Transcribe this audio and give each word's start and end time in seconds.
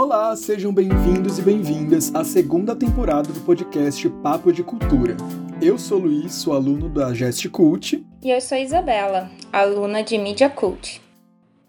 Olá, 0.00 0.36
sejam 0.36 0.72
bem-vindos 0.72 1.40
e 1.40 1.42
bem-vindas 1.42 2.14
à 2.14 2.22
segunda 2.22 2.76
temporada 2.76 3.32
do 3.32 3.40
podcast 3.40 4.08
Papo 4.22 4.52
de 4.52 4.62
Cultura. 4.62 5.16
Eu 5.60 5.76
sou 5.76 5.98
Luiz, 5.98 6.34
sou 6.34 6.52
aluno 6.52 6.88
da 6.88 7.12
Gest 7.12 7.48
Cult. 7.48 8.06
E 8.22 8.30
eu 8.30 8.40
sou 8.40 8.56
Isabela, 8.56 9.28
aluna 9.52 10.04
de 10.04 10.16
Media 10.16 10.48
Cult. 10.48 11.02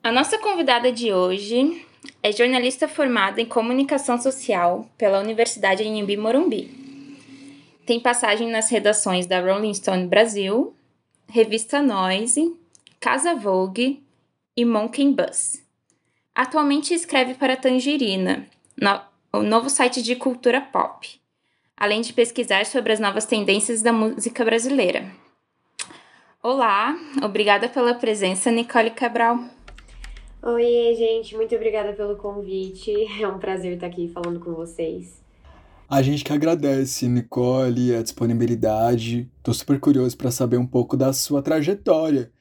A 0.03 0.11
nossa 0.11 0.37
convidada 0.37 0.91
de 0.91 1.11
hoje 1.11 1.83
é 2.21 2.31
jornalista 2.31 2.87
formada 2.87 3.41
em 3.41 3.47
comunicação 3.47 4.21
social 4.21 4.87
pela 4.95 5.21
Universidade 5.21 5.81
Anhembi 5.81 6.15
Morumbi. 6.15 6.69
Tem 7.83 7.99
passagem 7.99 8.51
nas 8.51 8.69
redações 8.69 9.25
da 9.25 9.41
Rolling 9.41 9.73
Stone 9.73 10.05
Brasil, 10.05 10.75
Revista 11.27 11.81
Noise, 11.81 12.55
Casa 12.99 13.33
Vogue 13.33 14.03
e 14.55 14.63
Monkey 14.63 15.15
Bus. 15.15 15.67
Atualmente 16.39 16.93
escreve 16.93 17.33
para 17.33 17.57
Tangerina, 17.57 18.45
no, 18.81 19.01
o 19.41 19.43
novo 19.43 19.69
site 19.69 20.01
de 20.01 20.15
cultura 20.15 20.61
pop, 20.61 21.19
além 21.75 21.99
de 21.99 22.13
pesquisar 22.13 22.65
sobre 22.65 22.93
as 22.93 22.99
novas 23.01 23.25
tendências 23.25 23.81
da 23.81 23.91
música 23.91 24.45
brasileira. 24.45 25.11
Olá, 26.41 26.97
obrigada 27.21 27.67
pela 27.67 27.93
presença, 27.93 28.49
Nicole 28.49 28.91
Cabral. 28.91 29.37
Oi, 30.41 30.95
gente, 30.97 31.35
muito 31.35 31.53
obrigada 31.53 31.91
pelo 31.91 32.15
convite. 32.15 32.93
É 33.21 33.27
um 33.27 33.37
prazer 33.37 33.73
estar 33.73 33.87
aqui 33.87 34.07
falando 34.07 34.39
com 34.39 34.53
vocês. 34.53 35.21
A 35.89 36.01
gente 36.01 36.23
que 36.23 36.31
agradece, 36.31 37.05
Nicole, 37.09 37.93
a 37.93 38.01
disponibilidade. 38.01 39.29
Tô 39.43 39.53
super 39.53 39.77
curioso 39.77 40.15
para 40.15 40.31
saber 40.31 40.55
um 40.55 40.65
pouco 40.65 40.95
da 40.95 41.11
sua 41.11 41.41
trajetória 41.41 42.31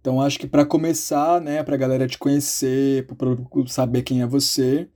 então 0.00 0.20
acho 0.20 0.38
que 0.38 0.46
para 0.46 0.64
começar, 0.64 1.40
né, 1.40 1.62
para 1.62 1.74
a 1.74 1.78
galera 1.78 2.06
te 2.06 2.18
conhecer, 2.18 3.06
para 3.06 3.36
saber 3.66 4.02
quem 4.02 4.22
é 4.22 4.26
você, 4.26 4.88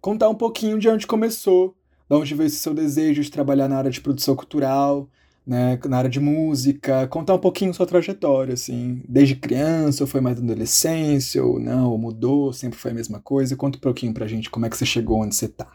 contar 0.00 0.28
um 0.28 0.34
pouquinho 0.34 0.78
de 0.78 0.88
onde 0.88 1.06
começou, 1.06 1.76
de 2.08 2.16
onde 2.16 2.34
veio 2.34 2.46
esse 2.46 2.56
seu 2.56 2.74
desejo 2.74 3.22
de 3.22 3.30
trabalhar 3.30 3.68
na 3.68 3.78
área 3.78 3.90
de 3.90 4.00
produção 4.00 4.36
cultural, 4.36 5.08
né, 5.46 5.78
na 5.86 5.98
área 5.98 6.10
de 6.10 6.20
música, 6.20 7.06
contar 7.08 7.34
um 7.34 7.38
pouquinho 7.38 7.74
sua 7.74 7.86
trajetória, 7.86 8.54
assim, 8.54 9.02
desde 9.08 9.34
criança, 9.34 10.04
ou 10.04 10.08
foi 10.08 10.20
mais 10.20 10.38
adolescência, 10.38 11.44
ou 11.44 11.58
não, 11.58 11.90
ou 11.90 11.98
mudou, 11.98 12.52
sempre 12.52 12.78
foi 12.78 12.92
a 12.92 12.94
mesma 12.94 13.20
coisa. 13.20 13.56
Conta 13.56 13.78
um 13.78 13.80
pouquinho 13.80 14.14
pra 14.14 14.26
gente 14.26 14.50
como 14.50 14.66
é 14.66 14.70
que 14.70 14.76
você 14.76 14.86
chegou 14.86 15.20
onde 15.20 15.34
você 15.34 15.48
tá. 15.48 15.72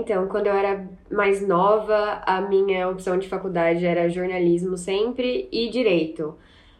Então, 0.00 0.26
quando 0.28 0.46
eu 0.46 0.54
era 0.54 0.88
mais 1.10 1.46
nova, 1.46 2.22
a 2.24 2.40
minha 2.40 2.88
opção 2.88 3.18
de 3.18 3.28
faculdade 3.28 3.84
era 3.84 4.08
jornalismo 4.08 4.76
sempre 4.76 5.48
e 5.52 5.68
direito. 5.68 6.34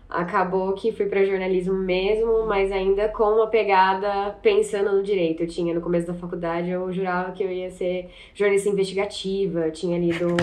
Acabou 0.08 0.72
que 0.72 0.90
fui 0.90 1.06
para 1.06 1.24
jornalismo 1.24 1.74
mesmo, 1.74 2.46
mas 2.46 2.72
ainda 2.72 3.08
com 3.08 3.24
uma 3.24 3.46
pegada 3.46 4.36
pensando 4.42 4.96
no 4.96 5.02
direito. 5.02 5.42
Eu 5.42 5.46
tinha 5.46 5.74
no 5.74 5.80
começo 5.80 6.06
da 6.06 6.14
faculdade, 6.14 6.70
eu 6.70 6.90
jurava 6.92 7.32
que 7.32 7.44
eu 7.44 7.50
ia 7.50 7.70
ser 7.70 8.10
jornalista 8.34 8.70
investigativa. 8.70 9.66
Eu 9.66 9.72
tinha 9.72 9.98
lido 9.98 10.34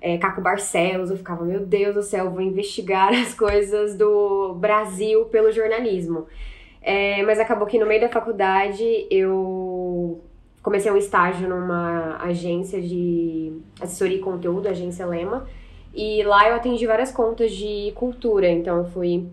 é, 0.00 0.18
Caco 0.18 0.40
Barcelos, 0.40 1.10
eu 1.10 1.16
ficava, 1.16 1.44
meu 1.44 1.66
Deus 1.66 1.94
do 1.94 2.02
céu, 2.02 2.30
vou 2.30 2.40
investigar 2.40 3.12
as 3.12 3.34
coisas 3.34 3.96
do 3.96 4.54
Brasil 4.54 5.24
pelo 5.26 5.50
jornalismo. 5.50 6.26
É, 6.82 7.22
mas 7.24 7.40
acabou 7.40 7.66
que 7.66 7.78
no 7.78 7.86
meio 7.86 8.00
da 8.00 8.08
faculdade 8.08 9.06
eu 9.10 10.22
comecei 10.66 10.90
um 10.90 10.96
estágio 10.96 11.48
numa 11.48 12.16
agência 12.20 12.82
de 12.82 13.52
assessoria 13.80 14.16
e 14.16 14.20
conteúdo, 14.20 14.66
agência 14.66 15.06
Lema, 15.06 15.46
e 15.94 16.24
lá 16.24 16.48
eu 16.48 16.56
atendi 16.56 16.84
várias 16.88 17.12
contas 17.12 17.52
de 17.52 17.92
cultura, 17.94 18.48
então 18.48 18.78
eu 18.78 18.84
fui 18.86 19.28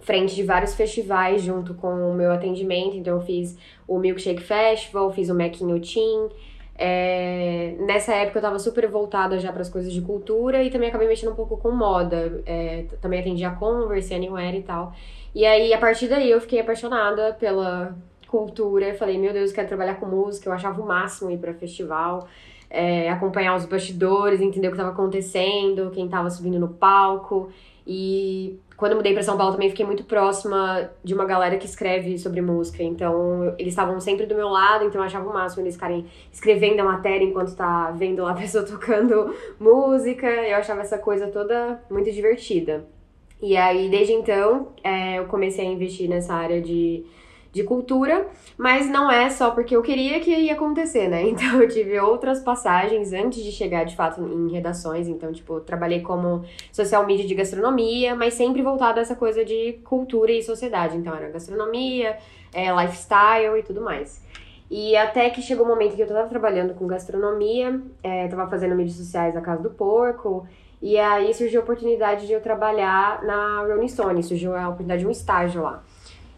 frente 0.00 0.34
de 0.34 0.42
vários 0.42 0.74
festivais 0.74 1.40
junto 1.40 1.72
com 1.72 2.10
o 2.10 2.12
meu 2.12 2.30
atendimento, 2.30 2.94
então 2.94 3.14
eu 3.14 3.22
fiz 3.22 3.56
o 3.88 3.98
Milkshake 3.98 4.42
Festival, 4.42 5.10
fiz 5.10 5.30
o 5.30 5.34
Mac 5.34 5.58
in 5.62 5.80
Team, 5.80 6.28
é, 6.76 7.74
nessa 7.78 8.12
época 8.12 8.36
eu 8.36 8.40
estava 8.40 8.58
super 8.58 8.86
voltada 8.86 9.38
já 9.38 9.50
para 9.50 9.62
as 9.62 9.70
coisas 9.70 9.90
de 9.90 10.02
cultura 10.02 10.62
e 10.62 10.68
também 10.68 10.90
acabei 10.90 11.08
mexendo 11.08 11.32
um 11.32 11.34
pouco 11.34 11.56
com 11.56 11.70
moda. 11.70 12.42
É, 12.44 12.84
também 13.00 13.20
atendi 13.20 13.44
a 13.44 13.50
Converse, 13.50 14.12
Anywhere 14.12 14.58
e 14.58 14.62
tal. 14.62 14.92
E 15.34 15.46
aí, 15.46 15.72
a 15.72 15.78
partir 15.78 16.06
daí, 16.06 16.30
eu 16.30 16.38
fiquei 16.38 16.60
apaixonada 16.60 17.34
pela 17.40 17.96
cultura. 18.26 18.88
Eu 18.88 18.94
falei, 18.94 19.18
meu 19.18 19.32
Deus, 19.32 19.50
eu 19.50 19.54
quero 19.54 19.68
trabalhar 19.68 19.94
com 19.96 20.06
música. 20.06 20.48
Eu 20.48 20.52
achava 20.52 20.80
o 20.80 20.86
máximo 20.86 21.30
ir 21.30 21.38
para 21.38 21.54
festival, 21.54 22.26
é, 22.68 23.10
acompanhar 23.10 23.56
os 23.56 23.64
bastidores, 23.64 24.40
entender 24.40 24.68
o 24.68 24.70
que 24.70 24.76
estava 24.76 24.92
acontecendo, 24.92 25.90
quem 25.90 26.06
estava 26.06 26.28
subindo 26.30 26.58
no 26.58 26.68
palco. 26.68 27.50
E 27.86 28.58
quando 28.76 28.92
eu 28.92 28.96
mudei 28.96 29.12
para 29.12 29.22
São 29.22 29.36
Paulo 29.36 29.52
também 29.52 29.70
fiquei 29.70 29.86
muito 29.86 30.04
próxima 30.04 30.90
de 31.04 31.14
uma 31.14 31.24
galera 31.24 31.56
que 31.56 31.66
escreve 31.66 32.18
sobre 32.18 32.40
música. 32.40 32.82
Então, 32.82 33.54
eles 33.58 33.72
estavam 33.72 34.00
sempre 34.00 34.26
do 34.26 34.34
meu 34.34 34.48
lado, 34.48 34.84
então 34.84 35.00
eu 35.00 35.06
achava 35.06 35.28
o 35.28 35.32
máximo 35.32 35.62
eles 35.62 35.74
ficarem 35.74 36.04
escrevendo 36.32 36.80
a 36.80 36.84
matéria 36.84 37.24
enquanto 37.24 37.54
tá 37.54 37.92
vendo 37.92 38.22
lá 38.22 38.32
a 38.32 38.34
pessoa 38.36 38.64
tocando 38.64 39.34
música. 39.58 40.26
Eu 40.26 40.56
achava 40.56 40.80
essa 40.80 40.98
coisa 40.98 41.28
toda 41.28 41.80
muito 41.88 42.10
divertida. 42.10 42.84
E 43.40 43.56
aí, 43.56 43.88
desde 43.88 44.14
então, 44.14 44.68
é, 44.82 45.18
eu 45.18 45.26
comecei 45.26 45.66
a 45.66 45.70
investir 45.70 46.08
nessa 46.08 46.34
área 46.34 46.60
de 46.60 47.04
de 47.56 47.64
cultura, 47.64 48.28
mas 48.58 48.86
não 48.88 49.10
é 49.10 49.30
só 49.30 49.50
porque 49.50 49.74
eu 49.74 49.82
queria 49.82 50.20
que 50.20 50.30
ia 50.30 50.52
acontecer, 50.52 51.08
né? 51.08 51.24
Então 51.36 51.60
eu 51.60 51.68
tive 51.68 51.98
outras 51.98 52.40
passagens 52.40 53.12
antes 53.12 53.42
de 53.42 53.50
chegar 53.50 53.84
de 53.84 53.96
fato 53.96 54.22
em 54.22 54.50
redações, 54.52 55.08
então 55.08 55.32
tipo, 55.32 55.60
trabalhei 55.60 56.00
como 56.02 56.44
social 56.70 57.06
media 57.06 57.26
de 57.26 57.34
gastronomia, 57.34 58.14
mas 58.14 58.34
sempre 58.34 58.62
voltado 58.62 58.98
a 58.98 59.02
essa 59.02 59.16
coisa 59.16 59.44
de 59.44 59.80
cultura 59.84 60.32
e 60.32 60.42
sociedade, 60.42 60.96
então 60.96 61.14
era 61.14 61.28
gastronomia, 61.28 62.16
é, 62.54 62.70
lifestyle 62.72 63.58
e 63.58 63.62
tudo 63.62 63.80
mais. 63.80 64.24
E 64.70 64.96
até 64.96 65.30
que 65.30 65.40
chegou 65.40 65.64
o 65.64 65.68
um 65.68 65.72
momento 65.72 65.94
que 65.94 66.02
eu 66.02 66.06
tava 66.06 66.28
trabalhando 66.28 66.74
com 66.74 66.86
gastronomia, 66.86 67.80
é, 68.02 68.28
tava 68.28 68.48
fazendo 68.48 68.74
mídias 68.74 68.96
sociais 68.96 69.34
na 69.34 69.40
Casa 69.40 69.62
do 69.62 69.70
Porco, 69.70 70.46
e 70.82 70.98
aí 70.98 71.32
surgiu 71.32 71.60
a 71.60 71.62
oportunidade 71.62 72.26
de 72.26 72.32
eu 72.32 72.40
trabalhar 72.40 73.22
na 73.22 73.60
Rolling 73.60 73.88
Stone, 73.88 74.22
surgiu 74.22 74.54
a 74.54 74.64
oportunidade 74.64 75.00
de 75.00 75.06
um 75.06 75.10
estágio 75.10 75.62
lá. 75.62 75.82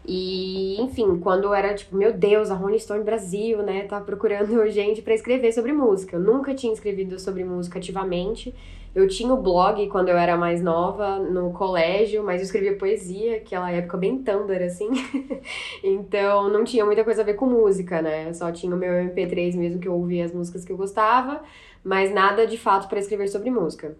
E, 0.05 0.81
enfim, 0.81 1.19
quando 1.19 1.53
era 1.53 1.73
tipo, 1.73 1.95
meu 1.95 2.11
Deus, 2.11 2.49
a 2.49 2.55
Rolling 2.55 2.79
Stone 2.79 3.03
Brasil, 3.03 3.61
né, 3.61 3.83
tá 3.83 3.99
procurando 4.01 4.65
gente 4.69 5.01
para 5.01 5.13
escrever 5.13 5.51
sobre 5.51 5.71
música. 5.73 6.15
Eu 6.15 6.19
nunca 6.19 6.53
tinha 6.53 6.73
escrevido 6.73 7.19
sobre 7.19 7.43
música 7.43 7.79
ativamente. 7.79 8.53
Eu 8.95 9.07
tinha 9.07 9.31
o 9.31 9.41
blog 9.41 9.87
quando 9.87 10.09
eu 10.09 10.17
era 10.17 10.35
mais 10.35 10.63
nova, 10.63 11.19
no 11.19 11.51
colégio, 11.53 12.23
mas 12.23 12.41
eu 12.41 12.45
escrevia 12.45 12.75
poesia, 12.75 13.37
aquela 13.37 13.71
época 13.71 13.97
bem 13.97 14.23
Tumblr, 14.23 14.63
assim. 14.63 14.89
então 15.83 16.49
não 16.49 16.63
tinha 16.63 16.83
muita 16.83 17.03
coisa 17.03 17.21
a 17.21 17.25
ver 17.25 17.35
com 17.35 17.45
música, 17.45 18.01
né? 18.01 18.33
Só 18.33 18.51
tinha 18.51 18.73
o 18.73 18.77
meu 18.77 18.91
MP3 18.91 19.55
mesmo 19.55 19.79
que 19.79 19.87
eu 19.87 19.93
ouvia 19.93 20.25
as 20.25 20.33
músicas 20.33 20.65
que 20.65 20.71
eu 20.71 20.77
gostava, 20.77 21.43
mas 21.83 22.11
nada 22.11 22.47
de 22.47 22.57
fato 22.57 22.89
para 22.89 22.99
escrever 22.99 23.27
sobre 23.27 23.51
música. 23.51 23.95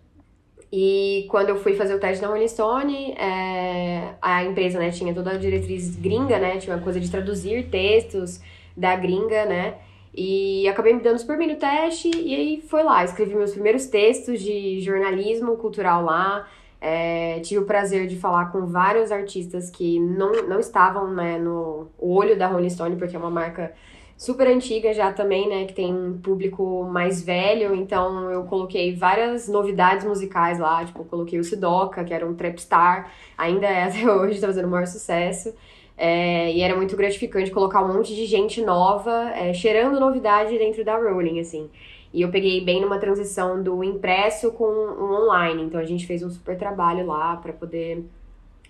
E 0.71 1.25
quando 1.29 1.49
eu 1.49 1.55
fui 1.55 1.73
fazer 1.73 1.95
o 1.95 1.99
teste 1.99 2.21
na 2.21 2.27
Rolling 2.27 2.47
Stone, 2.47 3.13
é, 3.13 4.13
a 4.21 4.43
empresa, 4.43 4.77
né, 4.77 4.91
tinha 4.91 5.13
toda 5.13 5.31
a 5.31 5.37
diretriz 5.37 5.95
gringa, 5.95 6.37
né, 6.37 6.57
tinha 6.57 6.75
uma 6.75 6.83
coisa 6.83 6.99
de 6.99 7.09
traduzir 7.09 7.69
textos 7.69 8.39
da 8.77 8.95
gringa, 8.95 9.45
né, 9.45 9.75
e 10.13 10.67
acabei 10.67 10.93
me 10.93 11.01
dando 11.01 11.17
super 11.17 11.37
bem 11.37 11.47
no 11.47 11.55
teste 11.55 12.11
e 12.15 12.35
aí 12.35 12.63
foi 12.67 12.83
lá, 12.83 13.03
escrevi 13.03 13.33
meus 13.35 13.51
primeiros 13.51 13.87
textos 13.87 14.39
de 14.41 14.79
jornalismo 14.81 15.57
cultural 15.57 16.03
lá, 16.03 16.47
é, 16.79 17.39
tive 17.39 17.61
o 17.61 17.65
prazer 17.65 18.07
de 18.07 18.15
falar 18.15 18.51
com 18.51 18.65
vários 18.67 19.11
artistas 19.11 19.69
que 19.69 19.99
não, 19.99 20.31
não 20.47 20.59
estavam 20.59 21.11
né, 21.11 21.37
no 21.39 21.87
olho 21.97 22.37
da 22.37 22.47
Rolling 22.47 22.69
Stone, 22.69 22.95
porque 22.95 23.15
é 23.15 23.19
uma 23.19 23.29
marca 23.29 23.73
super 24.19 24.47
antiga 24.47 24.93
já 24.93 25.13
também, 25.13 25.47
né? 25.47 25.65
Que 25.65 25.73
tem 25.73 25.93
um 25.93 26.19
público 26.19 26.83
mais 26.83 27.23
velho, 27.23 27.73
então 27.73 28.29
eu 28.29 28.43
coloquei 28.43 28.93
várias 28.93 29.47
novidades 29.47 30.05
musicais 30.05 30.59
lá, 30.59 30.83
tipo, 30.83 31.05
coloquei 31.05 31.39
o 31.39 31.43
Sidoca, 31.43 32.03
que 32.03 32.13
era 32.13 32.27
um 32.27 32.35
trapstar, 32.35 33.09
ainda 33.37 33.65
é 33.65 33.83
até 33.87 34.11
hoje, 34.11 34.41
tá 34.41 34.47
fazendo 34.47 34.65
o 34.67 34.71
maior 34.71 34.85
sucesso. 34.85 35.55
É, 35.97 36.51
e 36.51 36.61
era 36.61 36.75
muito 36.75 36.97
gratificante 36.97 37.49
colocar 37.49 37.81
um 37.81 37.93
monte 37.93 38.13
de 38.13 38.25
gente 38.25 38.61
nova, 38.61 39.31
é, 39.31 39.53
cheirando 39.53 39.99
novidade 39.99 40.57
dentro 40.57 40.83
da 40.83 40.97
Rolling, 40.97 41.39
assim. 41.39 41.69
E 42.13 42.21
eu 42.21 42.29
peguei 42.29 42.59
bem 42.63 42.81
numa 42.81 42.99
transição 42.99 43.61
do 43.63 43.83
impresso 43.83 44.51
com 44.51 44.63
o 44.65 45.13
online, 45.13 45.63
então 45.63 45.79
a 45.79 45.85
gente 45.85 46.05
fez 46.05 46.23
um 46.23 46.29
super 46.29 46.57
trabalho 46.57 47.05
lá 47.05 47.37
para 47.37 47.53
poder 47.53 48.03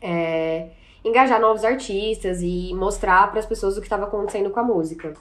é, 0.01 0.67
engajar 1.03 1.39
novos 1.39 1.63
artistas 1.63 2.41
e 2.41 2.73
mostrar 2.73 3.29
para 3.29 3.39
as 3.39 3.45
pessoas 3.45 3.77
o 3.77 3.79
que 3.79 3.85
estava 3.85 4.05
acontecendo 4.05 4.49
com 4.49 4.59
a 4.59 4.63
música. 4.63 5.13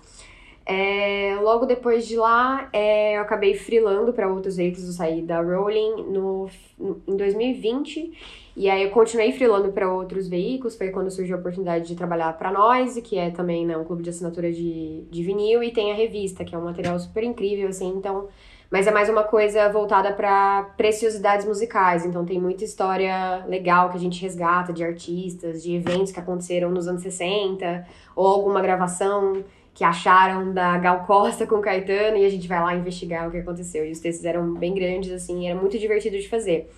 É, 0.71 1.35
logo 1.41 1.65
depois 1.65 2.07
de 2.07 2.15
lá, 2.17 2.69
é, 2.75 3.17
eu 3.17 3.23
acabei 3.23 3.55
freelando 3.55 4.13
para 4.13 4.29
outros 4.31 4.57
veículos, 4.57 4.87
eu 4.87 4.93
saí 4.93 5.23
da 5.23 5.41
Rolling 5.41 6.03
no, 6.11 6.51
no, 6.79 7.01
em 7.09 7.17
2020, 7.17 8.13
e 8.55 8.69
aí 8.69 8.83
eu 8.83 8.91
continuei 8.91 9.33
freelando 9.33 9.73
para 9.73 9.91
outros 9.91 10.29
veículos, 10.29 10.77
foi 10.77 10.91
quando 10.91 11.11
surgiu 11.11 11.37
a 11.37 11.39
oportunidade 11.39 11.87
de 11.87 11.95
trabalhar 11.95 12.37
para 12.37 12.53
Noise, 12.53 13.01
que 13.01 13.17
é 13.17 13.31
também 13.31 13.65
né, 13.65 13.79
um 13.79 13.85
clube 13.85 14.03
de 14.03 14.11
assinatura 14.11 14.53
de, 14.53 15.05
de 15.11 15.23
vinil, 15.23 15.63
e 15.63 15.71
tem 15.71 15.91
a 15.91 15.95
revista, 15.95 16.45
que 16.45 16.55
é 16.55 16.59
um 16.59 16.65
material 16.65 16.99
super 16.99 17.25
incrível, 17.25 17.69
assim, 17.69 17.89
então 17.89 18.29
mas 18.71 18.87
é 18.87 18.91
mais 18.91 19.09
uma 19.09 19.25
coisa 19.25 19.69
voltada 19.71 20.13
para 20.13 20.65
preciosidades 20.77 21.47
musicais. 21.47 22.05
Então 22.05 22.25
tem 22.25 22.39
muita 22.39 22.65
história 22.65 23.45
legal 23.47 23.89
que 23.91 23.97
a 23.97 24.01
gente 24.01 24.21
resgata 24.21 24.73
de 24.73 24.85
artistas, 24.85 25.63
de 25.63 25.75
eventos 25.75 26.13
que 26.13 26.21
aconteceram 26.21 26.71
nos 26.71 26.87
anos 26.87 27.03
60, 27.03 27.87
ou 28.15 28.27
alguma 28.27 28.61
gravação 28.61 29.43
que 29.73 29.85
acharam 29.85 30.53
da 30.53 30.77
Gal 30.77 31.05
Costa 31.07 31.47
com 31.47 31.61
Caetano 31.61 32.17
e 32.17 32.25
a 32.27 32.29
gente 32.29 32.49
vai 32.49 32.61
lá 32.61 32.75
investigar 32.75 33.29
o 33.29 33.31
que 33.31 33.39
aconteceu. 33.39 33.87
E 33.87 33.93
os 33.93 34.01
textos 34.01 34.25
eram 34.25 34.53
bem 34.55 34.75
grandes, 34.75 35.13
assim, 35.13 35.49
era 35.49 35.59
muito 35.59 35.79
divertido 35.79 36.19
de 36.19 36.29
fazer. 36.29 36.69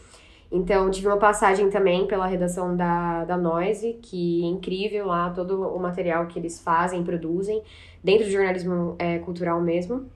Então, 0.52 0.90
tive 0.90 1.06
uma 1.06 1.16
passagem 1.16 1.70
também 1.70 2.06
pela 2.06 2.26
redação 2.26 2.76
da, 2.76 3.24
da 3.24 3.36
Noise, 3.36 3.98
que 4.02 4.44
é 4.44 4.46
incrível 4.48 5.06
lá, 5.06 5.30
todo 5.30 5.62
o 5.62 5.78
material 5.78 6.26
que 6.26 6.38
eles 6.38 6.60
fazem, 6.60 7.02
produzem, 7.04 7.62
dentro 8.02 8.26
do 8.26 8.32
jornalismo 8.32 8.96
é, 8.98 9.18
cultural 9.18 9.60
mesmo. 9.60 10.10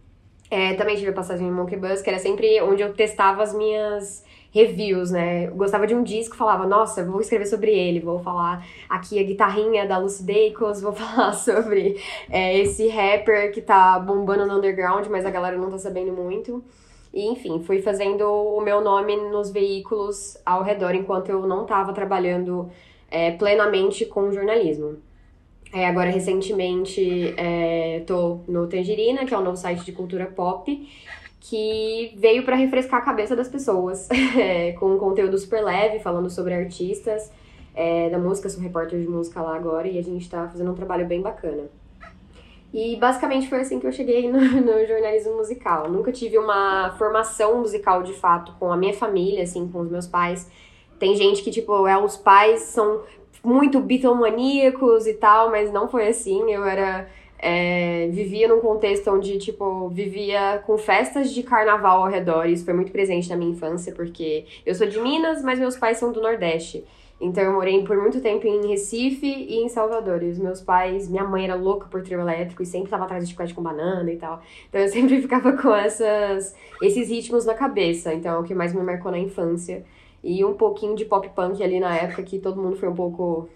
É, 0.54 0.72
também 0.74 0.94
tive 0.94 1.10
passagem 1.10 1.48
em 1.48 1.50
Monkey 1.50 1.76
Bus, 1.76 2.00
que 2.00 2.08
era 2.08 2.20
sempre 2.20 2.62
onde 2.62 2.80
eu 2.80 2.94
testava 2.94 3.42
as 3.42 3.52
minhas 3.52 4.24
reviews, 4.52 5.10
né? 5.10 5.48
Eu 5.48 5.56
gostava 5.56 5.84
de 5.84 5.96
um 5.96 6.04
disco, 6.04 6.36
falava, 6.36 6.64
nossa, 6.64 7.04
vou 7.04 7.20
escrever 7.20 7.46
sobre 7.46 7.72
ele, 7.72 7.98
vou 7.98 8.20
falar 8.20 8.64
aqui 8.88 9.18
a 9.18 9.24
guitarrinha 9.24 9.84
da 9.84 9.98
Lucy 9.98 10.22
Dacus, 10.22 10.80
vou 10.80 10.92
falar 10.94 11.32
sobre 11.32 12.00
é, 12.30 12.56
esse 12.56 12.86
rapper 12.86 13.52
que 13.52 13.60
tá 13.60 13.98
bombando 13.98 14.46
no 14.46 14.58
underground, 14.58 15.08
mas 15.08 15.26
a 15.26 15.30
galera 15.30 15.58
não 15.58 15.72
tá 15.72 15.78
sabendo 15.78 16.12
muito. 16.12 16.62
E, 17.12 17.26
enfim, 17.26 17.60
fui 17.64 17.82
fazendo 17.82 18.22
o 18.22 18.60
meu 18.60 18.80
nome 18.80 19.16
nos 19.16 19.50
veículos 19.50 20.38
ao 20.46 20.62
redor 20.62 20.94
enquanto 20.94 21.30
eu 21.30 21.48
não 21.48 21.62
estava 21.62 21.92
trabalhando 21.92 22.70
é, 23.10 23.32
plenamente 23.32 24.06
com 24.06 24.30
jornalismo. 24.30 24.98
É, 25.74 25.88
agora, 25.88 26.08
recentemente, 26.08 27.34
estou 27.98 28.44
é, 28.46 28.52
no 28.52 28.68
Tangerina, 28.68 29.26
que 29.26 29.34
é 29.34 29.36
o 29.36 29.42
novo 29.42 29.56
site 29.56 29.84
de 29.84 29.90
cultura 29.90 30.24
pop, 30.24 30.88
que 31.40 32.14
veio 32.16 32.44
para 32.44 32.54
refrescar 32.54 33.00
a 33.00 33.04
cabeça 33.04 33.34
das 33.34 33.48
pessoas, 33.48 34.08
é, 34.38 34.70
com 34.78 34.94
um 34.94 34.98
conteúdo 34.98 35.36
super 35.36 35.64
leve, 35.64 35.98
falando 35.98 36.30
sobre 36.30 36.54
artistas 36.54 37.28
é, 37.74 38.08
da 38.08 38.20
música, 38.20 38.48
sou 38.48 38.62
repórter 38.62 39.00
de 39.00 39.08
música 39.08 39.42
lá 39.42 39.56
agora, 39.56 39.88
e 39.88 39.98
a 39.98 40.02
gente 40.02 40.22
está 40.22 40.48
fazendo 40.48 40.70
um 40.70 40.74
trabalho 40.74 41.06
bem 41.06 41.20
bacana. 41.20 41.64
E 42.72 42.94
basicamente 42.94 43.48
foi 43.48 43.60
assim 43.60 43.80
que 43.80 43.86
eu 43.88 43.92
cheguei 43.92 44.30
no, 44.30 44.38
no, 44.62 44.86
jornalismo 44.86 45.36
musical. 45.36 45.90
Nunca 45.90 46.12
tive 46.12 46.38
uma 46.38 46.94
formação 46.96 47.58
musical 47.58 48.04
de 48.04 48.12
fato 48.12 48.52
com 48.60 48.72
a 48.72 48.76
minha 48.76 48.94
família, 48.94 49.42
assim, 49.42 49.66
com 49.66 49.80
os 49.80 49.90
meus 49.90 50.06
pais. 50.06 50.48
Tem 51.00 51.16
gente 51.16 51.42
que, 51.42 51.50
tipo, 51.50 51.84
é, 51.88 51.98
os 51.98 52.16
pais 52.16 52.60
são 52.60 53.02
muito 53.44 53.80
bitomaníacos 53.80 55.06
e 55.06 55.14
tal, 55.14 55.50
mas 55.50 55.72
não 55.72 55.88
foi 55.88 56.08
assim. 56.08 56.50
Eu 56.50 56.64
era 56.64 57.06
é, 57.38 58.08
vivia 58.10 58.48
num 58.48 58.60
contexto 58.60 59.10
onde, 59.10 59.38
tipo, 59.38 59.88
vivia 59.90 60.62
com 60.66 60.78
festas 60.78 61.30
de 61.30 61.42
carnaval 61.42 62.02
ao 62.02 62.10
redor. 62.10 62.46
Isso 62.46 62.64
foi 62.64 62.72
muito 62.72 62.90
presente 62.90 63.28
na 63.28 63.36
minha 63.36 63.50
infância, 63.50 63.92
porque 63.92 64.46
eu 64.64 64.74
sou 64.74 64.86
de 64.86 64.98
Minas, 64.98 65.42
mas 65.42 65.58
meus 65.58 65.76
pais 65.76 65.98
são 65.98 66.10
do 66.10 66.22
Nordeste. 66.22 66.84
Então 67.20 67.44
eu 67.44 67.52
morei 67.52 67.82
por 67.84 67.96
muito 67.96 68.20
tempo 68.20 68.46
em 68.46 68.66
Recife 68.66 69.26
e 69.26 69.56
em 69.56 69.68
Salvador. 69.68 70.22
E 70.22 70.30
os 70.30 70.38
meus 70.38 70.60
pais, 70.60 71.08
minha 71.08 71.24
mãe 71.24 71.44
era 71.44 71.54
louca 71.54 71.86
por 71.86 72.02
trio 72.02 72.20
elétrico 72.20 72.62
e 72.62 72.66
sempre 72.66 72.86
estava 72.86 73.04
atrás 73.04 73.24
de 73.24 73.30
chiclete 73.30 73.54
com 73.54 73.62
banana 73.62 74.10
e 74.10 74.16
tal. 74.16 74.42
Então 74.68 74.80
eu 74.80 74.88
sempre 74.92 75.20
ficava 75.20 75.52
com 75.52 75.74
essas, 75.74 76.54
esses 76.82 77.08
ritmos 77.08 77.44
na 77.44 77.54
cabeça. 77.54 78.12
Então 78.12 78.36
é 78.36 78.38
o 78.38 78.42
que 78.42 78.54
mais 78.54 78.74
me 78.74 78.82
marcou 78.82 79.10
na 79.10 79.18
infância. 79.18 79.84
E 80.24 80.44
um 80.44 80.54
pouquinho 80.54 80.96
de 80.96 81.04
pop 81.04 81.28
punk 81.28 81.62
ali 81.62 81.78
na 81.78 81.94
época 81.94 82.22
que 82.22 82.38
todo 82.38 82.60
mundo 82.60 82.76
foi 82.76 82.88
um 82.88 82.94
pouco 82.94 83.48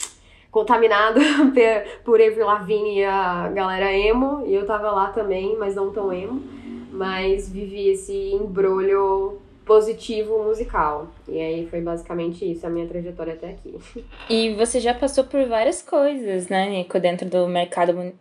contaminado 0.51 1.19
por 2.05 2.21
Avril 2.21 2.47
Lavigne 2.47 2.99
e 2.99 3.05
a 3.05 3.49
galera 3.49 3.93
emo, 3.93 4.47
e 4.47 4.55
eu 4.55 4.67
tava 4.67 4.91
lá 4.91 5.09
também, 5.09 5.57
mas 5.57 5.75
não 5.75 5.91
tão 5.93 6.13
emo, 6.13 6.43
mas 6.93 7.51
vivi 7.51 7.89
esse 7.89 8.33
embrulho 8.33 9.41
positivo 9.65 10.43
musical. 10.43 11.09
E 11.27 11.39
aí 11.39 11.67
foi 11.69 11.81
basicamente 11.81 12.51
isso, 12.51 12.67
a 12.67 12.71
minha 12.71 12.87
trajetória 12.87 13.35
até 13.35 13.51
aqui. 13.51 13.79
E 14.29 14.55
você 14.55 14.79
já 14.81 14.93
passou 14.93 15.25
por 15.25 15.47
várias 15.47 15.83
coisas, 15.83 16.49
né, 16.49 16.69
Nico, 16.69 16.99
dentro 17.01 17.29
do 17.29 17.47
mercado 17.49 18.13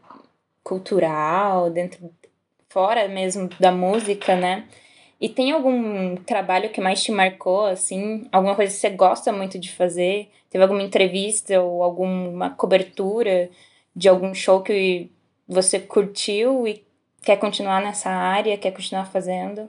cultural, 0.63 1.69
dentro 1.69 2.09
fora 2.69 3.07
mesmo 3.07 3.49
da 3.59 3.71
música, 3.71 4.35
né? 4.35 4.65
E 5.19 5.27
tem 5.27 5.51
algum 5.51 6.15
trabalho 6.15 6.69
que 6.69 6.79
mais 6.79 7.03
te 7.03 7.11
marcou, 7.11 7.65
assim? 7.65 8.27
Alguma 8.31 8.55
coisa 8.55 8.71
que 8.71 8.79
você 8.79 8.89
gosta 8.89 9.31
muito 9.31 9.57
de 9.57 9.71
fazer? 9.71 10.29
Teve 10.49 10.63
alguma 10.63 10.83
entrevista 10.83 11.59
ou 11.59 11.81
alguma 11.81 12.51
cobertura 12.51 13.49
de 13.95 14.07
algum 14.07 14.33
show 14.33 14.61
que 14.61 15.09
você 15.47 15.79
curtiu 15.79 16.67
e 16.67 16.85
quer 17.23 17.37
continuar 17.37 17.81
nessa 17.81 18.09
área, 18.09 18.57
quer 18.57 18.71
continuar 18.71 19.05
fazendo? 19.05 19.67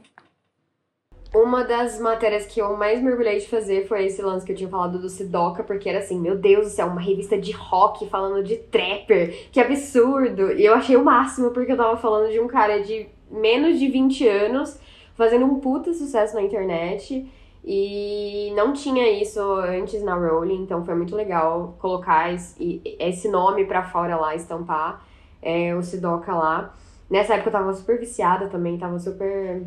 Uma 1.34 1.62
das 1.62 2.00
matérias 2.00 2.46
que 2.46 2.60
eu 2.60 2.76
mais 2.76 3.02
mergulhei 3.02 3.38
de 3.38 3.46
fazer 3.46 3.86
foi 3.86 4.06
esse 4.06 4.20
lance 4.22 4.44
que 4.44 4.52
eu 4.52 4.56
tinha 4.56 4.68
falado 4.68 4.98
do 4.98 5.08
Sidoca, 5.08 5.62
porque 5.62 5.88
era 5.88 5.98
assim, 5.98 6.18
meu 6.18 6.36
Deus 6.36 6.66
do 6.66 6.70
céu, 6.70 6.86
uma 6.86 7.00
revista 7.00 7.38
de 7.38 7.52
rock 7.52 8.08
falando 8.08 8.42
de 8.42 8.56
trapper, 8.56 9.48
que 9.52 9.60
absurdo! 9.60 10.52
E 10.52 10.64
eu 10.64 10.74
achei 10.74 10.96
o 10.96 11.04
máximo, 11.04 11.50
porque 11.50 11.72
eu 11.72 11.76
tava 11.76 11.96
falando 11.98 12.30
de 12.32 12.40
um 12.40 12.48
cara 12.48 12.82
de 12.82 13.06
menos 13.30 13.78
de 13.78 13.88
20 13.88 14.26
anos 14.26 14.78
fazendo 15.18 15.44
um 15.44 15.58
puta 15.58 15.92
sucesso 15.92 16.34
na 16.36 16.42
internet. 16.42 17.28
E 17.64 18.50
não 18.56 18.72
tinha 18.72 19.10
isso 19.20 19.42
antes 19.42 20.02
na 20.02 20.14
Rolling, 20.14 20.62
então 20.62 20.84
foi 20.86 20.94
muito 20.94 21.14
legal 21.14 21.74
colocar 21.78 22.32
esse, 22.32 22.80
esse 22.98 23.28
nome 23.28 23.66
pra 23.66 23.82
fora 23.82 24.16
lá, 24.16 24.34
estampar 24.34 25.04
é, 25.42 25.74
o 25.74 25.82
Sidoca 25.82 26.32
lá. 26.32 26.74
Nessa 27.10 27.34
época 27.34 27.48
eu 27.48 27.52
tava 27.52 27.74
super 27.74 27.98
viciada 27.98 28.46
também, 28.46 28.78
tava 28.78 28.98
super 28.98 29.66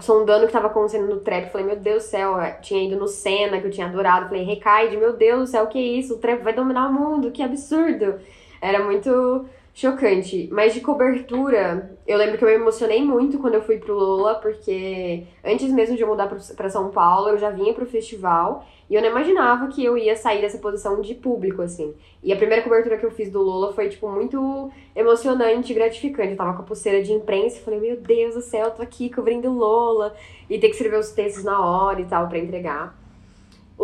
sondando 0.00 0.44
o 0.44 0.46
que 0.46 0.52
tava 0.52 0.68
acontecendo 0.68 1.06
no 1.06 1.20
trap. 1.20 1.52
Falei, 1.52 1.66
meu 1.66 1.76
Deus 1.76 2.04
do 2.04 2.08
céu, 2.08 2.40
eu 2.40 2.60
tinha 2.60 2.82
ido 2.82 2.98
no 2.98 3.06
Senna, 3.06 3.60
que 3.60 3.66
eu 3.66 3.70
tinha 3.70 3.86
adorado. 3.86 4.26
Falei, 4.26 4.42
Recaide, 4.42 4.96
meu 4.96 5.12
Deus 5.12 5.40
do 5.40 5.46
céu, 5.48 5.64
o 5.64 5.68
que 5.68 5.78
é 5.78 5.98
isso? 5.98 6.14
O 6.14 6.18
trap 6.18 6.42
vai 6.42 6.54
dominar 6.54 6.88
o 6.88 6.92
mundo, 6.92 7.30
que 7.30 7.42
absurdo. 7.42 8.18
Era 8.60 8.82
muito 8.82 9.46
chocante. 9.74 10.48
Mas 10.52 10.74
de 10.74 10.80
cobertura, 10.80 11.96
eu 12.06 12.18
lembro 12.18 12.36
que 12.36 12.44
eu 12.44 12.48
me 12.48 12.54
emocionei 12.54 13.02
muito 13.02 13.38
quando 13.38 13.54
eu 13.54 13.62
fui 13.62 13.78
pro 13.78 13.94
Lola, 13.94 14.34
porque 14.36 15.24
antes 15.44 15.70
mesmo 15.72 15.96
de 15.96 16.02
eu 16.02 16.08
mudar 16.08 16.28
para 16.28 16.70
São 16.70 16.90
Paulo, 16.90 17.30
eu 17.30 17.38
já 17.38 17.50
vinha 17.50 17.72
pro 17.72 17.86
festival 17.86 18.66
e 18.90 18.94
eu 18.94 19.00
não 19.00 19.08
imaginava 19.08 19.68
que 19.68 19.82
eu 19.82 19.96
ia 19.96 20.14
sair 20.14 20.42
dessa 20.42 20.58
posição 20.58 21.00
de 21.00 21.14
público, 21.14 21.62
assim. 21.62 21.94
E 22.22 22.32
a 22.32 22.36
primeira 22.36 22.62
cobertura 22.62 22.98
que 22.98 23.06
eu 23.06 23.10
fiz 23.10 23.30
do 23.30 23.40
Lola 23.40 23.72
foi, 23.72 23.88
tipo, 23.88 24.08
muito 24.08 24.70
emocionante 24.94 25.72
e 25.72 25.74
gratificante. 25.74 26.32
Eu 26.32 26.36
tava 26.36 26.54
com 26.54 26.62
a 26.62 26.66
pulseira 26.66 27.02
de 27.02 27.12
imprensa 27.12 27.56
e 27.56 27.62
falei, 27.62 27.80
meu 27.80 27.96
Deus 27.96 28.34
do 28.34 28.42
céu, 28.42 28.66
eu 28.66 28.70
tô 28.70 28.82
aqui 28.82 29.08
cobrindo 29.08 29.50
Lola. 29.50 30.14
E 30.50 30.58
ter 30.58 30.68
que 30.68 30.74
escrever 30.74 30.98
os 30.98 31.10
textos 31.10 31.42
na 31.42 31.64
hora 31.64 32.02
e 32.02 32.04
tal 32.04 32.28
para 32.28 32.38
entregar. 32.38 33.01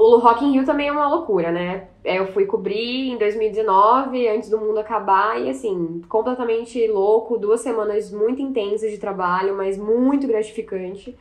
O 0.01 0.19
Rock 0.19 0.45
in 0.45 0.53
Rio 0.53 0.65
também 0.65 0.87
é 0.87 0.93
uma 0.93 1.09
loucura, 1.09 1.51
né? 1.51 1.89
É, 2.05 2.21
eu 2.21 2.29
fui 2.29 2.47
cobrir 2.47 3.11
em 3.11 3.19
2019, 3.19 4.29
antes 4.29 4.49
do 4.49 4.57
mundo 4.57 4.79
acabar, 4.79 5.41
e 5.43 5.51
assim, 5.51 6.01
completamente 6.09 6.87
louco, 6.87 7.37
duas 7.37 7.63
semanas 7.63 8.13
muito 8.13 8.41
intensas 8.41 8.93
de 8.93 8.99
trabalho, 8.99 9.57
mas 9.57 9.77
muito 9.77 10.29
gratificante. 10.29 11.19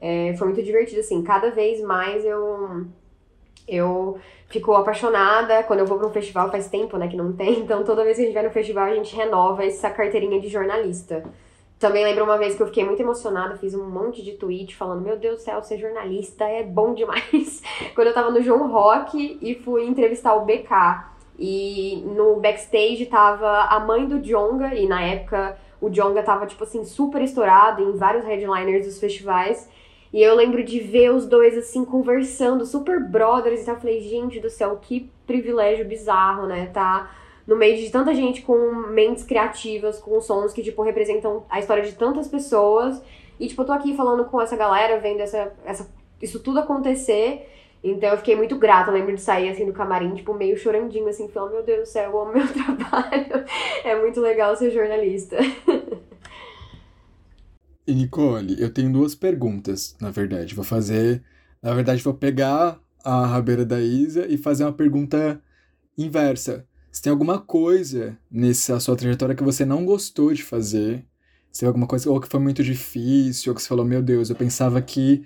É, 0.00 0.32
foi 0.38 0.46
muito 0.46 0.62
divertido, 0.62 1.00
assim, 1.00 1.24
cada 1.24 1.50
vez 1.50 1.82
mais 1.82 2.24
eu 2.24 2.86
eu 3.66 4.16
fico 4.48 4.74
apaixonada 4.74 5.64
quando 5.64 5.80
eu 5.80 5.86
vou 5.86 5.98
para 5.98 6.06
um 6.06 6.12
festival, 6.12 6.52
faz 6.52 6.68
tempo, 6.68 6.96
né, 6.96 7.08
que 7.08 7.16
não 7.16 7.32
tem, 7.32 7.58
então 7.62 7.82
toda 7.82 8.04
vez 8.04 8.16
que 8.16 8.22
a 8.22 8.26
gente 8.26 8.34
vai 8.34 8.44
no 8.44 8.50
festival 8.50 8.84
a 8.84 8.94
gente 8.94 9.14
renova 9.16 9.64
essa 9.64 9.90
carteirinha 9.90 10.40
de 10.40 10.48
jornalista. 10.48 11.24
Também 11.80 12.04
lembro 12.04 12.24
uma 12.24 12.36
vez 12.36 12.54
que 12.54 12.62
eu 12.62 12.66
fiquei 12.66 12.84
muito 12.84 13.00
emocionada, 13.00 13.56
fiz 13.56 13.74
um 13.74 13.88
monte 13.88 14.22
de 14.22 14.32
tweet 14.32 14.76
falando: 14.76 15.00
Meu 15.00 15.16
Deus 15.16 15.36
do 15.36 15.42
céu, 15.42 15.62
ser 15.62 15.78
jornalista 15.78 16.44
é 16.44 16.62
bom 16.62 16.92
demais. 16.92 17.62
Quando 17.96 18.08
eu 18.08 18.12
tava 18.12 18.30
no 18.30 18.42
João 18.42 18.70
Rock 18.70 19.38
e 19.40 19.54
fui 19.54 19.86
entrevistar 19.86 20.34
o 20.34 20.44
BK. 20.44 21.08
E 21.38 22.02
no 22.04 22.36
backstage 22.36 23.06
tava 23.06 23.62
a 23.62 23.80
mãe 23.80 24.06
do 24.06 24.20
Jonga, 24.20 24.74
e 24.74 24.86
na 24.86 25.00
época 25.02 25.56
o 25.80 25.88
Jonga 25.88 26.22
tava, 26.22 26.46
tipo 26.46 26.62
assim, 26.64 26.84
super 26.84 27.22
estourado 27.22 27.82
em 27.82 27.96
vários 27.96 28.26
headliners 28.26 28.84
dos 28.84 29.00
festivais. 29.00 29.66
E 30.12 30.20
eu 30.22 30.34
lembro 30.34 30.62
de 30.62 30.80
ver 30.80 31.10
os 31.10 31.24
dois, 31.24 31.56
assim, 31.56 31.82
conversando, 31.82 32.66
super 32.66 33.02
brothers. 33.02 33.60
E 33.60 33.62
então 33.62 33.74
eu 33.74 33.80
falei, 33.80 34.02
gente 34.02 34.38
do 34.38 34.50
céu, 34.50 34.78
que 34.82 35.10
privilégio 35.26 35.86
bizarro, 35.86 36.46
né? 36.46 36.66
Tá 36.66 37.10
no 37.50 37.56
meio 37.56 37.76
de 37.76 37.90
tanta 37.90 38.14
gente 38.14 38.42
com 38.42 38.72
mentes 38.92 39.24
criativas, 39.24 39.98
com 39.98 40.20
sons 40.20 40.52
que, 40.52 40.62
tipo, 40.62 40.82
representam 40.82 41.44
a 41.50 41.58
história 41.58 41.82
de 41.82 41.96
tantas 41.96 42.28
pessoas. 42.28 43.02
E, 43.40 43.48
tipo, 43.48 43.62
eu 43.62 43.66
tô 43.66 43.72
aqui 43.72 43.96
falando 43.96 44.24
com 44.26 44.40
essa 44.40 44.56
galera, 44.56 45.00
vendo 45.00 45.18
essa, 45.18 45.52
essa, 45.64 45.92
isso 46.22 46.38
tudo 46.38 46.60
acontecer. 46.60 47.50
Então 47.82 48.10
eu 48.10 48.18
fiquei 48.18 48.36
muito 48.36 48.56
grata. 48.56 48.90
Eu 48.90 48.94
lembro 48.94 49.16
de 49.16 49.20
sair, 49.20 49.48
assim, 49.48 49.66
do 49.66 49.72
camarim, 49.72 50.14
tipo, 50.14 50.32
meio 50.32 50.56
chorandinho, 50.56 51.08
assim, 51.08 51.26
falando, 51.26 51.54
meu 51.54 51.64
Deus 51.64 51.80
do 51.80 51.86
céu, 51.86 52.12
eu 52.12 52.20
amo 52.20 52.34
meu 52.34 52.46
trabalho. 52.54 53.44
é 53.82 54.00
muito 54.00 54.20
legal 54.20 54.54
ser 54.54 54.70
jornalista. 54.70 55.36
E 57.84 57.92
Nicole, 57.92 58.62
eu 58.62 58.72
tenho 58.72 58.92
duas 58.92 59.16
perguntas, 59.16 59.96
na 60.00 60.12
verdade. 60.12 60.54
Vou 60.54 60.64
fazer. 60.64 61.24
Na 61.60 61.74
verdade, 61.74 62.00
vou 62.00 62.14
pegar 62.14 62.80
a 63.04 63.26
rabeira 63.26 63.64
da 63.64 63.80
Isa 63.80 64.24
e 64.28 64.38
fazer 64.38 64.62
uma 64.62 64.72
pergunta 64.72 65.42
inversa. 65.98 66.69
Se 66.90 67.00
tem 67.00 67.10
alguma 67.10 67.38
coisa 67.38 68.18
nessa 68.30 68.80
sua 68.80 68.96
trajetória 68.96 69.34
que 69.34 69.44
você 69.44 69.64
não 69.64 69.84
gostou 69.84 70.34
de 70.34 70.42
fazer, 70.42 71.04
se 71.52 71.60
tem 71.60 71.66
alguma 71.66 71.86
coisa 71.86 72.10
ou 72.10 72.20
que 72.20 72.28
foi 72.28 72.40
muito 72.40 72.62
difícil, 72.64 73.50
ou 73.50 73.56
que 73.56 73.62
você 73.62 73.68
falou, 73.68 73.84
meu 73.84 74.02
Deus, 74.02 74.28
eu 74.28 74.36
pensava 74.36 74.82
que 74.82 75.24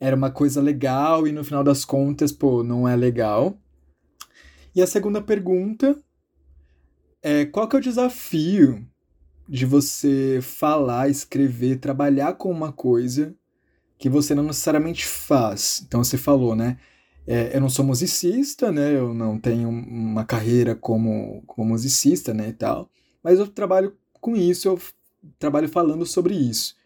era 0.00 0.16
uma 0.16 0.30
coisa 0.30 0.60
legal 0.60 1.26
e 1.26 1.32
no 1.32 1.44
final 1.44 1.62
das 1.62 1.84
contas, 1.84 2.32
pô, 2.32 2.62
não 2.62 2.88
é 2.88 2.96
legal. 2.96 3.58
E 4.74 4.82
a 4.82 4.86
segunda 4.86 5.22
pergunta 5.22 5.98
é 7.22 7.44
qual 7.44 7.68
que 7.68 7.76
é 7.76 7.78
o 7.78 7.82
desafio 7.82 8.86
de 9.48 9.64
você 9.64 10.40
falar, 10.42 11.08
escrever, 11.08 11.78
trabalhar 11.78 12.34
com 12.34 12.50
uma 12.50 12.72
coisa 12.72 13.34
que 13.98 14.08
você 14.08 14.34
não 14.34 14.42
necessariamente 14.44 15.06
faz. 15.06 15.82
Então 15.86 16.02
você 16.02 16.18
falou, 16.18 16.54
né? 16.54 16.78
É, 17.26 17.56
eu 17.56 17.60
não 17.60 17.68
sou 17.68 17.84
musicista, 17.84 18.70
né? 18.70 18.96
Eu 18.96 19.12
não 19.12 19.38
tenho 19.38 19.68
uma 19.68 20.24
carreira 20.24 20.74
como, 20.74 21.42
como 21.46 21.70
musicista, 21.70 22.32
né? 22.32 22.48
E 22.48 22.52
tal. 22.52 22.88
Mas 23.22 23.38
eu 23.38 23.48
trabalho 23.48 23.96
com 24.20 24.36
isso, 24.36 24.68
eu 24.68 24.80
trabalho 25.38 25.68
falando 25.68 26.06
sobre 26.06 26.34
isso. 26.34 26.76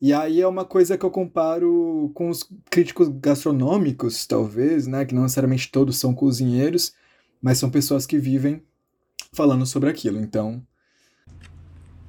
E 0.00 0.12
aí 0.12 0.40
é 0.40 0.48
uma 0.48 0.64
coisa 0.64 0.98
que 0.98 1.04
eu 1.04 1.10
comparo 1.10 2.10
com 2.14 2.28
os 2.28 2.44
críticos 2.68 3.08
gastronômicos, 3.08 4.26
talvez, 4.26 4.86
né? 4.86 5.04
Que 5.04 5.14
não 5.14 5.22
necessariamente 5.22 5.70
todos 5.70 5.96
são 5.98 6.14
cozinheiros, 6.14 6.92
mas 7.40 7.58
são 7.58 7.70
pessoas 7.70 8.04
que 8.04 8.18
vivem 8.18 8.62
falando 9.32 9.64
sobre 9.64 9.88
aquilo. 9.88 10.18
Então, 10.20 10.62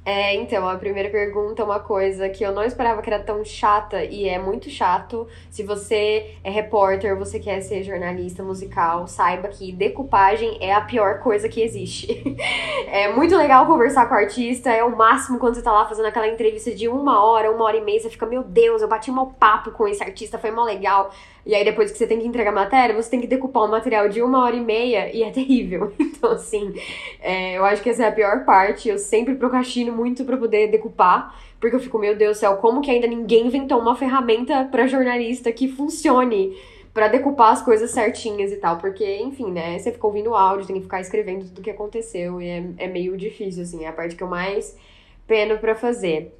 é, 0.05 0.36
então, 0.36 0.67
a 0.67 0.75
primeira 0.75 1.10
pergunta 1.10 1.62
é 1.62 1.65
uma 1.65 1.79
coisa 1.79 2.27
que 2.27 2.43
eu 2.43 2.51
não 2.51 2.63
esperava 2.63 3.01
que 3.01 3.10
era 3.10 3.24
tão 3.24 3.43
chata 3.45 4.03
e 4.03 4.27
é 4.27 4.38
muito 4.38 4.69
chato. 4.69 5.25
Se 5.50 5.63
você 5.63 6.36
é 6.43 6.50
repórter, 6.50 7.17
você 7.17 7.39
quer 7.39 7.62
ser 7.62 7.83
jornalista 7.83 8.43
musical, 8.43 9.07
saiba 9.07 9.48
que 9.48 9.72
decupagem 9.72 10.57
é 10.60 10.74
a 10.74 10.81
pior 10.81 11.19
coisa 11.19 11.48
que 11.48 11.62
existe. 11.62 12.22
é 12.88 13.13
muito 13.13 13.38
legal 13.38 13.65
conversar 13.65 14.07
com 14.07 14.15
o 14.15 14.17
artista, 14.17 14.69
é 14.69 14.83
o 14.83 14.95
máximo 14.95 15.39
quando 15.39 15.55
você 15.55 15.62
tá 15.62 15.72
lá 15.72 15.88
fazendo 15.88 16.07
aquela 16.07 16.27
entrevista 16.27 16.72
de 16.72 16.89
uma 16.89 17.24
hora, 17.24 17.50
uma 17.50 17.63
hora 17.63 17.77
e 17.77 17.81
meia, 17.81 18.01
você 18.01 18.10
fica, 18.10 18.25
meu 18.25 18.43
Deus, 18.43 18.81
eu 18.81 18.89
bati 18.89 19.10
um 19.10 19.25
papo 19.25 19.72
com 19.72 19.88
esse 19.88 20.03
artista, 20.03 20.38
foi 20.38 20.51
mó 20.51 20.65
legal. 20.65 21.12
E 21.45 21.53
aí, 21.53 21.65
depois 21.65 21.91
que 21.91 21.98
você 21.98 22.07
tem 22.07 22.19
que 22.19 22.27
entregar 22.27 22.53
matéria, 22.53 22.95
você 22.95 23.10
tem 23.10 23.19
que 23.19 23.27
decupar 23.27 23.63
um 23.63 23.67
material 23.67 24.07
de 24.07 24.22
uma 24.22 24.43
hora 24.43 24.55
e 24.55 24.62
meia 24.62 25.13
e 25.13 25.24
é 25.24 25.31
terrível. 25.31 25.93
Então, 26.24 26.31
assim, 26.31 26.74
é, 27.19 27.57
eu 27.57 27.65
acho 27.65 27.83
que 27.83 27.89
essa 27.89 28.05
é 28.05 28.07
a 28.07 28.12
pior 28.12 28.45
parte. 28.45 28.88
Eu 28.88 28.98
sempre 28.98 29.36
procrastino 29.36 29.93
muito 29.94 30.26
para 30.26 30.38
poder 30.38 30.68
decupar, 30.70 31.40
porque 31.60 31.76
eu 31.76 31.80
fico, 31.80 31.98
meu 31.98 32.16
Deus 32.16 32.38
do 32.38 32.40
céu, 32.40 32.58
como 32.58 32.82
que 32.82 32.92
ainda 32.92 33.08
ninguém 33.08 33.48
inventou 33.48 33.80
uma 33.80 33.96
ferramenta 33.96 34.66
para 34.66 34.88
jornalista 34.88 35.52
que 35.52 35.68
funcione 35.68 36.58
para 36.94 37.08
decupar 37.08 37.54
as 37.54 37.62
coisas 37.62 37.92
certinhas 37.92 38.52
e 38.52 38.58
tal? 38.58 38.78
Porque, 38.78 39.20
enfim, 39.22 39.52
né? 39.52 39.80
Você 39.80 39.92
fica 39.92 40.06
ouvindo 40.06 40.32
o 40.32 40.36
áudio, 40.36 40.68
tem 40.68 40.76
que 40.76 40.84
ficar 40.84 41.02
escrevendo 41.02 41.46
tudo 41.46 41.60
o 41.60 41.62
que 41.62 41.72
aconteceu 41.72 42.42
e 42.42 42.48
é, 42.48 42.64
é 42.78 42.88
meio 42.88 43.18
difícil, 43.18 43.64
assim. 43.64 43.86
É 43.86 43.88
a 43.88 43.94
parte 43.94 44.16
que 44.16 44.24
eu 44.24 44.28
mais 44.28 44.78
peno 45.28 45.58
para 45.58 45.76
fazer. 45.76 46.38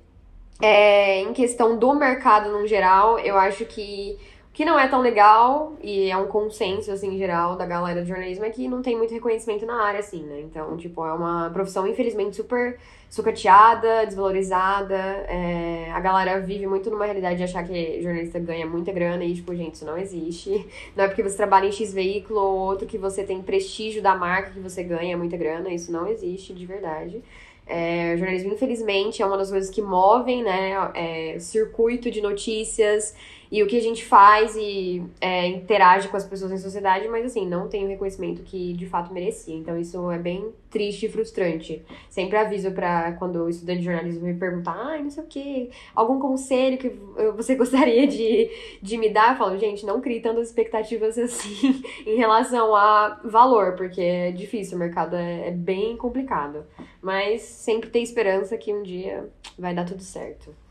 É, 0.62 1.22
em 1.22 1.34
questão 1.34 1.78
do 1.78 1.94
mercado 1.94 2.52
no 2.52 2.68
geral, 2.68 3.18
eu 3.20 3.38
acho 3.38 3.66
que 3.66 4.18
que 4.54 4.64
não 4.64 4.80
é 4.80 4.88
tão 4.88 5.02
legal, 5.02 5.74
e 5.82 6.12
é 6.12 6.16
um 6.16 6.28
consenso, 6.28 6.92
assim, 6.92 7.18
geral, 7.18 7.56
da 7.56 7.66
galera 7.66 8.04
de 8.04 8.08
jornalismo, 8.08 8.46
é 8.46 8.52
que 8.52 8.68
não 8.68 8.84
tem 8.84 8.96
muito 8.96 9.12
reconhecimento 9.12 9.66
na 9.66 9.82
área, 9.82 10.00
assim, 10.00 10.22
né? 10.22 10.42
Então, 10.42 10.78
tipo, 10.78 11.04
é 11.04 11.12
uma 11.12 11.50
profissão, 11.50 11.88
infelizmente, 11.88 12.36
super 12.36 12.78
sucateada, 13.10 14.06
desvalorizada. 14.06 14.96
É... 15.28 15.92
A 15.92 16.00
galera 16.00 16.40
vive 16.40 16.68
muito 16.68 16.92
numa 16.92 17.06
realidade 17.06 17.38
de 17.38 17.44
achar 17.44 17.64
que 17.64 18.00
jornalista 18.02 18.40
ganha 18.40 18.68
muita 18.68 18.92
grana 18.92 19.26
e, 19.26 19.34
tipo, 19.34 19.56
gente, 19.56 19.74
isso 19.74 19.86
não 19.86 19.98
existe. 19.98 20.68
Não 20.96 21.06
é 21.06 21.08
porque 21.08 21.24
você 21.24 21.36
trabalha 21.36 21.66
em 21.66 21.72
X 21.72 21.92
veículo 21.92 22.40
ou 22.40 22.58
outro 22.60 22.86
que 22.86 22.98
você 22.98 23.24
tem 23.24 23.42
prestígio 23.42 24.04
da 24.04 24.16
marca 24.16 24.52
que 24.52 24.60
você 24.60 24.84
ganha 24.84 25.18
muita 25.18 25.36
grana. 25.36 25.70
Isso 25.70 25.92
não 25.92 26.08
existe, 26.08 26.54
de 26.54 26.66
verdade. 26.66 27.24
É, 27.66 28.14
o 28.14 28.18
jornalismo, 28.18 28.54
infelizmente, 28.54 29.22
é 29.22 29.26
uma 29.26 29.38
das 29.38 29.50
coisas 29.50 29.70
que 29.70 29.82
movem, 29.82 30.44
né? 30.44 30.92
É, 30.94 31.40
circuito 31.40 32.12
de 32.12 32.22
notícias 32.22 33.16
e 33.54 33.62
o 33.62 33.68
que 33.68 33.78
a 33.78 33.82
gente 33.82 34.04
faz 34.04 34.56
e 34.56 35.04
é, 35.22 35.46
interage 35.46 36.08
com 36.08 36.18
as 36.18 36.26
pessoas 36.26 36.52
em 36.52 36.58
sociedade, 36.58 37.08
mas 37.08 37.24
assim, 37.24 37.48
não 37.48 37.68
tem 37.68 37.86
o 37.86 37.88
reconhecimento 37.88 38.42
que 38.42 38.74
de 38.74 38.88
fato 38.88 39.14
merecia. 39.14 39.56
Então 39.56 39.78
isso 39.78 40.10
é 40.10 40.18
bem 40.18 40.52
triste 40.72 41.06
e 41.06 41.10
frustrante. 41.10 41.86
Sempre 42.10 42.36
aviso 42.36 42.72
para 42.72 43.12
quando 43.14 43.44
o 43.44 43.50
estudante 43.50 43.78
de 43.78 43.86
jornalismo 43.86 44.26
me 44.26 44.34
perguntar, 44.34 44.74
ai, 44.76 45.04
não 45.04 45.12
sei 45.12 45.24
o 45.24 45.28
que, 45.28 45.70
algum 45.94 46.20
conselho 46.20 46.80
que 46.80 46.90
você 47.38 47.54
gostaria 47.54 48.08
de, 48.08 48.50
de 48.82 48.98
me 48.98 49.12
dar, 49.12 49.34
eu 49.34 49.38
falo, 49.38 49.56
gente, 49.60 49.86
não 49.86 50.02
crie 50.02 50.20
tantas 50.20 50.48
expectativas 50.48 51.16
assim 51.22 51.84
em 52.08 52.16
relação 52.16 52.76
a 52.76 53.22
valor, 53.24 53.76
porque 53.76 54.02
é 54.02 54.32
difícil, 54.32 54.78
o 54.78 54.80
mercado 54.80 55.16
é, 55.16 55.50
é 55.50 55.52
bem 55.52 55.96
complicado. 55.96 56.66
Mas 57.00 57.44
sempre 57.44 57.92
tem 57.92 58.02
esperança 58.02 58.58
que 58.58 58.74
um 58.74 58.82
dia 58.82 59.30
vai 59.60 59.76
dar 59.76 59.86
tudo 59.86 60.02
certo. 60.02 60.63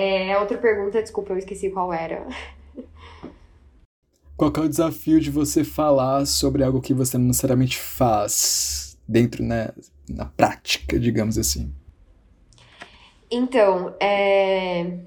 É, 0.00 0.38
outra 0.38 0.56
pergunta, 0.56 1.02
desculpa, 1.02 1.32
eu 1.32 1.38
esqueci 1.38 1.70
qual 1.70 1.92
era. 1.92 2.24
Qual 4.36 4.52
é 4.56 4.60
o 4.60 4.68
desafio 4.68 5.18
de 5.18 5.28
você 5.28 5.64
falar 5.64 6.24
sobre 6.24 6.62
algo 6.62 6.80
que 6.80 6.94
você 6.94 7.18
não 7.18 7.24
necessariamente 7.24 7.76
faz 7.76 8.96
dentro, 9.08 9.42
né, 9.42 9.70
na 10.08 10.26
prática, 10.26 10.96
digamos 11.00 11.36
assim? 11.36 11.74
Então, 13.28 13.92
é... 13.98 14.98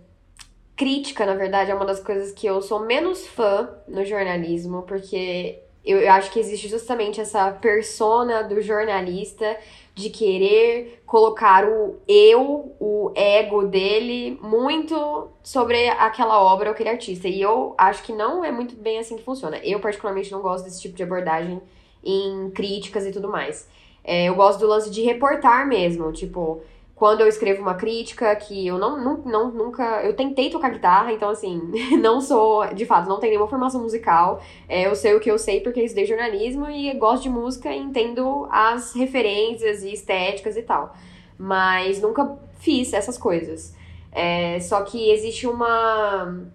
crítica, 0.76 1.26
na 1.26 1.36
verdade, 1.36 1.72
é 1.72 1.74
uma 1.74 1.86
das 1.86 2.02
coisas 2.02 2.34
que 2.34 2.46
eu 2.46 2.62
sou 2.62 2.86
menos 2.86 3.26
fã 3.26 3.70
no 3.88 4.04
jornalismo, 4.04 4.82
porque 4.82 5.64
eu 5.86 6.12
acho 6.12 6.32
que 6.32 6.40
existe 6.40 6.68
justamente 6.68 7.22
essa 7.22 7.50
persona 7.50 8.44
do 8.44 8.62
jornalista 8.62 9.58
de 10.02 10.10
querer 10.10 11.02
colocar 11.06 11.66
o 11.66 11.98
eu, 12.08 12.76
o 12.80 13.12
ego 13.16 13.64
dele, 13.64 14.40
muito 14.42 15.28
sobre 15.44 15.90
aquela 15.90 16.42
obra 16.42 16.70
ou 16.70 16.74
aquele 16.74 16.90
artista. 16.90 17.28
E 17.28 17.42
eu 17.42 17.76
acho 17.78 18.04
que 18.04 18.12
não 18.12 18.44
é 18.44 18.52
muito 18.52 18.76
bem 18.76 19.00
assim 19.00 19.18
que 19.18 19.24
funciona. 19.24 19.58
Eu, 19.64 19.80
particularmente, 19.80 20.32
não 20.32 20.42
gosto 20.42 20.66
desse 20.66 20.82
tipo 20.82 20.96
de 20.96 21.04
abordagem 21.04 21.62
em 22.04 22.50
críticas 22.52 23.06
e 23.06 23.12
tudo 23.12 23.30
mais. 23.30 23.70
É, 24.04 24.26
eu 24.30 24.36
gosto 24.36 24.60
do 24.60 24.68
lance 24.68 24.90
de 24.90 25.02
reportar 25.04 25.68
mesmo, 25.68 26.12
tipo, 26.12 26.62
quando 27.02 27.22
eu 27.22 27.28
escrevo 27.28 27.64
uma 27.64 27.74
crítica, 27.74 28.36
que 28.36 28.68
eu 28.68 28.78
não, 28.78 28.96
não, 29.04 29.18
não, 29.26 29.52
nunca. 29.52 30.04
Eu 30.04 30.16
tentei 30.16 30.52
tocar 30.52 30.70
guitarra, 30.70 31.12
então 31.12 31.32
assim, 31.32 31.60
não 32.00 32.22
sou, 32.22 32.64
de 32.76 32.86
fato, 32.86 33.10
não 33.10 33.20
tenho 33.20 33.32
nenhuma 33.32 33.50
formação 33.50 33.82
musical. 33.82 34.40
É, 34.70 34.86
eu 34.86 34.94
sei 34.94 35.16
o 35.16 35.20
que 35.20 35.32
eu 35.32 35.40
sei 35.40 35.62
porque 35.62 35.80
eu 35.80 35.84
estudei 35.84 36.06
jornalismo 36.06 36.70
e 36.70 36.94
gosto 36.94 37.24
de 37.24 37.30
música 37.30 37.74
e 37.74 37.80
entendo 37.80 38.48
as 38.52 38.94
referências 38.94 39.82
e 39.82 39.92
estéticas 39.92 40.56
e 40.56 40.62
tal. 40.62 40.96
Mas 41.40 42.00
nunca 42.00 42.38
fiz 42.60 42.94
essas 42.94 43.18
coisas. 43.18 43.76
É, 44.12 44.60
só 44.60 44.84
que 44.84 45.10
existe 45.10 45.48
uma 45.48 46.46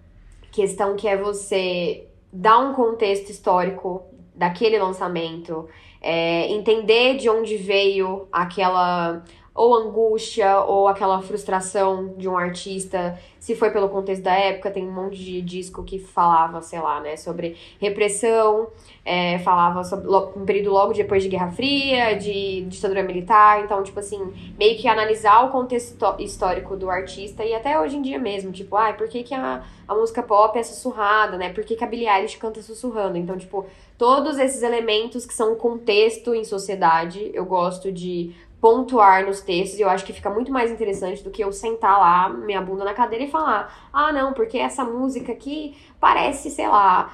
questão 0.49 0.95
que 0.95 1.09
é 1.09 1.17
você 1.17 2.07
dar 2.31 2.59
um 2.59 2.73
contexto 2.73 3.29
histórico 3.29 4.01
daquele 4.33 4.79
lançamento, 4.79 5.67
é, 6.01 6.49
entender 6.53 7.17
de 7.17 7.29
onde 7.29 7.57
veio 7.57 8.29
aquela 8.31 9.25
ou 9.57 9.75
angústia 9.75 10.61
ou 10.61 10.87
aquela 10.87 11.19
frustração 11.19 12.13
de 12.15 12.29
um 12.29 12.37
artista, 12.37 13.19
se 13.39 13.55
foi 13.55 13.71
pelo 13.71 13.89
contexto 13.89 14.21
da 14.21 14.35
época, 14.35 14.69
tem 14.69 14.87
um 14.87 14.91
monte 14.91 15.17
de 15.17 15.41
disco 15.41 15.83
que 15.83 15.97
falava, 15.97 16.61
sei 16.61 16.79
lá, 16.79 16.99
né, 16.99 17.17
sobre 17.17 17.57
repressão, 17.81 18.67
é, 19.03 19.39
falava 19.39 19.83
sobre 19.83 20.07
um 20.07 20.45
período 20.45 20.69
logo 20.69 20.93
depois 20.93 21.23
de 21.23 21.29
Guerra 21.29 21.49
Fria, 21.49 22.13
de 22.15 22.65
ditadura 22.67 23.01
militar, 23.01 23.63
então, 23.63 23.81
tipo 23.81 23.99
assim, 23.99 24.31
meio 24.59 24.77
que 24.77 24.87
analisar 24.87 25.43
o 25.45 25.49
contexto 25.49 25.97
histórico 26.19 26.75
do 26.75 26.87
artista 26.87 27.43
e 27.43 27.55
até 27.55 27.79
hoje 27.79 27.97
em 27.97 28.01
dia 28.03 28.19
mesmo, 28.19 28.51
tipo, 28.51 28.75
ai, 28.75 28.95
por 28.95 29.07
que, 29.07 29.23
que 29.23 29.33
a, 29.33 29.63
a 29.87 29.95
música 29.95 30.21
pop 30.21 30.55
é 30.59 30.61
sussurrada, 30.61 31.35
né, 31.35 31.51
por 31.51 31.63
que, 31.63 31.75
que 31.75 31.83
a 31.83 31.87
Billie 31.87 32.07
Eilish 32.07 32.37
canta 32.37 32.61
sussurrando, 32.61 33.17
então, 33.17 33.35
tipo, 33.35 33.65
todos 33.97 34.37
esses 34.37 34.61
elementos 34.61 35.25
que 35.25 35.33
são 35.33 35.55
contexto 35.55 36.35
em 36.35 36.43
sociedade, 36.43 37.31
eu 37.33 37.45
gosto 37.45 37.91
de 37.91 38.35
pontuar 38.67 39.25
nos 39.25 39.39
textos, 39.39 39.79
e 39.79 39.81
eu 39.81 39.89
acho 39.89 40.03
que 40.03 40.11
fica 40.11 40.29
muito 40.29 40.51
mais 40.51 40.69
interessante 40.69 41.23
do 41.23 41.31
que 41.31 41.41
eu 41.41 41.53
sentar 41.53 41.97
lá, 41.97 42.27
minha 42.27 42.61
bunda 42.61 42.83
na 42.83 42.93
cadeira 42.93 43.23
e 43.23 43.31
falar: 43.31 43.73
ah, 43.93 44.11
não, 44.11 44.33
porque 44.33 44.57
essa 44.57 44.83
música 44.83 45.31
aqui 45.31 45.77
parece, 46.01 46.51
sei 46.51 46.67
lá, 46.67 47.13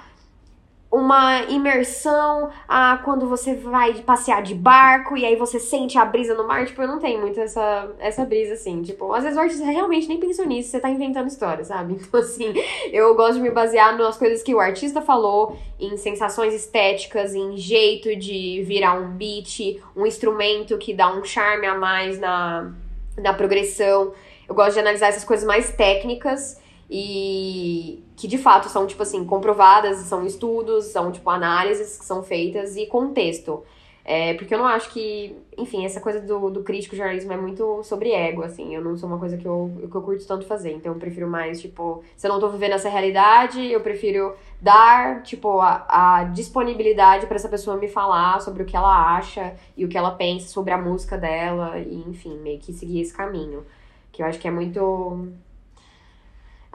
uma 0.94 1.42
imersão 1.46 2.52
a 2.68 3.00
quando 3.04 3.28
você 3.28 3.56
vai 3.56 3.96
passear 4.04 4.44
de 4.44 4.54
barco 4.54 5.18
e 5.18 5.26
aí 5.26 5.36
você 5.36 5.60
sente 5.60 5.98
a 5.98 6.06
brisa 6.06 6.36
no 6.36 6.48
mar. 6.48 6.68
Tipo, 6.68 6.84
eu 6.84 6.88
não 6.88 7.00
tenho 7.00 7.20
muito 7.20 7.40
essa, 7.40 7.92
essa 7.98 8.24
brisa 8.24 8.54
assim. 8.54 8.84
Tipo, 8.84 9.12
às 9.12 9.24
vezes 9.24 9.36
o 9.36 9.42
artista 9.42 9.66
realmente 9.66 10.08
nem 10.08 10.20
pensou 10.20 10.46
nisso, 10.46 10.70
você 10.70 10.80
tá 10.80 10.92
inventando 10.92 11.28
história, 11.28 11.64
sabe? 11.64 12.00
Então, 12.14 12.20
assim, 12.20 12.54
eu 12.92 13.16
gosto 13.16 13.36
de 13.36 13.42
me 13.42 13.50
basear 13.50 13.98
nas 13.98 14.18
coisas 14.18 14.44
que 14.44 14.54
o 14.54 14.60
artista 14.60 15.02
falou, 15.02 15.58
em 15.80 15.98
sensações 15.98 16.54
estéticas, 16.54 17.34
em 17.34 17.58
jeito 17.58 18.16
de 18.16 18.62
virar 18.64 18.94
um 18.94 19.10
beat, 19.18 19.82
um 19.96 20.06
instrumento 20.06 20.78
que 20.78 20.94
dá 20.94 21.12
um 21.12 21.24
charme 21.24 21.66
a 21.66 21.74
mais 21.74 22.20
na, 22.20 22.72
na 23.18 23.34
progressão. 23.34 24.14
Eu 24.48 24.54
gosto 24.54 24.74
de 24.74 24.80
analisar 24.82 25.08
essas 25.08 25.24
coisas 25.24 25.46
mais 25.46 25.72
técnicas 25.72 26.62
e 26.90 28.04
que 28.16 28.28
de 28.28 28.38
fato 28.38 28.70
são, 28.70 28.86
tipo 28.86 29.04
assim, 29.04 29.26
comprovadas, 29.26 29.98
são 30.00 30.26
estudos, 30.26 30.86
são, 30.86 31.12
tipo, 31.12 31.30
análises 31.30 31.98
que 31.98 32.06
são 32.06 32.24
feitas 32.24 32.76
e 32.76 32.86
contexto. 32.86 33.64
É, 34.06 34.34
porque 34.34 34.54
eu 34.54 34.58
não 34.58 34.66
acho 34.66 34.90
que, 34.92 35.34
enfim, 35.58 35.86
essa 35.86 36.02
coisa 36.02 36.20
do, 36.20 36.50
do 36.50 36.62
crítico 36.62 36.94
jornalismo 36.94 37.32
é 37.32 37.38
muito 37.38 37.82
sobre 37.84 38.12
ego, 38.12 38.44
assim. 38.44 38.76
Eu 38.76 38.84
não 38.84 38.98
sou 38.98 39.08
uma 39.08 39.18
coisa 39.18 39.38
que 39.38 39.48
eu, 39.48 39.72
que 39.90 39.96
eu 39.96 40.02
curto 40.02 40.28
tanto 40.28 40.46
fazer. 40.46 40.74
Então 40.74 40.92
eu 40.92 41.00
prefiro 41.00 41.28
mais, 41.28 41.62
tipo, 41.62 42.04
se 42.18 42.28
eu 42.28 42.32
não 42.34 42.40
tô 42.40 42.50
vivendo 42.50 42.74
essa 42.74 42.90
realidade, 42.90 43.66
eu 43.72 43.80
prefiro 43.80 44.36
dar, 44.62 45.24
tipo, 45.24 45.62
a, 45.62 45.86
a 45.88 46.24
disponibilidade 46.26 47.28
para 47.28 47.38
essa 47.38 47.48
pessoa 47.48 47.78
me 47.78 47.88
falar 47.88 48.42
sobre 48.42 48.64
o 48.64 48.66
que 48.66 48.76
ela 48.76 49.16
acha 49.16 49.56
e 49.78 49.86
o 49.86 49.88
que 49.88 49.98
ela 49.98 50.12
pensa 50.12 50.50
sobre 50.50 50.74
a 50.74 50.78
música 50.78 51.18
dela. 51.18 51.80
E, 51.80 52.04
enfim, 52.10 52.38
meio 52.40 52.60
que 52.60 52.74
seguir 52.74 53.00
esse 53.02 53.14
caminho. 53.14 53.66
Que 54.12 54.22
eu 54.22 54.26
acho 54.26 54.38
que 54.38 54.48
é 54.48 54.52
muito 54.52 55.30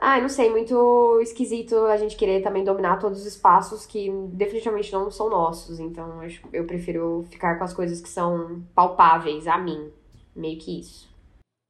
ah, 0.01 0.19
não 0.21 0.29
sei, 0.29 0.49
muito 0.49 1.19
esquisito 1.21 1.75
a 1.85 1.97
gente 1.97 2.15
querer 2.15 2.41
também 2.41 2.63
dominar 2.63 2.99
todos 2.99 3.19
os 3.19 3.25
espaços 3.25 3.85
que 3.85 4.09
definitivamente 4.31 4.93
não 4.93 5.11
são 5.11 5.29
nossos. 5.29 5.77
Então, 5.77 6.21
eu 6.53 6.65
prefiro 6.65 7.25
ficar 7.29 7.57
com 7.57 7.65
as 7.65 7.73
coisas 7.73 7.99
que 7.99 8.07
são 8.07 8.63
palpáveis 8.73 9.45
a 9.45 9.57
mim. 9.57 9.91
Meio 10.33 10.57
que 10.57 10.79
isso. 10.79 11.09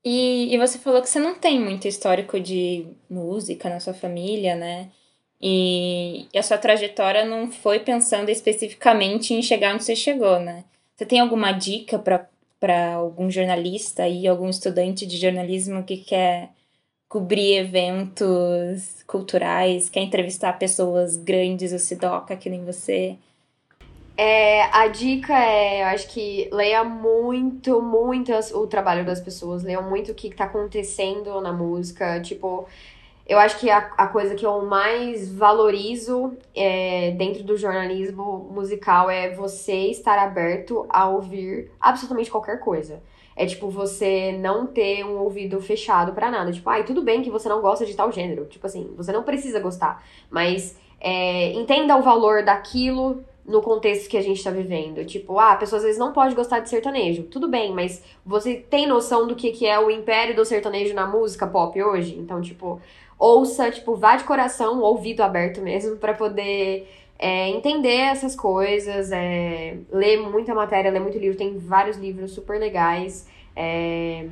E, 0.06 0.54
e 0.54 0.58
você 0.60 0.78
falou 0.78 1.02
que 1.02 1.10
você 1.10 1.20
não 1.20 1.34
tem 1.40 1.60
muito 1.60 1.88
histórico 1.88 2.40
de 2.40 2.88
música 3.10 3.68
na 3.68 3.80
sua 3.80 3.96
família, 3.96 4.56
né? 4.56 4.92
E, 5.42 6.28
e 6.32 6.38
a 6.38 6.44
sua 6.44 6.60
trajetória 6.60 7.26
não 7.26 7.52
foi 7.52 7.80
pensando 7.80 8.30
especificamente 8.30 9.34
em 9.34 9.42
chegar 9.42 9.74
onde 9.74 9.84
você 9.84 9.96
chegou, 9.96 10.40
né? 10.40 10.66
Você 10.96 11.06
tem 11.06 11.20
alguma 11.20 11.52
dica 11.52 11.98
para 11.98 12.94
algum 12.94 13.32
jornalista 13.32 14.08
e 14.08 14.28
algum 14.28 14.50
estudante 14.50 15.08
de 15.08 15.18
jornalismo 15.18 15.84
que 15.84 15.98
quer 15.98 16.52
cobrir 17.10 17.58
eventos 17.58 19.04
culturais, 19.08 19.90
quer 19.90 20.02
entrevistar 20.02 20.54
pessoas 20.60 21.18
grandes, 21.18 21.74
o 21.74 21.80
Sidoca, 21.80 22.36
que 22.38 22.50
nem 22.50 22.64
você. 22.64 23.18
É, 24.16 24.64
a 24.66 24.88
dica 24.88 25.34
é, 25.34 25.82
eu 25.82 25.88
acho 25.88 26.08
que 26.10 26.48
leia 26.52 26.84
muito, 26.84 27.82
muito 27.82 28.32
o 28.54 28.68
trabalho 28.68 29.04
das 29.04 29.20
pessoas, 29.20 29.64
leia 29.64 29.82
muito 29.82 30.12
o 30.12 30.16
que 30.16 30.28
está 30.28 30.44
acontecendo 30.44 31.42
na 31.42 31.52
música, 31.52 32.22
tipo, 32.22 32.68
eu 33.26 33.40
acho 33.40 33.58
que 33.60 33.72
a, 33.72 33.78
a 33.98 34.08
coisa 34.08 34.36
que 34.36 34.46
eu 34.46 34.66
mais 34.66 35.32
valorizo 35.32 36.38
é, 36.56 37.12
dentro 37.12 37.44
do 37.44 37.58
jornalismo 37.58 38.50
musical 38.52 39.10
é 39.10 39.34
você 39.34 39.88
estar 39.88 40.20
aberto 40.20 40.86
a 40.90 41.08
ouvir 41.08 41.72
absolutamente 41.80 42.30
qualquer 42.30 42.60
coisa. 42.60 43.02
É 43.40 43.46
tipo 43.46 43.70
você 43.70 44.34
não 44.34 44.68
ter 44.68 45.06
um 45.06 45.18
ouvido 45.18 45.62
fechado 45.62 46.12
para 46.12 46.30
nada. 46.30 46.52
Tipo, 46.52 46.70
ai, 46.70 46.84
tudo 46.84 47.02
bem 47.02 47.22
que 47.22 47.30
você 47.30 47.48
não 47.48 47.62
gosta 47.62 47.86
de 47.86 47.96
tal 47.96 48.12
gênero. 48.12 48.46
Tipo 48.48 48.68
assim, 48.68 48.94
você 48.98 49.14
não 49.14 49.24
precisa 49.24 49.62
gostar. 49.62 50.04
Mas 50.30 50.78
é, 51.00 51.54
entenda 51.54 51.96
o 51.96 52.02
valor 52.02 52.44
daquilo 52.44 53.24
no 53.46 53.62
contexto 53.62 54.10
que 54.10 54.18
a 54.18 54.22
gente 54.22 54.44
tá 54.44 54.52
vivendo. 54.52 55.06
Tipo, 55.06 55.40
ah, 55.40 55.54
a 55.54 55.56
pessoa 55.56 55.78
às 55.78 55.86
vezes 55.86 55.98
não 55.98 56.12
pode 56.12 56.36
gostar 56.36 56.60
de 56.60 56.68
sertanejo. 56.68 57.24
Tudo 57.24 57.48
bem, 57.48 57.74
mas 57.74 58.04
você 58.26 58.56
tem 58.56 58.86
noção 58.86 59.26
do 59.26 59.36
que, 59.36 59.52
que 59.52 59.66
é 59.66 59.80
o 59.80 59.90
império 59.90 60.36
do 60.36 60.44
sertanejo 60.44 60.94
na 60.94 61.08
música 61.08 61.48
pop 61.48 61.82
hoje? 61.82 62.18
Então, 62.20 62.42
tipo, 62.42 62.82
ouça, 63.18 63.72
tipo, 63.72 63.96
vá 63.96 64.18
de 64.18 64.26
coração, 64.26 64.82
ouvido 64.82 65.22
aberto 65.22 65.62
mesmo, 65.62 65.96
para 65.96 66.14
poder 66.14 66.90
é, 67.22 67.50
entender 67.50 67.98
essas 67.98 68.34
coisas, 68.34 69.12
é, 69.12 69.78
ler 69.92 70.22
muita 70.22 70.56
matéria, 70.56 70.90
ler 70.90 71.02
muito 71.02 71.18
livro, 71.18 71.38
tem 71.38 71.58
vários 71.58 71.98
livros 71.98 72.32
super 72.32 72.58
legais. 72.58 73.28
É, 73.54 74.26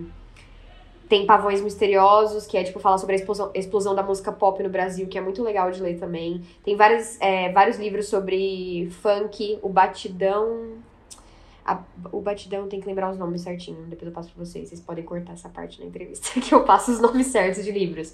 tem 1.09 1.25
Pavões 1.25 1.61
Misteriosos, 1.61 2.47
que 2.47 2.57
é 2.57 2.63
tipo 2.63 2.79
falar 2.79 2.97
sobre 2.97 3.15
a 3.15 3.17
explosão, 3.17 3.51
explosão 3.53 3.93
da 3.93 4.03
música 4.03 4.31
pop 4.31 4.61
no 4.63 4.69
Brasil, 4.69 5.07
que 5.07 5.17
é 5.17 5.21
muito 5.21 5.43
legal 5.43 5.69
de 5.69 5.81
ler 5.81 5.99
também. 5.99 6.41
Tem 6.63 6.77
vários, 6.77 7.19
é, 7.19 7.51
vários 7.51 7.77
livros 7.77 8.07
sobre 8.07 8.89
funk, 9.01 9.59
o 9.61 9.67
batidão. 9.67 10.77
A, 11.65 11.81
o 12.13 12.21
batidão 12.21 12.69
tem 12.69 12.79
que 12.79 12.87
lembrar 12.87 13.11
os 13.11 13.17
nomes 13.17 13.41
certinho, 13.41 13.81
depois 13.87 14.07
eu 14.07 14.13
passo 14.13 14.31
pra 14.31 14.45
vocês. 14.45 14.69
Vocês 14.69 14.79
podem 14.79 15.03
cortar 15.03 15.33
essa 15.33 15.49
parte 15.49 15.81
na 15.81 15.85
entrevista, 15.85 16.27
que 16.39 16.53
eu 16.53 16.63
passo 16.63 16.91
os 16.91 17.01
nomes 17.01 17.27
certos 17.27 17.65
de 17.65 17.71
livros. 17.71 18.13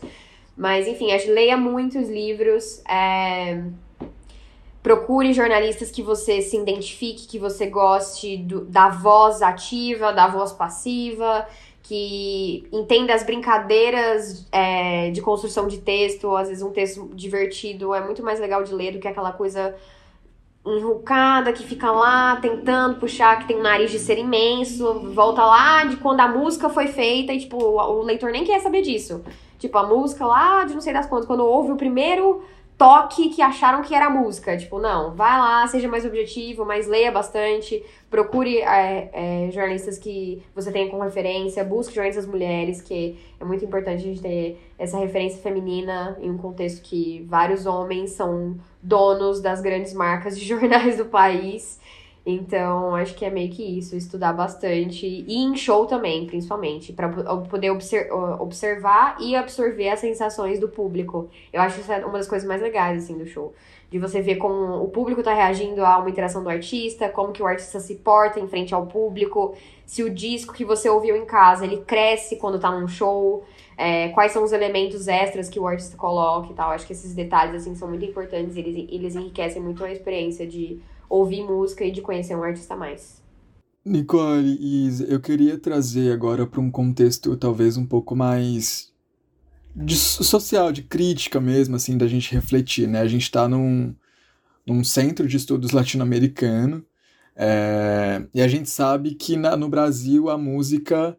Mas 0.58 0.88
enfim, 0.88 1.12
acho, 1.12 1.32
leia 1.32 1.58
muitos 1.58 2.10
livros. 2.10 2.84
É, 2.88 3.64
Procure 4.84 5.32
jornalistas 5.32 5.90
que 5.90 6.04
você 6.04 6.42
se 6.42 6.58
identifique, 6.58 7.26
que 7.26 7.40
você 7.40 7.68
goste 7.68 8.36
do, 8.36 8.66
da 8.66 8.90
voz 8.90 9.42
ativa, 9.42 10.12
da 10.12 10.28
voz 10.28 10.52
passiva, 10.52 11.48
que 11.82 12.68
entenda 12.70 13.14
as 13.14 13.24
brincadeiras 13.24 14.46
é, 14.52 15.10
de 15.12 15.22
construção 15.22 15.70
de 15.70 15.78
texto. 15.78 16.36
Às 16.36 16.50
vezes, 16.50 16.62
um 16.62 16.72
texto 16.72 17.10
divertido 17.14 17.94
é 17.94 18.04
muito 18.04 18.22
mais 18.22 18.42
legal 18.42 18.62
de 18.62 18.74
ler 18.74 18.92
do 18.92 19.00
que 19.00 19.08
aquela 19.08 19.32
coisa 19.32 19.74
enrucada 20.66 21.52
que 21.52 21.64
fica 21.64 21.90
lá 21.92 22.38
tentando 22.38 23.00
puxar, 23.00 23.40
que 23.40 23.48
tem 23.48 23.58
um 23.58 23.62
nariz 23.62 23.90
de 23.90 24.00
ser 24.00 24.18
imenso, 24.18 25.12
volta 25.14 25.46
lá 25.46 25.86
de 25.86 25.98
quando 25.98 26.22
a 26.22 26.28
música 26.28 26.70
foi 26.70 26.88
feita 26.88 27.34
e, 27.34 27.40
tipo, 27.40 27.58
o 27.58 28.02
leitor 28.02 28.32
nem 28.32 28.44
quer 28.44 28.60
saber 28.60 28.82
disso. 28.82 29.24
Tipo, 29.60 29.78
a 29.78 29.88
música 29.88 30.26
lá 30.26 30.66
de 30.66 30.74
não 30.74 30.82
sei 30.82 30.94
das 30.94 31.06
quantas, 31.06 31.26
quando 31.26 31.46
ouve 31.46 31.72
o 31.72 31.78
primeiro 31.78 32.44
toque 32.84 33.30
que 33.30 33.42
acharam 33.42 33.82
que 33.82 33.96
era 33.96 34.10
música. 34.10 34.58
Tipo, 34.58 34.78
não, 34.78 35.16
vai 35.16 35.40
lá, 35.40 35.66
seja 35.68 35.88
mais 35.88 36.06
objetivo, 36.06 36.66
mas 36.66 36.86
leia 36.86 37.10
bastante, 37.14 37.82
procure 38.10 38.58
é, 38.58 39.10
é, 39.14 39.52
jornalistas 39.52 39.98
que 39.98 40.44
você 40.54 40.70
tenha 40.70 40.90
como 40.90 41.02
referência, 41.02 41.64
busque 41.64 41.96
jornalistas 41.96 42.26
mulheres, 42.26 42.82
que 42.82 43.18
é 43.40 43.46
muito 43.46 43.64
importante 43.64 44.02
a 44.02 44.06
gente 44.06 44.22
ter 44.22 44.60
essa 44.78 44.98
referência 44.98 45.42
feminina 45.42 46.18
em 46.20 46.30
um 46.30 46.38
contexto 46.38 46.82
que 46.82 47.26
vários 47.30 47.66
homens 47.66 48.12
são 48.12 48.58
donos 48.82 49.40
das 49.40 49.62
grandes 49.62 49.94
marcas 49.94 50.38
de 50.38 50.44
jornais 50.46 50.98
do 50.98 51.06
país. 51.06 51.80
Então, 52.26 52.96
acho 52.96 53.16
que 53.16 53.26
é 53.26 53.30
meio 53.30 53.52
que 53.52 53.62
isso, 53.62 53.98
estudar 53.98 54.32
bastante. 54.32 55.06
E 55.06 55.44
em 55.44 55.56
show 55.58 55.86
também, 55.86 56.26
principalmente, 56.26 56.94
para 56.94 57.10
poder 57.10 57.70
obser 57.70 58.10
observar 58.40 59.18
e 59.20 59.36
absorver 59.36 59.90
as 59.90 60.00
sensações 60.00 60.58
do 60.58 60.70
público. 60.70 61.30
Eu 61.52 61.62
acho 61.62 61.76
que 61.76 61.82
isso 61.82 61.92
é 61.92 62.06
uma 62.06 62.18
das 62.18 62.28
coisas 62.28 62.48
mais 62.48 62.62
legais, 62.62 63.04
assim, 63.04 63.18
do 63.18 63.26
show. 63.26 63.54
De 63.92 64.00
você 64.00 64.22
ver 64.22 64.38
como 64.38 64.82
o 64.82 64.88
público 64.88 65.22
tá 65.22 65.34
reagindo 65.34 65.86
a 65.86 66.00
uma 66.00 66.10
interação 66.10 66.42
do 66.42 66.50
artista, 66.50 67.10
como 67.10 67.34
que 67.34 67.44
o 67.44 67.46
artista 67.46 67.80
se 67.80 67.96
porta 67.96 68.40
em 68.40 68.48
frente 68.48 68.74
ao 68.74 68.88
público, 68.88 69.54
se 69.86 70.02
o 70.02 70.10
disco 70.10 70.54
que 70.54 70.64
você 70.64 70.90
ouviu 70.90 71.18
em 71.18 71.26
casa, 71.26 71.66
ele 71.66 71.78
cresce 71.82 72.38
quando 72.38 72.58
tá 72.58 72.72
num 72.72 72.88
show, 72.88 73.44
é, 73.78 74.08
quais 74.10 74.32
são 74.32 74.44
os 74.44 74.54
elementos 74.54 75.08
extras 75.10 75.50
que 75.50 75.60
o 75.60 75.68
artista 75.68 75.98
coloca 75.98 76.52
e 76.52 76.56
tal. 76.56 76.72
Acho 76.72 76.88
que 76.88 76.94
esses 76.94 77.14
detalhes, 77.14 77.54
assim, 77.56 77.76
são 77.76 77.90
muito 77.90 78.06
importantes, 78.06 78.56
eles, 78.56 78.88
eles 78.90 79.16
enriquecem 79.16 79.62
muito 79.62 79.84
a 79.84 79.92
experiência 79.92 80.48
de 80.48 80.82
ouvir 81.14 81.44
música 81.44 81.86
e 81.86 81.92
de 81.92 82.02
conhecer 82.02 82.36
um 82.36 82.44
artista 82.44 82.76
mais. 82.76 83.22
Nicole 83.86 84.58
e 84.60 84.88
Isa, 84.88 85.06
eu 85.06 85.20
queria 85.20 85.58
trazer 85.60 86.12
agora 86.12 86.48
para 86.48 86.60
um 86.60 86.72
contexto 86.72 87.36
talvez 87.38 87.78
um 87.78 87.86
pouco 87.86 88.16
mais 88.16 88.92
de 89.76 89.96
social, 89.96 90.72
de 90.72 90.82
crítica 90.84 91.40
mesmo, 91.40 91.76
assim, 91.76 91.98
da 91.98 92.08
gente 92.08 92.34
refletir, 92.34 92.88
né? 92.88 93.02
A 93.02 93.08
gente 93.08 93.24
está 93.24 93.48
num, 93.48 93.94
num 94.66 94.84
centro 94.84 95.28
de 95.28 95.38
estudos 95.38 95.72
latino-americano 95.72 96.84
é, 97.36 98.24
e 98.34 98.42
a 98.42 98.48
gente 98.48 98.70
sabe 98.70 99.16
que 99.16 99.36
na, 99.36 99.58
no 99.58 99.68
Brasil 99.68 100.30
a 100.30 100.38
música 100.38 101.18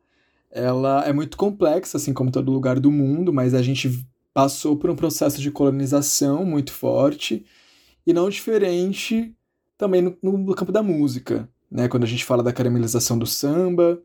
ela 0.51 1.05
é 1.05 1.13
muito 1.13 1.37
complexa, 1.37 1.99
assim 1.99 2.13
como 2.13 2.31
todo 2.31 2.53
lugar 2.53 2.81
do 2.81 2.91
mundo, 2.91 3.33
mas 3.33 3.55
a 3.55 3.63
gente 3.63 4.07
passou 4.33 4.77
por 4.77 4.91
um 4.91 4.97
processo 4.97 5.41
de 5.41 5.51
colonização 5.51 6.45
muito 6.45 6.73
forte 6.73 7.45
e 8.07 8.13
não 8.13 8.29
diferente 8.29 9.35
também 9.77 10.03
no, 10.03 10.17
no, 10.23 10.55
campo 10.55 10.73
da 10.73 10.83
música, 10.83 11.49
né? 11.71 11.89
Quando 11.89 12.05
a 12.05 12.07
gente 12.07 12.25
fala 12.25 12.43
da 12.43 12.53
caramelização 12.53 13.19
do 13.19 13.27
samba, 13.27 14.01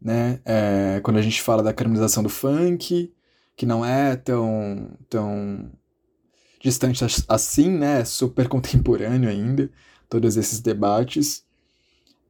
né? 0.00 0.40
É, 0.44 1.00
quando 1.02 1.18
a 1.18 1.22
gente 1.22 1.42
fala 1.42 1.62
da 1.62 1.72
caramelização 1.72 2.22
do 2.22 2.28
funk, 2.28 3.12
que 3.56 3.66
não 3.66 3.84
é 3.84 4.16
tão, 4.16 4.90
tão 5.08 5.70
distante 6.60 7.04
assim, 7.28 7.70
né? 7.70 8.00
É 8.00 8.04
super 8.04 8.48
contemporâneo 8.48 9.28
ainda, 9.28 9.70
todos 10.08 10.36
esses 10.36 10.60
debates. 10.60 11.44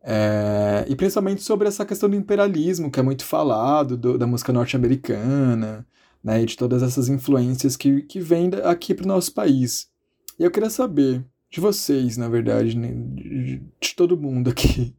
É, 0.02 0.86
e 0.88 0.96
principalmente 0.96 1.42
sobre 1.42 1.68
essa 1.68 1.84
questão 1.84 2.08
do 2.08 2.16
imperialismo, 2.16 2.90
que 2.90 2.98
é 2.98 3.02
muito 3.02 3.24
falado, 3.24 3.96
do, 3.96 4.16
da 4.16 4.26
música 4.26 4.52
norte-americana, 4.52 5.86
né, 6.22 6.42
e 6.42 6.46
de 6.46 6.56
todas 6.56 6.82
essas 6.82 7.08
influências 7.08 7.76
que, 7.76 8.02
que 8.02 8.20
vêm 8.20 8.50
aqui 8.64 8.94
para 8.94 9.04
o 9.04 9.08
nosso 9.08 9.32
país. 9.32 9.88
E 10.38 10.44
eu 10.44 10.50
queria 10.50 10.70
saber, 10.70 11.24
de 11.50 11.60
vocês, 11.60 12.16
na 12.16 12.28
verdade, 12.28 12.76
né? 12.76 12.92
de, 12.94 13.62
de 13.80 13.94
todo 13.96 14.16
mundo 14.16 14.50
aqui. 14.50 14.94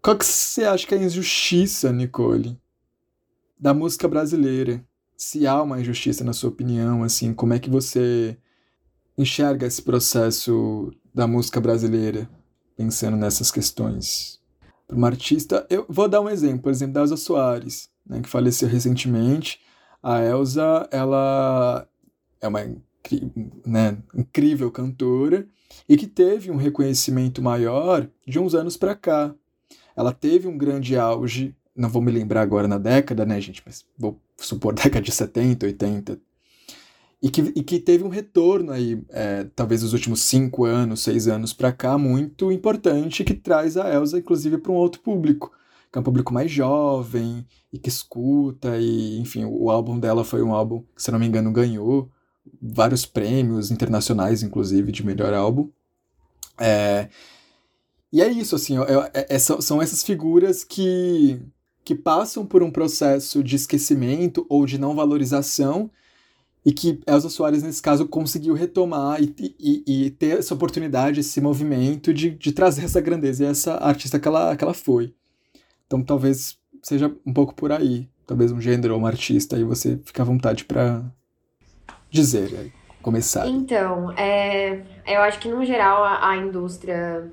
Qual 0.00 0.16
que 0.16 0.24
você 0.24 0.64
acha 0.64 0.86
que 0.86 0.94
é 0.94 0.98
a 0.98 1.02
injustiça, 1.02 1.92
Nicole, 1.92 2.58
da 3.58 3.74
música 3.74 4.08
brasileira? 4.08 4.84
Se 5.16 5.46
há 5.46 5.60
uma 5.62 5.80
injustiça 5.80 6.24
na 6.24 6.32
sua 6.32 6.50
opinião, 6.50 7.02
assim, 7.04 7.32
como 7.32 7.54
é 7.54 7.58
que 7.58 7.70
você 7.70 8.36
enxerga 9.16 9.66
esse 9.66 9.82
processo 9.82 10.92
da 11.14 11.26
música 11.26 11.60
brasileira, 11.60 12.28
pensando 12.76 13.16
nessas 13.16 13.50
questões? 13.50 14.40
Para 14.86 14.96
uma 14.96 15.06
artista, 15.06 15.66
eu 15.70 15.86
vou 15.88 16.08
dar 16.08 16.20
um 16.20 16.28
exemplo, 16.28 16.62
por 16.62 16.72
exemplo, 16.72 16.94
da 16.94 17.00
Elza 17.00 17.16
Soares, 17.16 17.88
né, 18.04 18.20
que 18.20 18.28
faleceu 18.28 18.68
recentemente. 18.68 19.60
A 20.02 20.20
Elza, 20.20 20.88
ela 20.90 21.86
é 22.40 22.48
uma 22.48 22.60
né, 23.66 23.98
incrível 24.14 24.70
cantora 24.70 25.46
e 25.88 25.96
que 25.96 26.06
teve 26.06 26.50
um 26.50 26.56
reconhecimento 26.56 27.42
maior 27.42 28.08
de 28.26 28.38
uns 28.38 28.54
anos 28.54 28.76
para 28.76 28.94
cá. 28.94 29.34
Ela 29.96 30.12
teve 30.12 30.48
um 30.48 30.56
grande 30.56 30.96
auge, 30.96 31.54
não 31.76 31.88
vou 31.88 32.02
me 32.02 32.10
lembrar 32.10 32.42
agora 32.42 32.68
na 32.68 32.78
década, 32.78 33.24
né, 33.24 33.40
gente, 33.40 33.62
mas 33.64 33.84
vou 33.98 34.20
supor 34.36 34.74
década 34.74 35.00
de 35.00 35.12
70, 35.12 35.66
80, 35.66 36.20
e 37.22 37.30
que, 37.30 37.40
e 37.40 37.62
que 37.62 37.78
teve 37.78 38.02
um 38.02 38.08
retorno 38.08 38.72
aí, 38.72 39.00
é, 39.10 39.44
talvez 39.54 39.82
nos 39.82 39.92
últimos 39.92 40.22
cinco 40.22 40.64
anos, 40.64 41.02
seis 41.02 41.28
anos 41.28 41.52
para 41.52 41.70
cá, 41.70 41.96
muito 41.96 42.50
importante, 42.50 43.22
que 43.22 43.34
traz 43.34 43.76
a 43.76 43.92
Elsa, 43.94 44.18
inclusive, 44.18 44.58
para 44.58 44.72
um 44.72 44.74
outro 44.74 45.00
público, 45.00 45.52
que 45.90 45.98
é 45.98 46.00
um 46.00 46.04
público 46.04 46.34
mais 46.34 46.50
jovem 46.50 47.46
e 47.72 47.78
que 47.78 47.88
escuta, 47.88 48.76
e 48.76 49.20
enfim, 49.20 49.44
o 49.44 49.70
álbum 49.70 50.00
dela 50.00 50.24
foi 50.24 50.42
um 50.42 50.52
álbum 50.52 50.82
que, 50.96 51.02
se 51.02 51.12
não 51.12 51.18
me 51.18 51.26
engano, 51.26 51.52
ganhou 51.52 52.10
vários 52.60 53.06
prêmios 53.06 53.70
internacionais, 53.70 54.42
inclusive, 54.42 54.92
de 54.92 55.04
melhor 55.04 55.32
álbum. 55.34 55.68
É, 56.58 57.08
e 58.12 58.20
é 58.20 58.28
isso, 58.28 58.54
assim, 58.54 58.76
é, 58.78 59.26
é, 59.34 59.38
são 59.38 59.80
essas 59.80 60.02
figuras 60.02 60.64
que, 60.64 61.40
que 61.84 61.94
passam 61.94 62.44
por 62.44 62.62
um 62.62 62.70
processo 62.70 63.42
de 63.42 63.56
esquecimento 63.56 64.46
ou 64.48 64.66
de 64.66 64.78
não 64.78 64.94
valorização 64.94 65.90
e 66.64 66.72
que 66.72 67.00
Elza 67.06 67.28
Soares, 67.28 67.62
nesse 67.62 67.82
caso, 67.82 68.06
conseguiu 68.06 68.54
retomar 68.54 69.20
e, 69.20 69.34
e, 69.58 69.82
e, 69.86 70.10
ter 70.10 70.38
essa 70.38 70.54
oportunidade, 70.54 71.20
esse 71.20 71.40
movimento 71.40 72.14
de, 72.14 72.30
de 72.30 72.52
trazer 72.52 72.84
essa 72.84 73.00
grandeza 73.00 73.42
e 73.42 73.46
essa 73.46 73.74
artista 73.78 74.20
que 74.20 74.28
ela, 74.28 74.56
que 74.56 74.62
ela 74.62 74.74
foi. 74.74 75.12
Então 75.86 76.02
talvez 76.02 76.56
seja 76.82 77.14
um 77.26 77.32
pouco 77.32 77.54
por 77.54 77.72
aí. 77.72 78.08
Talvez 78.26 78.52
um 78.52 78.60
gênero 78.60 78.94
ou 78.94 79.00
uma 79.00 79.08
artista, 79.08 79.56
aí 79.56 79.64
você 79.64 79.98
fica 80.04 80.22
à 80.22 80.24
vontade 80.24 80.64
para 80.64 81.04
dizer, 82.12 82.72
começar. 83.00 83.48
Então, 83.48 84.12
é, 84.12 84.82
eu 85.06 85.20
acho 85.22 85.38
que 85.38 85.48
no 85.48 85.64
geral 85.64 86.04
a, 86.04 86.30
a 86.30 86.36
indústria 86.36 87.30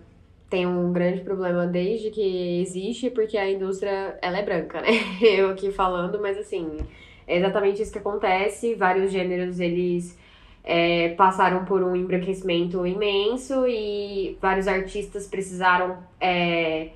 tem 0.50 0.66
um 0.66 0.92
grande 0.92 1.22
problema 1.22 1.68
desde 1.68 2.10
que 2.10 2.62
existe, 2.62 3.10
porque 3.12 3.38
a 3.38 3.50
indústria 3.50 4.18
ela 4.22 4.40
é 4.40 4.44
branca, 4.44 4.82
né? 4.82 4.90
Eu 5.22 5.52
aqui 5.52 5.72
falando, 5.72 6.20
mas 6.20 6.38
assim 6.38 6.80
é 7.28 7.38
exatamente 7.38 7.82
isso 7.82 7.92
que 7.92 8.00
acontece. 8.00 8.74
Vários 8.74 9.12
gêneros 9.12 9.60
eles 9.60 10.18
é, 10.64 11.10
passaram 11.10 11.66
por 11.66 11.84
um 11.84 11.96
embranquecimento 11.96 12.86
imenso 12.86 13.68
e 13.68 14.38
vários 14.42 14.68
artistas 14.68 15.28
precisaram 15.28 16.00
é, 16.20 16.90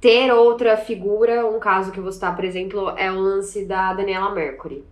ter 0.00 0.30
outra 0.32 0.76
figura. 0.76 1.46
Um 1.46 1.58
caso 1.58 1.90
que 1.90 1.98
eu 1.98 2.02
vou 2.02 2.12
citar, 2.12 2.36
por 2.36 2.44
exemplo, 2.44 2.90
é 2.98 3.10
o 3.10 3.18
lance 3.18 3.64
da 3.64 3.94
Daniela 3.94 4.34
Mercury. 4.34 4.84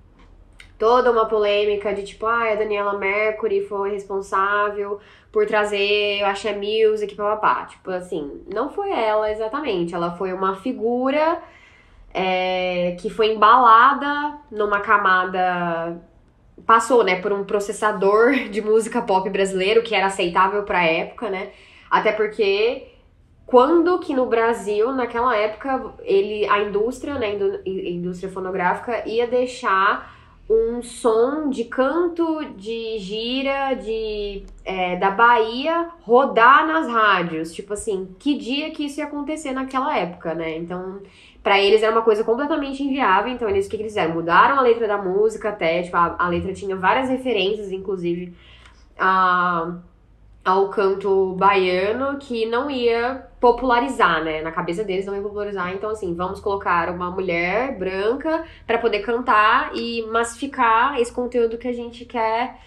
Toda 0.79 1.11
uma 1.11 1.27
polêmica 1.27 1.93
de 1.93 2.05
tipo, 2.05 2.25
ah, 2.25 2.53
a 2.53 2.55
Daniela 2.55 2.97
Mercury 2.97 3.67
foi 3.67 3.91
responsável 3.91 5.01
por 5.33 5.45
trazer 5.45 6.23
o 6.23 6.27
Axé 6.27 6.55
Music, 6.55 7.15
papapá. 7.17 7.67
Tipo 7.67 7.91
assim, 7.91 8.43
não 8.53 8.71
foi 8.71 8.91
ela 8.91 9.31
exatamente. 9.31 9.95
Ela 9.95 10.13
foi 10.13 10.33
uma 10.33 10.55
figura 10.57 11.43
é, 12.15 12.97
que 13.01 13.11
foi 13.11 13.35
embalada 13.35 14.39
numa 14.51 14.81
camada. 14.81 16.01
Passou, 16.65 17.03
né, 17.03 17.21
por 17.21 17.33
um 17.33 17.45
processador 17.45 18.33
de 18.51 18.61
música 18.61 19.03
pop 19.03 19.29
brasileiro 19.31 19.83
que 19.83 19.95
era 19.95 20.07
aceitável 20.07 20.63
pra 20.63 20.85
época, 20.85 21.29
né? 21.29 21.51
Até 21.91 22.13
porque 22.13 22.89
quando 23.47 23.99
que 23.99 24.15
no 24.15 24.27
Brasil, 24.27 24.93
naquela 24.93 25.35
época, 25.35 25.95
ele, 26.03 26.47
a 26.47 26.63
indústria, 26.63 27.15
né, 27.19 27.29
a 27.29 27.91
indústria 27.91 28.31
fonográfica 28.31 29.09
ia 29.09 29.27
deixar 29.27 30.18
um 30.49 30.83
som 30.83 31.51
de 31.51 31.65
canto 31.65 32.43
de 32.57 32.99
gira 32.99 33.75
de 33.75 34.45
é, 34.65 34.97
da 34.97 35.11
Bahia 35.11 35.91
rodar 36.01 36.67
nas 36.67 36.89
rádios. 36.89 37.53
Tipo 37.53 37.75
assim, 37.75 38.15
que 38.19 38.37
dia 38.37 38.71
que 38.71 38.87
isso 38.87 38.99
ia 39.01 39.07
acontecer 39.07 39.53
naquela 39.53 39.97
época, 39.97 40.35
né? 40.35 40.57
Então, 40.57 41.03
para 41.43 41.61
eles 41.61 41.83
era 41.83 41.93
uma 41.93 42.03
coisa 42.03 42.25
completamente 42.25 42.83
inviável. 42.83 43.31
Então, 43.33 43.49
eles 43.49 43.67
o 43.67 43.71
que, 43.71 43.77
que 43.77 43.83
eles 43.83 43.93
fizeram? 43.93 44.15
Mudaram 44.15 44.59
a 44.59 44.63
letra 44.63 44.89
da 44.89 44.97
música 44.97 45.51
até, 45.51 45.83
tipo, 45.83 45.97
a, 45.97 46.17
a 46.19 46.29
letra 46.29 46.53
tinha 46.55 46.77
várias 46.77 47.11
referências, 47.11 47.71
inclusive, 47.71 48.35
a, 48.99 49.77
ao 50.45 50.69
canto 50.71 51.35
baiano, 51.35 52.19
que 52.19 52.47
não 52.47 52.71
ia 52.71 53.27
popularizar, 53.41 54.25
né? 54.25 54.41
Na 54.43 54.51
cabeça 54.51 54.83
deles 54.83 55.07
não 55.07 55.15
ia 55.15 55.23
popularizar. 55.23 55.73
Então, 55.73 55.91
assim, 55.91 56.15
vamos 56.15 56.41
colocar 56.41 56.91
uma 56.91 57.11
mulher 57.11 57.77
branca 57.79 58.45
para 58.67 58.79
poder 58.79 59.01
cantar 59.01 59.73
e 59.75 60.03
massificar 60.07 60.99
esse 61.01 61.13
conteúdo 61.13 61.59
que 61.59 61.69
a 61.69 61.73
gente 61.73 62.05
quer 62.05 62.59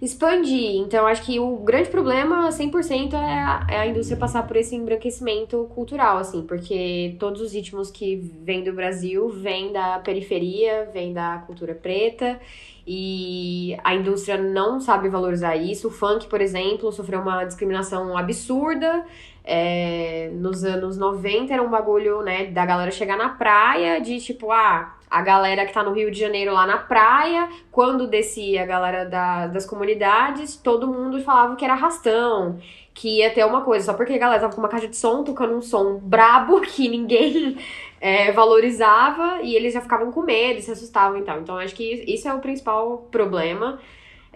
expandir. 0.00 0.76
Então, 0.76 1.06
acho 1.06 1.22
que 1.22 1.40
o 1.40 1.56
grande 1.56 1.88
problema, 1.88 2.48
100%, 2.50 3.14
é 3.14 3.16
a, 3.16 3.66
é 3.70 3.76
a 3.78 3.86
indústria 3.86 4.16
passar 4.16 4.46
por 4.46 4.56
esse 4.56 4.74
embranquecimento 4.74 5.70
cultural, 5.74 6.18
assim, 6.18 6.42
porque 6.42 7.16
todos 7.18 7.40
os 7.40 7.52
ritmos 7.52 7.90
que 7.90 8.16
vêm 8.16 8.62
do 8.62 8.72
Brasil 8.72 9.28
vêm 9.30 9.72
da 9.72 9.98
periferia, 10.00 10.88
vêm 10.92 11.12
da 11.12 11.38
cultura 11.46 11.74
preta, 11.74 12.38
e 12.86 13.76
a 13.82 13.94
indústria 13.94 14.38
não 14.38 14.80
sabe 14.80 15.08
valorizar 15.08 15.56
isso. 15.56 15.88
O 15.88 15.90
funk, 15.90 16.26
por 16.28 16.40
exemplo, 16.40 16.92
sofreu 16.92 17.20
uma 17.20 17.44
discriminação 17.44 18.16
absurda. 18.16 19.04
É, 19.42 20.30
nos 20.34 20.64
anos 20.64 20.96
90 20.96 21.52
era 21.52 21.62
um 21.62 21.70
bagulho, 21.70 22.22
né, 22.22 22.46
da 22.46 22.64
galera 22.64 22.90
chegar 22.90 23.16
na 23.16 23.30
praia, 23.30 24.00
de 24.00 24.20
tipo, 24.20 24.50
ah, 24.50 24.96
a 25.10 25.22
galera 25.22 25.64
que 25.64 25.72
tá 25.72 25.82
no 25.82 25.92
Rio 25.92 26.10
de 26.10 26.18
Janeiro 26.18 26.52
lá 26.52 26.66
na 26.66 26.78
praia, 26.78 27.48
quando 27.70 28.08
descia 28.08 28.62
a 28.62 28.66
galera 28.66 29.04
da, 29.04 29.46
das 29.46 29.64
comunidades, 29.64 30.56
todo 30.56 30.88
mundo 30.88 31.20
falava 31.22 31.54
que 31.54 31.64
era 31.64 31.74
arrastão, 31.74 32.58
que 32.92 33.18
ia 33.18 33.30
ter 33.32 33.44
uma 33.44 33.60
coisa, 33.60 33.86
só 33.86 33.94
porque 33.94 34.14
a 34.14 34.18
galera 34.18 34.40
tava 34.40 34.54
com 34.54 34.60
uma 34.60 34.68
caixa 34.68 34.88
de 34.88 34.96
som, 34.96 35.22
tocando 35.22 35.54
um 35.54 35.62
som 35.62 35.98
brabo 35.98 36.60
que 36.66 36.88
ninguém 36.88 37.56
é, 38.00 38.32
valorizava, 38.32 39.40
e 39.42 39.54
eles 39.54 39.74
já 39.74 39.80
ficavam 39.80 40.10
com 40.12 40.22
medo, 40.22 40.60
se 40.60 40.70
assustavam 40.70 41.18
e 41.18 41.22
tal. 41.22 41.40
Então 41.40 41.56
acho 41.56 41.74
que 41.74 42.04
isso 42.06 42.28
é 42.28 42.34
o 42.34 42.40
principal 42.40 43.08
problema. 43.10 43.78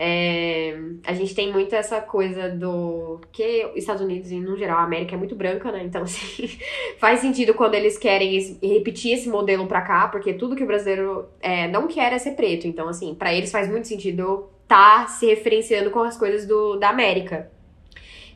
É, 0.02 0.78
a 1.06 1.12
gente 1.12 1.34
tem 1.34 1.52
muito 1.52 1.74
essa 1.74 2.00
coisa 2.00 2.48
do 2.48 3.20
que 3.30 3.66
os 3.66 3.76
Estados 3.76 4.00
Unidos, 4.00 4.30
e 4.30 4.40
no 4.40 4.56
geral, 4.56 4.78
a 4.78 4.84
América 4.84 5.14
é 5.14 5.18
muito 5.18 5.36
branca, 5.36 5.70
né? 5.70 5.82
Então, 5.84 6.00
assim, 6.04 6.48
faz 6.98 7.20
sentido 7.20 7.52
quando 7.52 7.74
eles 7.74 7.98
querem 7.98 8.58
repetir 8.62 9.12
esse 9.12 9.28
modelo 9.28 9.66
pra 9.66 9.82
cá, 9.82 10.08
porque 10.08 10.32
tudo 10.32 10.56
que 10.56 10.64
o 10.64 10.66
brasileiro 10.66 11.28
é, 11.38 11.68
não 11.68 11.86
quer 11.86 12.14
é 12.14 12.18
ser 12.18 12.30
preto. 12.30 12.66
Então, 12.66 12.88
assim, 12.88 13.14
para 13.14 13.34
eles 13.34 13.52
faz 13.52 13.68
muito 13.68 13.86
sentido 13.86 14.48
tá 14.66 15.06
se 15.06 15.26
referenciando 15.26 15.90
com 15.90 16.00
as 16.00 16.16
coisas 16.16 16.46
do, 16.46 16.76
da 16.76 16.88
América. 16.88 17.50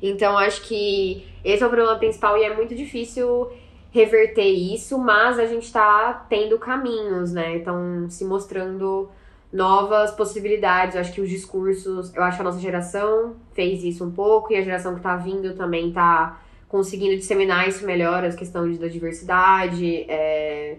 Então, 0.02 0.36
acho 0.36 0.62
que 0.68 1.24
esse 1.42 1.62
é 1.62 1.66
o 1.66 1.70
problema 1.70 1.96
principal 1.96 2.36
e 2.36 2.42
é 2.42 2.54
muito 2.54 2.74
difícil 2.74 3.50
reverter 3.94 4.50
isso, 4.50 4.98
mas 4.98 5.38
a 5.38 5.46
gente 5.46 5.72
tá 5.72 6.26
tendo 6.28 6.58
caminhos, 6.58 7.32
né? 7.32 7.54
Então, 7.54 8.10
se 8.10 8.24
mostrando 8.24 9.08
novas 9.52 10.10
possibilidades. 10.10 10.96
Eu 10.96 11.00
acho 11.00 11.12
que 11.12 11.20
os 11.20 11.30
discursos, 11.30 12.12
eu 12.12 12.24
acho 12.24 12.36
que 12.36 12.42
a 12.42 12.44
nossa 12.44 12.58
geração 12.58 13.36
fez 13.52 13.84
isso 13.84 14.04
um 14.04 14.10
pouco 14.10 14.52
e 14.52 14.56
a 14.56 14.62
geração 14.62 14.96
que 14.96 15.00
tá 15.00 15.14
vindo 15.14 15.54
também 15.54 15.92
tá 15.92 16.42
conseguindo 16.68 17.14
disseminar 17.16 17.68
isso 17.68 17.86
melhor, 17.86 18.24
as 18.24 18.34
questões 18.34 18.80
da 18.80 18.88
diversidade, 18.88 20.04
é, 20.08 20.78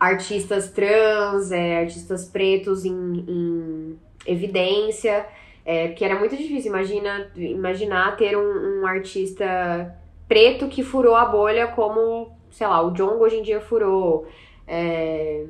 artistas 0.00 0.70
trans, 0.70 1.52
é, 1.52 1.80
artistas 1.80 2.24
pretos 2.24 2.86
em, 2.86 3.26
em 3.28 3.98
evidência, 4.26 5.26
é, 5.66 5.88
porque 5.88 6.02
era 6.02 6.18
muito 6.18 6.34
difícil 6.34 6.70
imagina, 6.70 7.30
imaginar 7.36 8.16
ter 8.16 8.38
um, 8.38 8.80
um 8.80 8.86
artista 8.86 9.94
preto 10.32 10.66
que 10.66 10.82
furou 10.82 11.14
a 11.14 11.26
bolha 11.26 11.66
como, 11.66 12.34
sei 12.50 12.66
lá, 12.66 12.80
o 12.80 12.90
John 12.92 13.18
hoje 13.18 13.36
em 13.36 13.42
dia 13.42 13.60
furou. 13.60 14.26
É, 14.66 15.44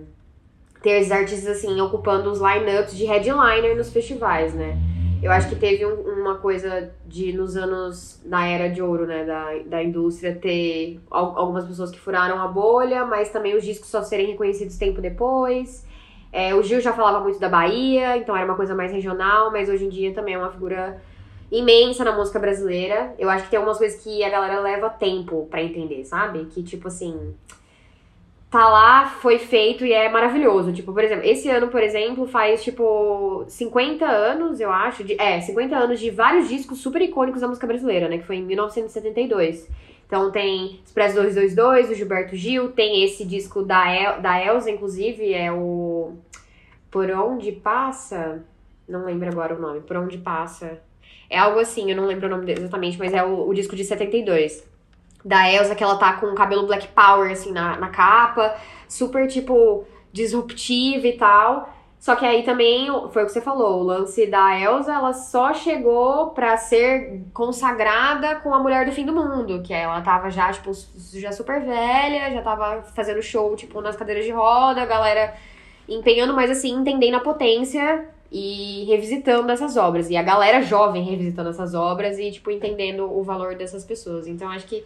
ter 0.82 0.98
esses 0.98 1.12
artistas 1.12 1.58
assim 1.58 1.80
ocupando 1.80 2.28
os 2.28 2.40
lineups 2.40 2.96
de 2.96 3.04
headliner 3.04 3.76
nos 3.76 3.92
festivais, 3.92 4.52
né? 4.52 4.76
Eu 5.22 5.30
acho 5.30 5.48
que 5.48 5.54
teve 5.54 5.86
um, 5.86 6.00
uma 6.20 6.38
coisa 6.38 6.90
de 7.06 7.32
nos 7.32 7.56
anos 7.56 8.20
na 8.24 8.44
era 8.44 8.68
de 8.68 8.82
ouro, 8.82 9.06
né, 9.06 9.24
da, 9.24 9.56
da 9.66 9.84
indústria 9.84 10.34
ter 10.34 10.98
algumas 11.08 11.64
pessoas 11.64 11.92
que 11.92 12.00
furaram 12.00 12.42
a 12.42 12.48
bolha, 12.48 13.06
mas 13.06 13.30
também 13.30 13.56
os 13.56 13.62
discos 13.62 13.88
só 13.88 14.02
serem 14.02 14.26
reconhecidos 14.26 14.76
tempo 14.76 15.00
depois. 15.00 15.86
É, 16.32 16.56
o 16.56 16.62
Gil 16.64 16.80
já 16.80 16.92
falava 16.92 17.20
muito 17.20 17.38
da 17.38 17.48
Bahia, 17.48 18.16
então 18.16 18.36
era 18.36 18.44
uma 18.44 18.56
coisa 18.56 18.74
mais 18.74 18.90
regional, 18.90 19.52
mas 19.52 19.68
hoje 19.68 19.84
em 19.84 19.88
dia 19.88 20.12
também 20.12 20.34
é 20.34 20.38
uma 20.38 20.50
figura 20.50 21.00
imensa 21.52 22.02
na 22.02 22.12
música 22.12 22.38
brasileira. 22.38 23.14
Eu 23.18 23.28
acho 23.28 23.44
que 23.44 23.50
tem 23.50 23.58
algumas 23.58 23.78
coisas 23.78 24.02
que 24.02 24.24
a 24.24 24.30
galera 24.30 24.58
leva 24.60 24.88
tempo 24.88 25.46
para 25.50 25.62
entender, 25.62 26.04
sabe? 26.04 26.46
Que 26.46 26.62
tipo 26.62 26.88
assim, 26.88 27.34
tá 28.50 28.68
lá, 28.68 29.06
foi 29.06 29.38
feito 29.38 29.84
e 29.84 29.92
é 29.92 30.08
maravilhoso. 30.08 30.72
Tipo, 30.72 30.92
por 30.92 31.04
exemplo, 31.04 31.24
esse 31.26 31.48
ano, 31.50 31.68
por 31.68 31.82
exemplo, 31.82 32.26
faz, 32.26 32.64
tipo, 32.64 33.44
50 33.46 34.04
anos, 34.04 34.60
eu 34.60 34.70
acho, 34.70 35.04
de, 35.04 35.20
é, 35.20 35.40
50 35.40 35.76
anos 35.76 36.00
de 36.00 36.10
vários 36.10 36.48
discos 36.48 36.78
super 36.78 37.02
icônicos 37.02 37.42
da 37.42 37.48
música 37.48 37.66
brasileira, 37.66 38.08
né? 38.08 38.18
Que 38.18 38.26
foi 38.26 38.36
em 38.36 38.42
1972. 38.42 39.68
Então 40.06 40.30
tem 40.30 40.80
Expresso 40.84 41.14
222, 41.14 41.88
do 41.88 41.94
Gilberto 41.94 42.36
Gil, 42.36 42.72
tem 42.72 43.04
esse 43.04 43.24
disco 43.24 43.62
da, 43.62 43.90
El, 43.90 44.20
da 44.20 44.44
Elza, 44.44 44.70
inclusive, 44.70 45.32
é 45.32 45.52
o 45.52 46.14
Por 46.90 47.10
Onde 47.10 47.52
Passa... 47.52 48.42
Não 48.88 49.04
lembro 49.06 49.28
agora 49.28 49.54
o 49.54 49.60
nome. 49.60 49.80
Por 49.80 49.96
onde 49.96 50.18
passa. 50.18 50.80
É 51.28 51.38
algo 51.38 51.58
assim, 51.58 51.90
eu 51.90 51.96
não 51.96 52.06
lembro 52.06 52.26
o 52.26 52.30
nome 52.30 52.52
exatamente, 52.52 52.98
mas 52.98 53.12
é 53.12 53.24
o, 53.24 53.48
o 53.48 53.54
disco 53.54 53.74
de 53.74 53.84
72. 53.84 54.64
Da 55.24 55.50
Elsa, 55.50 55.74
que 55.74 55.82
ela 55.82 55.96
tá 55.96 56.14
com 56.14 56.26
o 56.26 56.34
cabelo 56.34 56.66
Black 56.66 56.88
Power, 56.88 57.30
assim, 57.30 57.52
na, 57.52 57.76
na 57.76 57.88
capa. 57.88 58.54
Super, 58.88 59.28
tipo, 59.28 59.86
disruptiva 60.12 61.06
e 61.06 61.16
tal. 61.16 61.72
Só 62.02 62.16
que 62.16 62.26
aí 62.26 62.42
também 62.42 62.88
foi 63.12 63.22
o 63.22 63.26
que 63.26 63.32
você 63.32 63.40
falou, 63.40 63.78
o 63.78 63.84
lance 63.84 64.26
da 64.26 64.58
Elsa, 64.58 64.92
ela 64.92 65.12
só 65.12 65.54
chegou 65.54 66.30
para 66.30 66.56
ser 66.56 67.22
consagrada 67.32 68.34
com 68.40 68.52
a 68.52 68.58
mulher 68.58 68.84
do 68.84 68.90
fim 68.90 69.06
do 69.06 69.12
mundo, 69.12 69.62
que 69.62 69.72
ela 69.72 70.00
tava 70.00 70.28
já 70.28 70.52
tipo 70.52 70.72
já 71.14 71.30
super 71.30 71.60
velha, 71.60 72.32
já 72.32 72.42
tava 72.42 72.82
fazendo 72.92 73.22
show 73.22 73.54
tipo 73.54 73.80
nas 73.80 73.94
cadeiras 73.94 74.24
de 74.24 74.32
roda, 74.32 74.82
a 74.82 74.86
galera 74.86 75.32
empenhando, 75.88 76.34
mas 76.34 76.50
assim, 76.50 76.72
entendendo 76.72 77.14
a 77.14 77.20
potência 77.20 78.08
e 78.32 78.84
revisitando 78.84 79.52
essas 79.52 79.76
obras. 79.76 80.08
E 80.08 80.16
a 80.16 80.22
galera 80.22 80.62
jovem 80.62 81.04
revisitando 81.04 81.50
essas 81.50 81.74
obras 81.74 82.18
e 82.18 82.32
tipo 82.32 82.50
entendendo 82.50 83.04
o 83.04 83.22
valor 83.22 83.54
dessas 83.54 83.84
pessoas. 83.84 84.26
Então 84.26 84.48
acho 84.48 84.66
que 84.66 84.82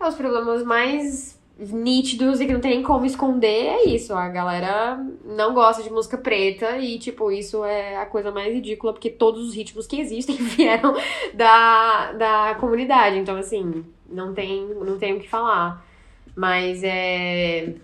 é 0.00 0.06
os 0.06 0.14
problemas 0.14 0.64
mais 0.64 1.40
nítidos 1.58 2.40
e 2.40 2.46
que 2.46 2.52
não 2.52 2.60
tem 2.60 2.72
nem 2.72 2.82
como 2.82 3.04
esconder, 3.04 3.66
é 3.66 3.84
isso. 3.84 4.14
A 4.14 4.28
galera 4.28 4.98
não 5.24 5.54
gosta 5.54 5.82
de 5.82 5.90
música 5.90 6.18
preta 6.18 6.78
e, 6.78 6.98
tipo, 6.98 7.30
isso 7.30 7.64
é 7.64 7.96
a 7.96 8.06
coisa 8.06 8.30
mais 8.30 8.52
ridícula, 8.52 8.92
porque 8.92 9.10
todos 9.10 9.48
os 9.48 9.54
ritmos 9.54 9.86
que 9.86 10.00
existem 10.00 10.36
vieram 10.42 10.96
da, 11.34 12.12
da 12.12 12.56
comunidade. 12.58 13.18
Então, 13.18 13.36
assim, 13.36 13.84
não 14.08 14.34
tem, 14.34 14.66
não 14.66 14.98
tem 14.98 15.14
o 15.14 15.20
que 15.20 15.28
falar. 15.28 15.86
Mas 16.34 16.82
é. 16.82 17.74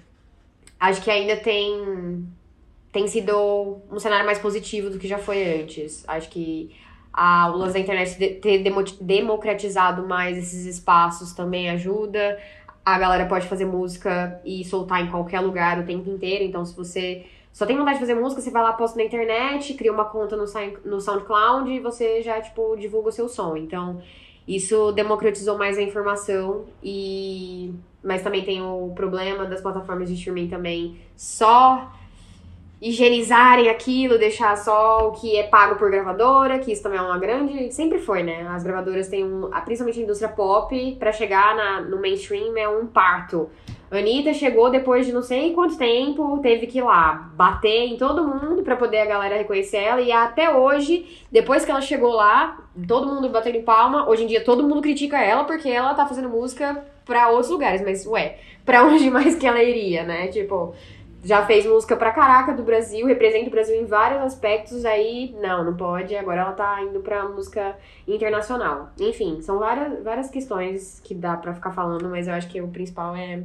Acho 0.80 1.02
que 1.02 1.10
ainda 1.10 1.36
tem. 1.36 2.26
Tem 2.92 3.06
sido 3.06 3.80
um 3.90 3.98
cenário 3.98 4.24
mais 4.24 4.38
positivo 4.38 4.90
do 4.90 4.98
que 4.98 5.06
já 5.06 5.18
foi 5.18 5.60
antes. 5.60 6.04
Acho 6.08 6.28
que 6.30 6.74
a, 7.12 7.50
o 7.50 7.56
lance 7.56 7.74
da 7.74 7.80
internet 7.80 8.16
ter 8.40 8.64
democratizado 9.00 10.06
mais 10.06 10.38
esses 10.38 10.64
espaços 10.66 11.32
também 11.32 11.68
ajuda 11.70 12.38
a 12.94 12.98
galera 12.98 13.26
pode 13.26 13.46
fazer 13.46 13.66
música 13.66 14.40
e 14.44 14.64
soltar 14.64 15.02
em 15.02 15.10
qualquer 15.10 15.40
lugar 15.40 15.78
o 15.78 15.84
tempo 15.84 16.08
inteiro. 16.08 16.42
Então, 16.44 16.64
se 16.64 16.74
você 16.74 17.26
só 17.52 17.66
tem 17.66 17.76
vontade 17.76 17.96
de 17.96 18.00
fazer 18.00 18.14
música, 18.14 18.40
você 18.40 18.50
vai 18.50 18.62
lá, 18.62 18.72
posta 18.72 18.96
na 18.96 19.04
internet, 19.04 19.74
cria 19.74 19.92
uma 19.92 20.06
conta 20.06 20.36
no, 20.36 20.44
no 20.84 21.00
SoundCloud 21.00 21.70
e 21.70 21.80
você 21.80 22.22
já, 22.22 22.40
tipo, 22.40 22.76
divulga 22.76 23.10
o 23.10 23.12
seu 23.12 23.28
som. 23.28 23.56
Então, 23.58 24.00
isso 24.46 24.92
democratizou 24.92 25.58
mais 25.58 25.76
a 25.76 25.82
informação 25.82 26.64
e... 26.82 27.74
Mas 28.02 28.22
também 28.22 28.44
tem 28.44 28.62
o 28.62 28.92
problema 28.94 29.44
das 29.44 29.60
plataformas 29.60 30.08
de 30.08 30.14
streaming 30.14 30.48
também 30.48 30.98
só 31.16 31.92
higienizarem 32.80 33.68
aquilo, 33.68 34.18
deixar 34.18 34.56
só 34.56 35.08
o 35.08 35.12
que 35.12 35.36
é 35.36 35.42
pago 35.42 35.76
por 35.76 35.90
gravadora, 35.90 36.58
que 36.58 36.72
isso 36.72 36.82
também 36.82 36.98
é 36.98 37.02
uma 37.02 37.18
grande. 37.18 37.72
Sempre 37.72 37.98
foi, 37.98 38.22
né? 38.22 38.46
As 38.48 38.62
gravadoras 38.62 39.08
têm 39.08 39.24
um. 39.24 39.50
Principalmente 39.64 40.00
a 40.00 40.02
indústria 40.02 40.28
pop, 40.28 40.96
para 40.98 41.12
chegar 41.12 41.56
na, 41.56 41.80
no 41.80 42.00
mainstream 42.00 42.56
é 42.56 42.68
um 42.68 42.86
parto. 42.86 43.50
Anitta 43.90 44.34
chegou 44.34 44.70
depois 44.70 45.06
de 45.06 45.12
não 45.12 45.22
sei 45.22 45.54
quanto 45.54 45.78
tempo, 45.78 46.38
teve 46.42 46.66
que 46.66 46.78
ir 46.78 46.82
lá 46.82 47.30
bater 47.34 47.86
em 47.86 47.96
todo 47.96 48.22
mundo 48.22 48.62
para 48.62 48.76
poder 48.76 48.98
a 48.98 49.06
galera 49.06 49.36
reconhecer 49.36 49.78
ela. 49.78 50.00
E 50.00 50.12
até 50.12 50.54
hoje, 50.54 51.24
depois 51.32 51.64
que 51.64 51.70
ela 51.70 51.80
chegou 51.80 52.12
lá, 52.12 52.58
todo 52.86 53.06
mundo 53.06 53.30
batendo 53.30 53.56
em 53.56 53.62
palma. 53.62 54.08
Hoje 54.08 54.24
em 54.24 54.26
dia 54.26 54.44
todo 54.44 54.62
mundo 54.62 54.82
critica 54.82 55.18
ela 55.18 55.44
porque 55.44 55.70
ela 55.70 55.94
tá 55.94 56.06
fazendo 56.06 56.28
música 56.28 56.84
para 57.06 57.30
outros 57.30 57.50
lugares. 57.50 57.82
Mas, 57.82 58.06
ué, 58.06 58.36
pra 58.64 58.84
onde 58.84 59.08
mais 59.10 59.34
que 59.34 59.46
ela 59.46 59.62
iria, 59.62 60.04
né? 60.04 60.28
Tipo, 60.28 60.74
já 61.22 61.44
fez 61.46 61.66
música 61.66 61.96
pra 61.96 62.12
caraca 62.12 62.52
do 62.52 62.62
Brasil, 62.62 63.06
representa 63.06 63.48
o 63.48 63.50
Brasil 63.50 63.74
em 63.74 63.84
vários 63.84 64.22
aspectos, 64.22 64.84
aí 64.84 65.34
não, 65.40 65.64
não 65.64 65.76
pode, 65.76 66.14
agora 66.14 66.42
ela 66.42 66.52
tá 66.52 66.82
indo 66.82 67.00
pra 67.00 67.28
música 67.28 67.76
internacional. 68.06 68.92
Enfim, 68.98 69.40
são 69.40 69.58
várias, 69.58 70.02
várias 70.02 70.30
questões 70.30 71.00
que 71.00 71.14
dá 71.14 71.36
pra 71.36 71.54
ficar 71.54 71.72
falando, 71.72 72.08
mas 72.08 72.28
eu 72.28 72.34
acho 72.34 72.48
que 72.48 72.60
o 72.60 72.68
principal 72.68 73.16
é, 73.16 73.44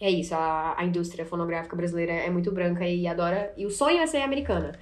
é 0.00 0.10
isso, 0.10 0.34
a, 0.34 0.74
a 0.76 0.84
indústria 0.84 1.24
fonográfica 1.24 1.74
brasileira 1.74 2.12
é 2.12 2.28
muito 2.30 2.52
branca 2.52 2.86
e 2.86 3.06
adora, 3.06 3.52
e 3.56 3.64
o 3.64 3.70
sonho 3.70 3.98
é 3.98 4.06
ser 4.06 4.18
americana. 4.18 4.72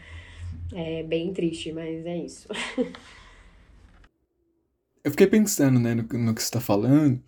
É 0.74 1.02
bem 1.04 1.32
triste, 1.32 1.72
mas 1.72 2.04
é 2.04 2.16
isso. 2.16 2.48
eu 5.04 5.10
fiquei 5.10 5.26
pensando, 5.26 5.78
né, 5.78 5.94
no, 5.94 6.02
no 6.02 6.34
que 6.34 6.42
você 6.42 6.50
tá 6.50 6.60
falando, 6.60 7.22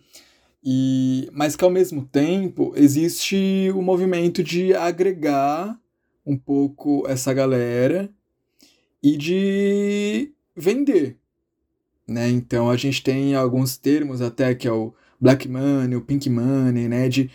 e, 0.69 1.29
mas 1.31 1.55
que 1.55 1.63
ao 1.63 1.69
mesmo 1.69 2.03
tempo 2.05 2.73
existe 2.75 3.71
o 3.73 3.81
movimento 3.81 4.43
de 4.43 4.73
agregar 4.73 5.79
um 6.25 6.37
pouco 6.37 7.05
essa 7.07 7.33
galera 7.33 8.09
e 9.01 9.15
de 9.15 10.33
vender. 10.53 11.15
Né? 12.05 12.27
Então 12.31 12.69
a 12.69 12.75
gente 12.75 13.01
tem 13.01 13.33
alguns 13.33 13.77
termos 13.77 14.21
até 14.21 14.53
que 14.53 14.67
é 14.67 14.71
o 14.73 14.93
black 15.17 15.47
money, 15.47 15.95
o 15.95 16.01
pink 16.01 16.29
money, 16.29 16.89
né? 16.89 17.07
De 17.07 17.31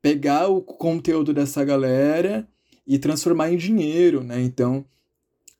pegar 0.00 0.46
o 0.46 0.62
conteúdo 0.62 1.34
dessa 1.34 1.64
galera 1.64 2.46
e 2.86 3.00
transformar 3.00 3.50
em 3.50 3.56
dinheiro, 3.56 4.22
né? 4.22 4.40
Então 4.40 4.84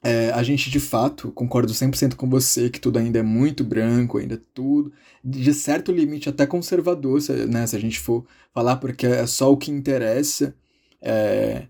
é, 0.07 0.31
a 0.31 0.43
gente 0.45 0.71
de 0.71 0.79
fato, 0.79 1.33
concordo 1.33 1.73
100% 1.73 2.15
com 2.15 2.31
você 2.31 2.71
que 2.71 2.79
tudo 2.79 2.97
ainda 2.97 3.19
é 3.19 3.23
muito 3.25 3.65
branco, 3.65 4.19
ainda 4.19 4.41
tudo, 4.55 4.93
de 5.25 5.53
certo 5.53 5.91
limite 5.91 6.29
até 6.29 6.47
conservador, 6.47 7.21
se, 7.21 7.33
né, 7.47 7.67
se 7.67 7.75
a 7.75 7.81
gente 7.81 7.99
for 7.99 8.25
falar, 8.55 8.77
porque 8.77 9.05
é 9.05 9.27
só 9.27 9.51
o 9.51 9.57
que 9.57 9.69
interessa. 9.69 10.55
É, 11.03 11.67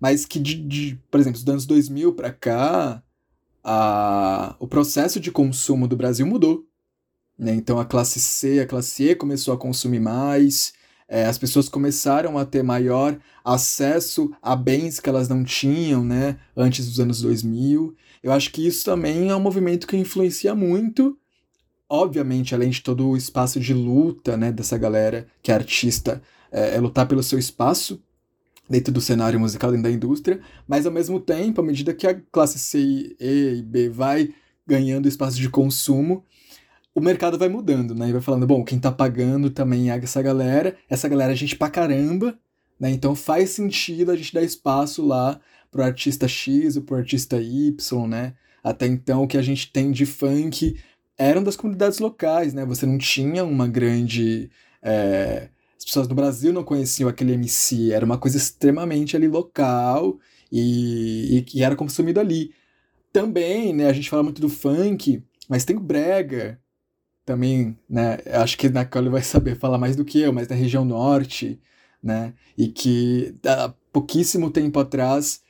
mas 0.00 0.26
que, 0.26 0.40
de, 0.40 0.56
de, 0.56 0.98
por 1.08 1.20
exemplo, 1.20 1.38
dos 1.38 1.48
anos 1.48 1.64
2000 1.64 2.12
para 2.12 2.32
cá, 2.32 3.00
a, 3.62 4.56
o 4.58 4.66
processo 4.66 5.20
de 5.20 5.30
consumo 5.30 5.86
do 5.86 5.96
Brasil 5.96 6.26
mudou. 6.26 6.66
Né? 7.38 7.54
Então 7.54 7.78
a 7.78 7.84
classe 7.84 8.18
C, 8.18 8.58
a 8.58 8.66
classe 8.66 9.04
E 9.04 9.14
começou 9.14 9.54
a 9.54 9.56
consumir 9.56 10.00
mais, 10.00 10.72
é, 11.10 11.26
as 11.26 11.36
pessoas 11.36 11.68
começaram 11.68 12.38
a 12.38 12.44
ter 12.44 12.62
maior 12.62 13.18
acesso 13.44 14.30
a 14.40 14.54
bens 14.54 15.00
que 15.00 15.08
elas 15.08 15.28
não 15.28 15.42
tinham, 15.42 16.04
né, 16.04 16.38
antes 16.56 16.86
dos 16.86 17.00
anos 17.00 17.20
2000. 17.20 17.96
Eu 18.22 18.30
acho 18.30 18.52
que 18.52 18.64
isso 18.64 18.84
também 18.84 19.28
é 19.28 19.34
um 19.34 19.40
movimento 19.40 19.88
que 19.88 19.96
influencia 19.96 20.54
muito, 20.54 21.18
obviamente, 21.88 22.54
além 22.54 22.70
de 22.70 22.80
todo 22.80 23.08
o 23.08 23.16
espaço 23.16 23.58
de 23.58 23.74
luta, 23.74 24.36
né, 24.36 24.52
dessa 24.52 24.78
galera 24.78 25.26
que 25.42 25.50
é 25.50 25.54
artista, 25.54 26.22
é, 26.52 26.76
é 26.76 26.80
lutar 26.80 27.08
pelo 27.08 27.24
seu 27.24 27.40
espaço 27.40 28.00
dentro 28.68 28.92
do 28.92 29.00
cenário 29.00 29.40
musical, 29.40 29.72
dentro 29.72 29.84
da 29.84 29.90
indústria, 29.90 30.40
mas 30.68 30.86
ao 30.86 30.92
mesmo 30.92 31.18
tempo, 31.18 31.60
à 31.60 31.64
medida 31.64 31.92
que 31.92 32.06
a 32.06 32.14
classe 32.30 32.56
C, 32.56 33.16
E 33.18 33.54
e 33.58 33.62
B 33.62 33.88
vai 33.88 34.32
ganhando 34.64 35.08
espaço 35.08 35.38
de 35.38 35.50
consumo, 35.50 36.24
o 36.94 37.00
mercado 37.00 37.38
vai 37.38 37.48
mudando, 37.48 37.94
né? 37.94 38.08
E 38.08 38.12
vai 38.12 38.20
falando, 38.20 38.46
bom, 38.46 38.64
quem 38.64 38.78
tá 38.78 38.90
pagando 38.90 39.50
também 39.50 39.90
é 39.90 39.96
essa 39.96 40.20
galera, 40.20 40.76
essa 40.88 41.08
galera 41.08 41.32
é 41.32 41.36
gente 41.36 41.56
pra 41.56 41.70
caramba, 41.70 42.38
né? 42.78 42.90
Então 42.90 43.14
faz 43.14 43.50
sentido 43.50 44.10
a 44.10 44.16
gente 44.16 44.34
dar 44.34 44.42
espaço 44.42 45.04
lá 45.06 45.40
pro 45.70 45.82
artista 45.82 46.26
X 46.26 46.76
ou 46.76 46.82
pro 46.82 46.96
artista 46.96 47.40
Y, 47.40 48.06
né? 48.08 48.34
Até 48.62 48.86
então 48.86 49.22
o 49.22 49.28
que 49.28 49.38
a 49.38 49.42
gente 49.42 49.72
tem 49.72 49.90
de 49.90 50.04
funk 50.04 50.76
eram 51.16 51.42
das 51.42 51.56
comunidades 51.56 51.98
locais, 51.98 52.54
né? 52.54 52.64
Você 52.64 52.86
não 52.86 52.98
tinha 52.98 53.44
uma 53.44 53.68
grande. 53.68 54.50
É... 54.82 55.50
As 55.78 55.84
pessoas 55.84 56.08
no 56.08 56.14
Brasil 56.14 56.52
não 56.52 56.64
conheciam 56.64 57.08
aquele 57.08 57.32
MC, 57.32 57.92
era 57.92 58.04
uma 58.04 58.18
coisa 58.18 58.36
extremamente 58.36 59.16
ali 59.16 59.28
local 59.28 60.18
e, 60.52 61.44
e, 61.54 61.58
e 61.58 61.62
era 61.62 61.76
consumido 61.76 62.20
ali. 62.20 62.52
Também, 63.12 63.72
né? 63.72 63.86
A 63.88 63.92
gente 63.92 64.10
fala 64.10 64.22
muito 64.22 64.40
do 64.40 64.48
funk, 64.48 65.22
mas 65.48 65.64
tem 65.64 65.76
o 65.76 65.80
brega, 65.80 66.59
também, 67.30 67.78
né, 67.88 68.18
acho 68.32 68.58
que 68.58 68.68
na 68.68 68.80
Nicole 68.82 69.08
vai 69.08 69.22
saber 69.22 69.54
falar 69.54 69.78
mais 69.78 69.94
do 69.94 70.04
que 70.04 70.20
eu, 70.20 70.32
mas 70.32 70.48
na 70.48 70.56
região 70.56 70.84
norte, 70.84 71.60
né, 72.02 72.34
e 72.58 72.66
que 72.66 73.32
há 73.46 73.72
pouquíssimo 73.92 74.50
tempo 74.50 74.80
atrás 74.80 75.40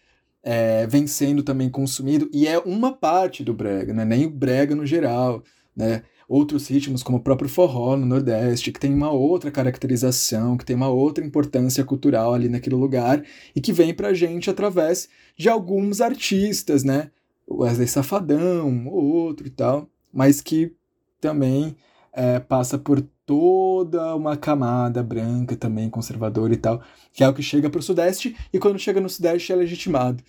é, 0.43 0.87
vem 0.87 1.07
sendo 1.07 1.43
também 1.43 1.71
consumido, 1.71 2.29
e 2.35 2.47
é 2.47 2.59
uma 2.59 2.93
parte 2.93 3.43
do 3.43 3.55
brega, 3.55 3.95
né, 3.95 4.05
nem 4.05 4.27
o 4.27 4.31
brega 4.31 4.75
no 4.75 4.85
geral, 4.85 5.43
né, 5.75 6.03
outros 6.29 6.69
ritmos 6.69 7.03
como 7.03 7.17
o 7.17 7.23
próprio 7.23 7.49
forró 7.49 7.97
no 7.97 8.05
Nordeste, 8.05 8.71
que 8.73 8.79
tem 8.79 8.93
uma 8.93 9.11
outra 9.11 9.51
caracterização, 9.51 10.59
que 10.59 10.65
tem 10.67 10.77
uma 10.77 10.91
outra 10.91 11.25
importância 11.25 11.83
cultural 11.83 12.35
ali 12.35 12.51
naquele 12.51 12.77
lugar, 12.77 13.25
e 13.57 13.61
que 13.63 13.73
vem 13.73 13.95
pra 13.95 14.13
gente 14.13 14.51
através 14.51 15.09
de 15.35 15.49
alguns 15.49 16.03
artistas, 16.03 16.85
né, 16.85 17.11
Wesley 17.51 17.89
Safadão, 17.89 18.87
outro 18.87 19.47
e 19.47 19.51
tal, 19.51 19.89
mas 20.13 20.43
que 20.43 20.75
também 21.21 21.77
é, 22.13 22.39
passa 22.39 22.79
por 22.79 23.01
toda 23.25 24.15
uma 24.17 24.37
camada 24.37 25.03
branca 25.03 25.55
também, 25.55 25.89
conservadora 25.89 26.53
e 26.53 26.57
tal, 26.57 26.83
que 27.13 27.23
é 27.23 27.29
o 27.29 27.35
que 27.35 27.43
chega 27.43 27.71
para 27.71 27.79
o 27.79 27.83
Sudeste, 27.83 28.37
e 28.53 28.59
quando 28.59 28.79
chega 28.79 29.01
no 29.01 29.09
Sudeste 29.09 29.53
é 29.53 29.57
legitimado. 29.57 30.23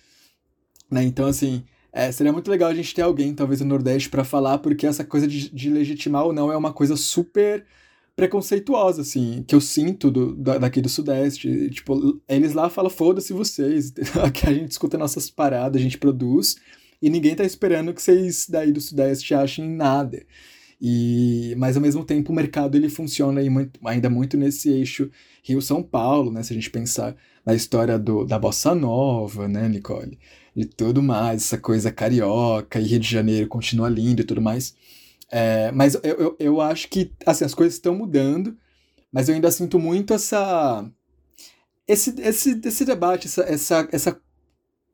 Né? 0.90 1.02
Então, 1.02 1.26
assim, 1.26 1.64
é, 1.92 2.12
seria 2.12 2.32
muito 2.32 2.50
legal 2.50 2.70
a 2.70 2.74
gente 2.74 2.94
ter 2.94 3.02
alguém, 3.02 3.34
talvez, 3.34 3.60
no 3.60 3.66
Nordeste, 3.66 4.08
para 4.08 4.24
falar, 4.24 4.58
porque 4.58 4.86
essa 4.86 5.04
coisa 5.04 5.26
de, 5.26 5.50
de, 5.50 5.70
legitimar 5.70 6.24
ou 6.24 6.32
não 6.32 6.52
é 6.52 6.56
uma 6.56 6.72
coisa 6.72 6.96
super 6.96 7.66
preconceituosa, 8.14 9.02
assim, 9.02 9.42
que 9.46 9.54
eu 9.54 9.60
sinto 9.60 10.10
do, 10.10 10.34
da, 10.34 10.58
daqui 10.58 10.80
do 10.80 10.88
Sudeste. 10.88 11.70
Tipo, 11.70 12.20
eles 12.28 12.52
lá 12.52 12.70
falam, 12.70 12.90
foda-se 12.90 13.32
vocês, 13.32 13.92
aqui 14.22 14.46
a 14.46 14.52
gente 14.52 14.70
escuta 14.70 14.96
nossas 14.96 15.30
paradas, 15.30 15.80
a 15.80 15.82
gente 15.82 15.98
produz, 15.98 16.56
e 17.00 17.10
ninguém 17.10 17.34
tá 17.34 17.44
esperando 17.44 17.92
que 17.92 18.00
vocês 18.00 18.46
daí 18.48 18.70
do 18.70 18.80
Sudeste 18.80 19.34
achem 19.34 19.68
nada. 19.68 20.24
E, 20.84 21.54
mas 21.58 21.76
ao 21.76 21.82
mesmo 21.82 22.04
tempo 22.04 22.32
o 22.32 22.34
mercado 22.34 22.76
ele 22.76 22.88
funciona 22.88 23.40
muito, 23.48 23.78
ainda 23.86 24.10
muito 24.10 24.36
nesse 24.36 24.68
eixo 24.68 25.08
Rio-São 25.44 25.80
Paulo, 25.80 26.32
né? 26.32 26.42
Se 26.42 26.52
a 26.52 26.56
gente 26.56 26.70
pensar 26.70 27.14
na 27.46 27.54
história 27.54 27.96
do, 27.96 28.24
da 28.24 28.36
bossa 28.36 28.74
nova, 28.74 29.46
né, 29.46 29.68
Nicole? 29.68 30.18
E 30.56 30.64
tudo 30.64 31.00
mais, 31.00 31.42
essa 31.42 31.56
coisa 31.56 31.92
carioca, 31.92 32.80
e 32.80 32.84
Rio 32.84 32.98
de 32.98 33.08
Janeiro 33.08 33.46
continua 33.46 33.88
lindo 33.88 34.22
e 34.22 34.24
tudo 34.24 34.42
mais. 34.42 34.74
É, 35.30 35.70
mas 35.70 35.94
eu, 35.94 36.02
eu, 36.02 36.36
eu 36.40 36.60
acho 36.60 36.88
que 36.88 37.12
assim, 37.24 37.44
as 37.44 37.54
coisas 37.54 37.74
estão 37.74 37.94
mudando, 37.94 38.56
mas 39.12 39.28
eu 39.28 39.36
ainda 39.36 39.52
sinto 39.52 39.78
muito 39.78 40.12
essa. 40.12 40.84
Esse, 41.86 42.20
esse, 42.20 42.60
esse 42.64 42.84
debate, 42.84 43.28
essa, 43.28 43.42
essa, 43.42 43.88
essa 43.92 44.20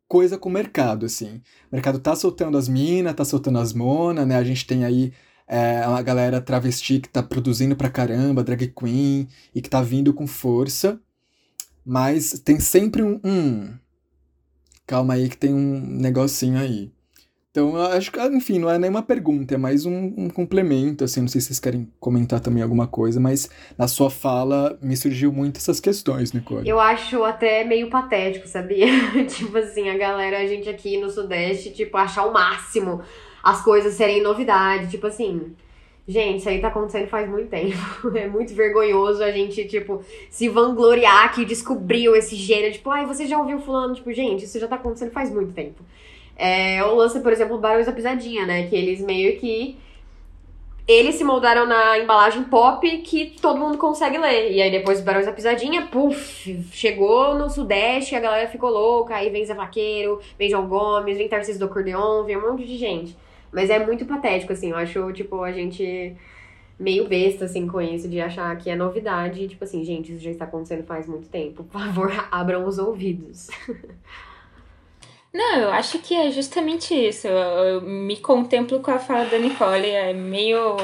coisa 0.06 0.36
com 0.36 0.50
o 0.50 0.52
mercado, 0.52 1.06
assim. 1.06 1.36
O 1.70 1.74
mercado 1.76 1.98
tá 1.98 2.14
soltando 2.14 2.58
as 2.58 2.68
minas, 2.68 3.14
tá 3.14 3.24
soltando 3.24 3.58
as 3.58 3.72
monas, 3.72 4.26
né? 4.26 4.36
A 4.36 4.44
gente 4.44 4.66
tem 4.66 4.84
aí 4.84 5.14
é, 5.48 5.82
a 5.82 6.02
galera 6.02 6.40
travesti 6.40 7.00
que 7.00 7.08
tá 7.08 7.22
produzindo 7.22 7.74
pra 7.74 7.88
caramba, 7.88 8.44
drag 8.44 8.68
queen, 8.68 9.26
e 9.54 9.62
que 9.62 9.70
tá 9.70 9.80
vindo 9.80 10.12
com 10.12 10.26
força. 10.26 11.00
Mas 11.84 12.38
tem 12.44 12.60
sempre 12.60 13.02
um. 13.02 13.74
Calma 14.86 15.14
aí 15.14 15.28
que 15.28 15.36
tem 15.36 15.54
um 15.54 15.80
negocinho 15.80 16.58
aí. 16.58 16.92
Então, 17.50 17.76
acho 17.76 18.12
que, 18.12 18.20
enfim, 18.20 18.58
não 18.58 18.70
é 18.70 18.78
nenhuma 18.78 19.02
pergunta, 19.02 19.54
é 19.54 19.58
mais 19.58 19.84
um, 19.86 20.12
um, 20.16 20.28
complemento, 20.28 21.02
assim, 21.02 21.22
não 21.22 21.28
sei 21.28 21.40
se 21.40 21.48
vocês 21.48 21.58
querem 21.58 21.90
comentar 21.98 22.38
também 22.40 22.62
alguma 22.62 22.86
coisa, 22.86 23.18
mas 23.18 23.50
na 23.76 23.88
sua 23.88 24.10
fala 24.10 24.78
me 24.82 24.96
surgiu 24.96 25.32
muito 25.32 25.56
essas 25.56 25.80
questões, 25.80 26.32
Nicole. 26.32 26.68
Eu 26.68 26.78
acho 26.78 27.24
até 27.24 27.64
meio 27.64 27.88
patético, 27.90 28.46
sabia? 28.46 28.86
tipo 29.26 29.56
assim, 29.56 29.88
a 29.88 29.96
galera, 29.96 30.38
a 30.38 30.46
gente 30.46 30.68
aqui 30.68 31.00
no 31.00 31.10
Sudeste, 31.10 31.72
tipo, 31.72 31.96
achar 31.96 32.26
o 32.26 32.32
máximo 32.32 33.02
as 33.42 33.62
coisas 33.62 33.94
serem 33.94 34.22
novidade, 34.22 34.90
tipo 34.90 35.06
assim... 35.06 35.54
Gente, 36.08 36.38
isso 36.38 36.48
aí 36.48 36.58
tá 36.58 36.68
acontecendo 36.68 37.06
faz 37.06 37.28
muito 37.28 37.50
tempo. 37.50 37.76
É 38.16 38.26
muito 38.26 38.54
vergonhoso 38.54 39.22
a 39.22 39.30
gente, 39.30 39.66
tipo, 39.66 40.02
se 40.30 40.48
vangloriar 40.48 41.34
que 41.34 41.44
descobriu 41.44 42.16
esse 42.16 42.34
gênero. 42.34 42.72
Tipo, 42.72 42.88
ai, 42.88 43.04
você 43.04 43.26
já 43.26 43.38
ouviu 43.38 43.60
fulano? 43.60 43.94
Tipo, 43.94 44.10
gente, 44.14 44.46
isso 44.46 44.58
já 44.58 44.66
tá 44.66 44.76
acontecendo 44.76 45.10
faz 45.10 45.30
muito 45.30 45.52
tempo. 45.52 45.84
É, 46.34 46.82
o 46.84 46.94
lance, 46.94 47.20
por 47.20 47.30
exemplo, 47.30 47.58
Barões 47.58 47.84
da 47.84 47.92
Pisadinha, 47.92 48.46
né? 48.46 48.68
Que 48.68 48.76
eles 48.76 49.02
meio 49.02 49.38
que. 49.38 49.76
Eles 50.86 51.16
se 51.16 51.24
moldaram 51.24 51.66
na 51.66 51.98
embalagem 51.98 52.44
pop 52.44 52.88
que 52.98 53.36
todo 53.42 53.60
mundo 53.60 53.76
consegue 53.76 54.16
ler. 54.16 54.52
E 54.52 54.62
aí 54.62 54.70
depois 54.70 55.02
Barões 55.02 55.26
da 55.26 55.32
Pisadinha, 55.32 55.88
puf, 55.88 56.64
chegou 56.72 57.34
no 57.34 57.50
Sudeste, 57.50 58.14
a 58.14 58.20
galera 58.20 58.48
ficou 58.48 58.70
louca. 58.70 59.16
Aí 59.16 59.28
vem 59.28 59.44
Zé 59.44 59.52
Vaqueiro, 59.52 60.20
vem 60.38 60.48
João 60.48 60.66
Gomes, 60.66 61.18
vem 61.18 61.28
Tarcísio 61.28 61.58
do 61.58 61.66
Acordeon, 61.66 62.24
vem 62.24 62.38
um 62.38 62.50
monte 62.52 62.64
de 62.64 62.78
gente. 62.78 63.14
Mas 63.52 63.70
é 63.70 63.84
muito 63.84 64.04
patético, 64.04 64.52
assim. 64.52 64.70
Eu 64.70 64.76
acho, 64.76 65.12
tipo, 65.12 65.42
a 65.42 65.52
gente 65.52 66.16
meio 66.78 67.08
besta, 67.08 67.46
assim, 67.46 67.66
com 67.66 67.80
isso, 67.80 68.08
de 68.08 68.20
achar 68.20 68.56
que 68.56 68.70
é 68.70 68.76
novidade. 68.76 69.48
Tipo 69.48 69.64
assim, 69.64 69.84
gente, 69.84 70.12
isso 70.12 70.22
já 70.22 70.30
está 70.30 70.44
acontecendo 70.44 70.84
faz 70.86 71.06
muito 71.06 71.28
tempo. 71.28 71.64
Por 71.64 71.80
favor, 71.80 72.12
abram 72.30 72.66
os 72.66 72.78
ouvidos. 72.78 73.48
Não, 75.32 75.56
eu 75.56 75.70
acho 75.70 75.98
que 75.98 76.14
é 76.14 76.30
justamente 76.30 76.94
isso. 76.94 77.26
Eu, 77.26 77.82
me 77.82 78.16
contemplo 78.16 78.80
com 78.80 78.90
a 78.90 78.98
fala 78.98 79.26
da 79.26 79.38
Nicole. 79.38 79.88
É 79.88 80.12
meio. 80.12 80.76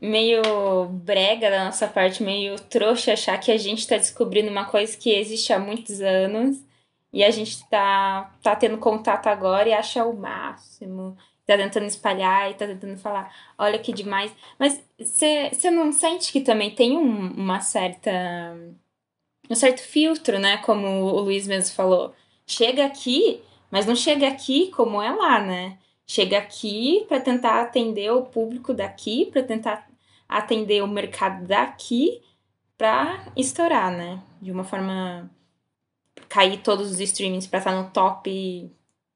meio 0.00 0.86
brega 0.86 1.50
da 1.50 1.64
nossa 1.64 1.86
parte, 1.88 2.22
meio 2.22 2.56
trouxa 2.62 3.12
achar 3.12 3.38
que 3.38 3.50
a 3.52 3.58
gente 3.58 3.80
está 3.80 3.96
descobrindo 3.96 4.50
uma 4.50 4.64
coisa 4.64 4.96
que 4.96 5.10
existe 5.10 5.52
há 5.52 5.58
muitos 5.58 6.00
anos 6.00 6.64
e 7.12 7.24
a 7.24 7.30
gente 7.30 7.68
tá, 7.68 8.34
tá 8.42 8.54
tendo 8.56 8.78
contato 8.78 9.26
agora 9.28 9.68
e 9.68 9.72
acha 9.72 10.04
o 10.04 10.16
máximo 10.16 11.16
tá 11.48 11.56
tentando 11.56 11.86
espalhar 11.86 12.50
e 12.50 12.54
tá 12.54 12.66
tentando 12.66 12.98
falar, 12.98 13.34
olha 13.56 13.78
que 13.78 13.90
demais. 13.90 14.34
Mas 14.58 14.84
você 14.98 15.70
não 15.70 15.90
sente 15.92 16.30
que 16.30 16.42
também 16.42 16.74
tem 16.74 16.96
um, 16.96 17.32
uma 17.32 17.60
certa. 17.60 18.10
um 19.50 19.54
certo 19.54 19.80
filtro, 19.80 20.38
né? 20.38 20.58
Como 20.58 20.86
o 20.86 21.20
Luiz 21.20 21.46
mesmo 21.46 21.74
falou. 21.74 22.14
Chega 22.46 22.84
aqui, 22.84 23.40
mas 23.70 23.86
não 23.86 23.96
chega 23.96 24.28
aqui 24.28 24.70
como 24.72 25.00
é 25.00 25.10
lá, 25.10 25.40
né? 25.40 25.78
Chega 26.06 26.38
aqui 26.38 27.06
para 27.08 27.20
tentar 27.20 27.62
atender 27.62 28.10
o 28.12 28.26
público 28.26 28.74
daqui, 28.74 29.26
para 29.26 29.42
tentar 29.42 29.88
atender 30.28 30.82
o 30.82 30.88
mercado 30.88 31.46
daqui, 31.46 32.22
para 32.76 33.32
estourar, 33.36 33.90
né? 33.90 34.22
De 34.40 34.52
uma 34.52 34.64
forma 34.64 35.30
cair 36.28 36.58
todos 36.62 36.90
os 36.90 37.00
streamings 37.00 37.46
para 37.46 37.58
estar 37.60 37.72
no 37.72 37.90
top 37.90 38.70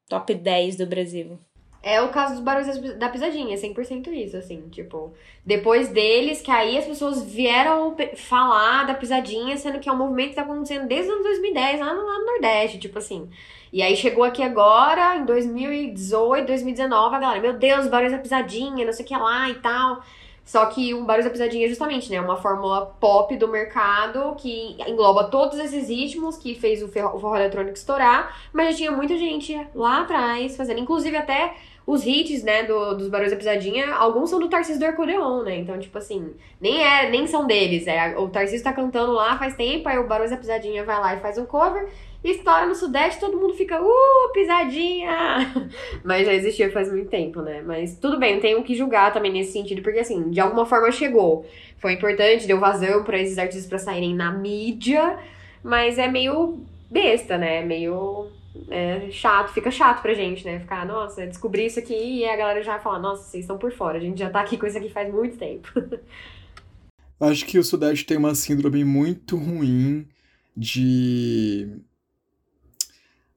top 0.07 0.33
10 0.33 0.77
do 0.77 0.87
Brasil. 0.87 1.39
É 1.85 2.01
o 2.01 2.07
caso 2.07 2.35
dos 2.35 2.41
Barões 2.41 2.79
da 2.97 3.09
Pisadinha, 3.09 3.53
é 3.53 3.57
100% 3.57 4.07
isso, 4.07 4.37
assim, 4.37 4.69
tipo, 4.69 5.13
depois 5.45 5.89
deles, 5.89 6.41
que 6.41 6.49
aí 6.49 6.77
as 6.77 6.85
pessoas 6.85 7.21
vieram 7.21 7.93
falar 8.15 8.85
da 8.85 8.93
Pisadinha, 8.93 9.57
sendo 9.57 9.81
que 9.81 9.89
é 9.89 9.91
um 9.91 9.97
movimento 9.97 10.29
que 10.29 10.35
tá 10.35 10.43
acontecendo 10.43 10.87
desde 10.87 11.09
os 11.09 11.15
anos 11.15 11.27
2010, 11.27 11.81
lá 11.81 11.93
no, 11.93 12.05
lá 12.05 12.19
no 12.19 12.25
Nordeste, 12.25 12.79
tipo 12.79 12.97
assim. 12.99 13.29
E 13.73 13.81
aí 13.81 13.97
chegou 13.97 14.23
aqui 14.23 14.41
agora, 14.41 15.17
em 15.17 15.25
2018, 15.25 16.47
2019, 16.47 17.15
a 17.15 17.19
galera, 17.19 17.41
meu 17.41 17.53
Deus, 17.53 17.87
Barões 17.87 18.13
da 18.13 18.17
Pisadinha, 18.17 18.85
não 18.85 18.93
sei 18.93 19.03
o 19.03 19.07
que 19.07 19.17
lá 19.17 19.49
e 19.49 19.55
tal. 19.55 20.01
Só 20.45 20.65
que 20.67 20.93
o 20.93 21.03
Barões 21.03 21.25
da 21.25 21.31
Pisadinha 21.31 21.65
é 21.65 21.69
justamente, 21.69 22.09
né, 22.11 22.19
uma 22.19 22.35
fórmula 22.35 22.85
pop 22.99 23.35
do 23.37 23.47
mercado 23.47 24.35
que 24.35 24.75
engloba 24.87 25.25
todos 25.25 25.57
esses 25.57 25.87
ritmos 25.89 26.37
que 26.37 26.53
fez 26.55 26.83
o 26.83 26.87
forró 26.87 27.35
eletrônico 27.35 27.77
estourar, 27.77 28.35
mas 28.51 28.71
já 28.71 28.77
tinha 28.77 28.91
muita 28.91 29.17
gente 29.17 29.55
lá 29.73 30.01
atrás 30.01 30.57
fazendo, 30.57 30.79
inclusive 30.79 31.15
até 31.15 31.55
os 31.85 32.05
hits, 32.05 32.43
né, 32.43 32.63
do, 32.63 32.95
dos 32.95 33.09
Barões 33.09 33.31
da 33.31 33.37
Pisadinha, 33.37 33.93
alguns 33.93 34.29
são 34.29 34.39
do 34.39 34.47
Tarcísio 34.47 34.79
do 34.79 34.85
Arcodeon, 34.85 35.43
né? 35.43 35.57
Então, 35.57 35.77
tipo 35.77 35.97
assim, 35.97 36.33
nem 36.59 36.81
é, 36.81 37.09
nem 37.09 37.27
são 37.27 37.45
deles. 37.45 37.85
É, 37.87 38.17
o 38.17 38.29
Tarcísio 38.29 38.63
tá 38.63 38.71
cantando 38.71 39.11
lá 39.11 39.37
faz 39.37 39.55
tempo, 39.55 39.89
aí 39.89 39.97
o 39.97 40.07
Barões 40.07 40.31
da 40.31 40.37
Pisadinha 40.37 40.85
vai 40.85 40.99
lá 40.99 41.15
e 41.15 41.19
faz 41.19 41.37
um 41.37 41.45
cover. 41.45 41.89
Estoura 42.23 42.65
no 42.65 42.73
Sudeste, 42.73 43.19
todo 43.19 43.37
mundo 43.37 43.53
fica, 43.53 43.81
uh, 43.81 44.31
pisadinha! 44.33 45.69
Mas 46.05 46.25
já 46.25 46.33
existia 46.33 46.71
faz 46.71 46.89
muito 46.89 47.09
tempo, 47.09 47.41
né? 47.41 47.61
Mas 47.61 47.97
tudo 47.97 48.17
bem, 48.17 48.35
não 48.35 48.41
tenho 48.41 48.63
que 48.63 48.75
julgar 48.75 49.11
também 49.11 49.31
nesse 49.31 49.51
sentido, 49.51 49.81
porque 49.81 49.99
assim, 49.99 50.29
de 50.29 50.39
alguma 50.39 50.65
forma 50.65 50.89
chegou. 50.89 51.45
Foi 51.79 51.91
importante, 51.91 52.47
deu 52.47 52.61
vazão 52.61 53.03
para 53.03 53.19
esses 53.19 53.37
artistas 53.37 53.67
pra 53.67 53.77
saírem 53.77 54.15
na 54.15 54.31
mídia, 54.31 55.19
mas 55.61 55.97
é 55.97 56.07
meio 56.07 56.59
besta, 56.89 57.37
né? 57.37 57.61
Meio 57.61 58.29
é 58.69 59.09
chato, 59.11 59.53
fica 59.53 59.71
chato 59.71 60.01
pra 60.01 60.13
gente, 60.13 60.45
né? 60.45 60.59
Ficar, 60.59 60.85
nossa, 60.85 61.25
descobrir 61.25 61.65
isso 61.65 61.79
aqui 61.79 61.93
e 61.93 62.25
a 62.25 62.35
galera 62.35 62.61
já 62.61 62.79
fala, 62.79 62.99
nossa, 62.99 63.23
vocês 63.23 63.43
estão 63.43 63.57
por 63.57 63.71
fora, 63.71 63.97
a 63.97 64.01
gente 64.01 64.19
já 64.19 64.29
tá 64.29 64.41
aqui 64.41 64.57
com 64.57 64.65
isso 64.65 64.77
aqui 64.77 64.89
faz 64.89 65.11
muito 65.11 65.37
tempo. 65.37 65.69
Acho 67.19 67.45
que 67.45 67.57
o 67.57 67.63
Sudeste 67.63 68.05
tem 68.05 68.17
uma 68.17 68.35
síndrome 68.35 68.83
muito 68.83 69.37
ruim 69.37 70.05
de. 70.55 71.69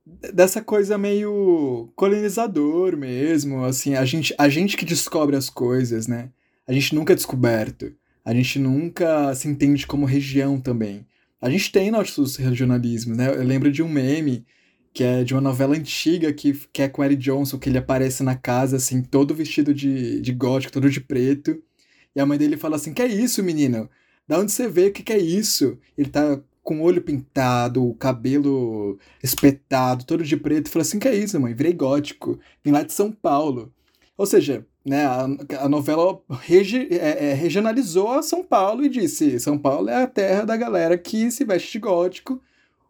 dessa 0.05 0.61
coisa 0.61 0.99
meio 0.99 1.91
colonizador 1.95 2.97
mesmo, 2.97 3.65
assim, 3.65 3.95
a 3.95 4.05
gente, 4.05 4.35
a 4.37 4.49
gente 4.49 4.77
que 4.77 4.85
descobre 4.85 5.37
as 5.37 5.49
coisas, 5.49 6.07
né? 6.07 6.31
A 6.67 6.73
gente 6.73 6.95
nunca 6.95 7.13
é 7.13 7.17
descoberto. 7.17 7.95
A 8.25 8.35
gente 8.35 8.59
nunca 8.59 9.33
se 9.37 9.47
entende 9.47 9.87
como 9.87 10.05
região 10.05 10.61
também. 10.61 11.07
A 11.41 11.49
gente 11.49 11.71
tem 11.71 11.93
nossos 11.93 12.35
regionalismos, 12.35 13.17
né? 13.17 13.29
Eu 13.29 13.45
lembro 13.45 13.71
de 13.71 13.85
um 13.85 13.89
meme 13.89 14.45
que 14.97 15.05
é 15.05 15.23
de 15.23 15.35
uma 15.35 15.43
novela 15.43 15.77
antiga 15.77 16.33
que, 16.33 16.55
que 16.73 16.81
é 16.81 16.89
com 16.89 17.05
Eric 17.05 17.23
Johnson, 17.23 17.59
que 17.59 17.69
ele 17.69 17.77
aparece 17.77 18.23
na 18.23 18.35
casa, 18.35 18.79
assim, 18.79 19.03
todo 19.03 19.35
vestido 19.35 19.75
de, 19.75 20.23
de 20.23 20.33
gótico, 20.33 20.73
todo 20.73 20.89
de 20.89 21.03
preto. 21.03 21.63
E 22.15 22.21
a 22.21 22.25
mãe 22.25 22.39
dele 22.39 22.57
fala 22.57 22.77
assim: 22.77 22.95
Que 22.95 23.03
é 23.03 23.07
isso, 23.07 23.43
menino? 23.43 23.91
Da 24.27 24.39
onde 24.39 24.51
você 24.51 24.67
vê? 24.67 24.87
O 24.87 24.93
que, 24.93 25.03
que 25.03 25.13
é 25.13 25.19
isso? 25.19 25.79
Ele 25.99 26.09
tá 26.09 26.41
com 26.63 26.81
o 26.81 26.83
olho 26.83 27.03
pintado, 27.03 27.87
o 27.87 27.95
cabelo 27.95 28.99
espetado, 29.23 30.07
todo 30.07 30.25
de 30.25 30.35
preto. 30.35 30.71
Fala 30.71 30.83
assim: 30.83 30.99
Que 30.99 31.09
é 31.09 31.15
isso, 31.15 31.39
mãe? 31.39 31.53
Virei 31.53 31.75
gótico. 31.75 32.41
Vim 32.65 32.71
lá 32.71 32.83
de 32.83 32.95
São 32.95 33.13
Paulo. 33.13 33.71
Ou 34.17 34.25
seja, 34.25 34.67
né, 34.83 35.05
a, 35.05 35.27
a 35.61 35.69
novela 35.69 36.23
regi, 36.41 36.89
é, 36.91 37.33
é, 37.33 37.35
regionalizou 37.35 38.23
São 38.23 38.43
Paulo 38.43 38.83
e 38.83 38.89
disse: 38.89 39.39
São 39.41 39.59
Paulo 39.59 39.91
é 39.91 40.03
a 40.03 40.07
terra 40.07 40.47
da 40.47 40.57
galera 40.57 40.97
que 40.97 41.31
se 41.31 41.45
veste 41.45 41.73
de 41.73 41.81
gótico 41.81 42.41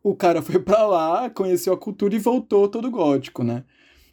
o 0.09 0.14
cara 0.14 0.40
foi 0.40 0.61
para 0.61 0.86
lá, 0.86 1.28
conheceu 1.28 1.72
a 1.72 1.76
cultura 1.76 2.14
e 2.14 2.18
voltou 2.18 2.68
todo 2.68 2.90
gótico, 2.90 3.42
né? 3.42 3.64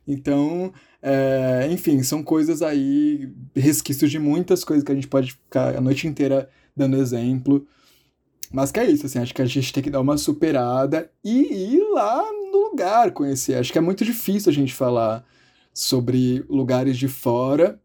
Então, 0.07 0.73
é, 0.99 1.67
enfim, 1.71 2.01
são 2.01 2.23
coisas 2.23 2.63
aí, 2.63 3.31
resquícios 3.55 4.09
de 4.09 4.17
muitas 4.17 4.63
coisas 4.63 4.83
que 4.83 4.91
a 4.91 4.95
gente 4.95 5.07
pode 5.07 5.33
ficar 5.33 5.77
a 5.77 5.81
noite 5.81 6.07
inteira 6.07 6.49
dando 6.75 6.97
exemplo. 6.97 7.67
Mas 8.51 8.71
que 8.71 8.79
é 8.79 8.89
isso, 8.89 9.05
assim, 9.05 9.19
acho 9.19 9.35
que 9.35 9.41
a 9.41 9.45
gente 9.45 9.71
tem 9.71 9.83
que 9.83 9.89
dar 9.91 10.01
uma 10.01 10.17
superada 10.17 11.11
e 11.23 11.75
ir 11.75 11.93
lá 11.93 12.23
no 12.51 12.69
lugar 12.69 13.11
conhecer. 13.11 13.55
Acho 13.55 13.71
que 13.71 13.77
é 13.77 13.81
muito 13.81 14.03
difícil 14.03 14.49
a 14.49 14.53
gente 14.53 14.73
falar 14.73 15.23
sobre 15.73 16.43
lugares 16.49 16.97
de 16.97 17.07
fora 17.07 17.79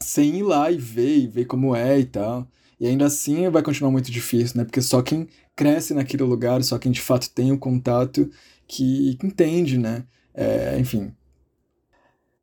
sem 0.00 0.38
ir 0.38 0.42
lá 0.42 0.70
e 0.70 0.78
ver, 0.78 1.18
e 1.18 1.26
ver 1.26 1.44
como 1.44 1.76
é 1.76 1.98
e 1.98 2.06
tal. 2.06 2.48
E 2.82 2.86
ainda 2.88 3.06
assim 3.06 3.48
vai 3.48 3.62
continuar 3.62 3.92
muito 3.92 4.10
difícil, 4.10 4.58
né? 4.58 4.64
Porque 4.64 4.82
só 4.82 5.00
quem 5.02 5.28
cresce 5.54 5.94
naquele 5.94 6.24
lugar, 6.24 6.64
só 6.64 6.80
quem 6.80 6.90
de 6.90 7.00
fato 7.00 7.30
tem 7.30 7.52
o 7.52 7.58
contato 7.58 8.28
que, 8.66 9.14
que 9.20 9.24
entende, 9.24 9.78
né? 9.78 10.04
É, 10.34 10.76
enfim. 10.80 11.14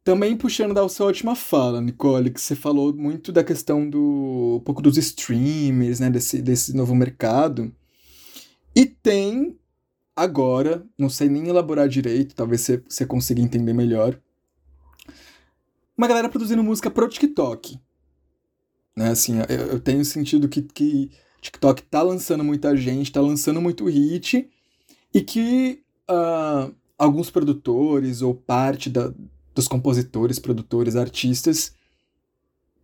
Também 0.01 0.37
puxando 0.37 0.73
da 0.73 0.87
sua 0.87 1.07
última 1.07 1.35
fala, 1.35 1.81
Nicole, 1.81 2.31
que 2.31 2.39
você 2.39 2.55
falou 2.55 2.93
muito 2.93 3.33
da 3.33 3.43
questão 3.43 3.89
do 3.89 4.59
um 4.61 4.63
pouco 4.63 4.81
dos 4.81 4.95
streamers, 4.97 5.99
né, 5.99 6.09
desse, 6.09 6.41
desse 6.41 6.73
novo 6.73 6.95
mercado. 6.95 7.75
E 8.73 8.85
tem 8.85 9.59
agora, 10.15 10.85
não 10.97 11.09
sei 11.09 11.27
nem 11.27 11.49
elaborar 11.49 11.89
direito, 11.89 12.33
talvez 12.33 12.61
você, 12.61 12.81
você 12.87 13.05
consiga 13.05 13.41
entender 13.41 13.73
melhor, 13.73 14.17
uma 15.97 16.07
galera 16.07 16.29
produzindo 16.29 16.63
música 16.63 16.89
pro 16.89 17.09
TikTok. 17.09 17.77
Né, 18.99 19.11
assim, 19.11 19.37
eu, 19.47 19.67
eu 19.67 19.79
tenho 19.79 20.03
sentido 20.03 20.49
que, 20.49 20.61
que 20.61 21.09
TikTok 21.39 21.83
tá 21.83 22.01
lançando 22.01 22.43
muita 22.43 22.75
gente, 22.75 23.13
tá 23.13 23.21
lançando 23.21 23.61
muito 23.61 23.85
hit, 23.85 24.49
e 25.13 25.21
que 25.21 25.81
uh, 26.11 26.75
alguns 26.97 27.31
produtores 27.31 28.21
ou 28.21 28.35
parte 28.35 28.89
da, 28.89 29.13
dos 29.55 29.69
compositores, 29.69 30.37
produtores, 30.37 30.97
artistas 30.97 31.73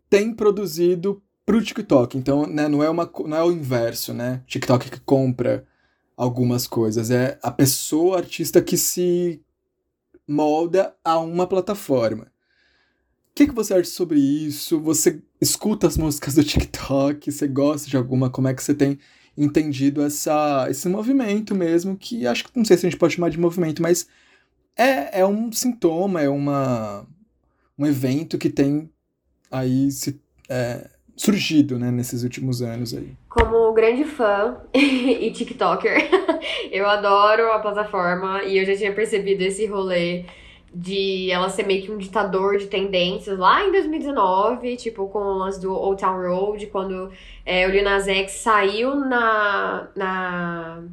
têm 0.10 0.34
produzido 0.34 1.22
pro 1.46 1.62
TikTok. 1.62 2.18
Então, 2.18 2.48
né, 2.48 2.70
não 2.70 2.82
é 2.82 2.90
uma 2.90 3.12
não 3.26 3.36
é 3.36 3.44
o 3.44 3.52
inverso, 3.52 4.14
né? 4.14 4.42
TikTok 4.48 4.90
que 4.90 5.02
compra 5.02 5.68
algumas 6.16 6.66
coisas, 6.66 7.12
é 7.12 7.38
a 7.44 7.52
pessoa 7.52 8.20
artista 8.20 8.62
que 8.62 8.78
se 8.78 9.42
molda 10.26 10.96
a 11.04 11.20
uma 11.20 11.46
plataforma. 11.46 12.32
O 13.32 13.36
que, 13.36 13.48
que 13.48 13.54
você 13.54 13.74
acha 13.74 13.90
sobre 13.90 14.18
isso? 14.18 14.80
Você 14.80 15.22
escuta 15.42 15.88
as 15.88 15.98
músicas 15.98 16.36
do 16.36 16.44
TikTok? 16.44 17.32
Você 17.32 17.48
gosta 17.48 17.90
de 17.90 17.98
alguma? 17.98 18.30
Como 18.30 18.48
é 18.48 18.54
que 18.54 18.64
você 18.64 18.74
tem 18.74 18.98
entendido 19.38 20.02
essa, 20.02 20.68
esse 20.70 20.88
movimento 20.88 21.54
mesmo? 21.54 21.96
Que 21.98 22.26
acho 22.26 22.46
que 22.46 22.58
não 22.58 22.66
sei 22.66 22.78
se 22.78 22.86
a 22.86 22.90
gente 22.90 23.00
pode 23.00 23.16
chamar 23.16 23.30
de 23.30 23.40
movimento, 23.40 23.82
mas 23.82 24.08
é, 24.78 25.22
é 25.22 25.26
um 25.26 25.52
sintoma, 25.52 26.22
é 26.22 26.30
uma, 26.30 27.06
um 27.78 27.86
evento 27.86 28.38
que 28.38 28.50
tem 28.50 28.90
aí 29.52 29.92
se, 29.92 30.20
é, 30.50 30.90
surgido 31.16 31.80
né, 31.80 31.92
nesses 31.92 32.24
últimos 32.24 32.62
anos 32.62 32.94
aí. 32.94 33.16
Como 33.30 33.74
grande 33.74 34.04
fã 34.04 34.58
e 34.74 35.32
TikToker, 35.32 36.10
eu 36.72 36.88
adoro 36.88 37.52
a 37.52 37.60
plataforma 37.60 38.44
e 38.44 38.58
eu 38.58 38.66
já 38.66 38.76
tinha 38.76 38.94
percebido 38.94 39.42
esse 39.42 39.66
rolê 39.66 40.26
de 40.76 41.32
ela 41.32 41.48
ser 41.50 41.66
meio 41.66 41.84
que 41.84 41.92
um 41.92 41.98
ditador 41.98 42.58
de 42.58 42.68
tendências 42.68 43.40
lá 43.40 43.64
em 43.64 43.72
2019, 43.72 44.76
tipo 44.76 45.08
com 45.08 45.20
o 45.20 45.38
lance 45.38 45.62
do 45.62 45.74
Old 45.74 46.02
Town 46.02 46.22
Road, 46.22 46.68
quando 46.68 47.10
é, 47.46 47.66
o 47.66 47.72
Lil 47.72 47.84
Nas 47.84 48.08
X 48.10 48.34
saiu 48.34 48.94
na, 48.96 49.88
na 49.96 50.84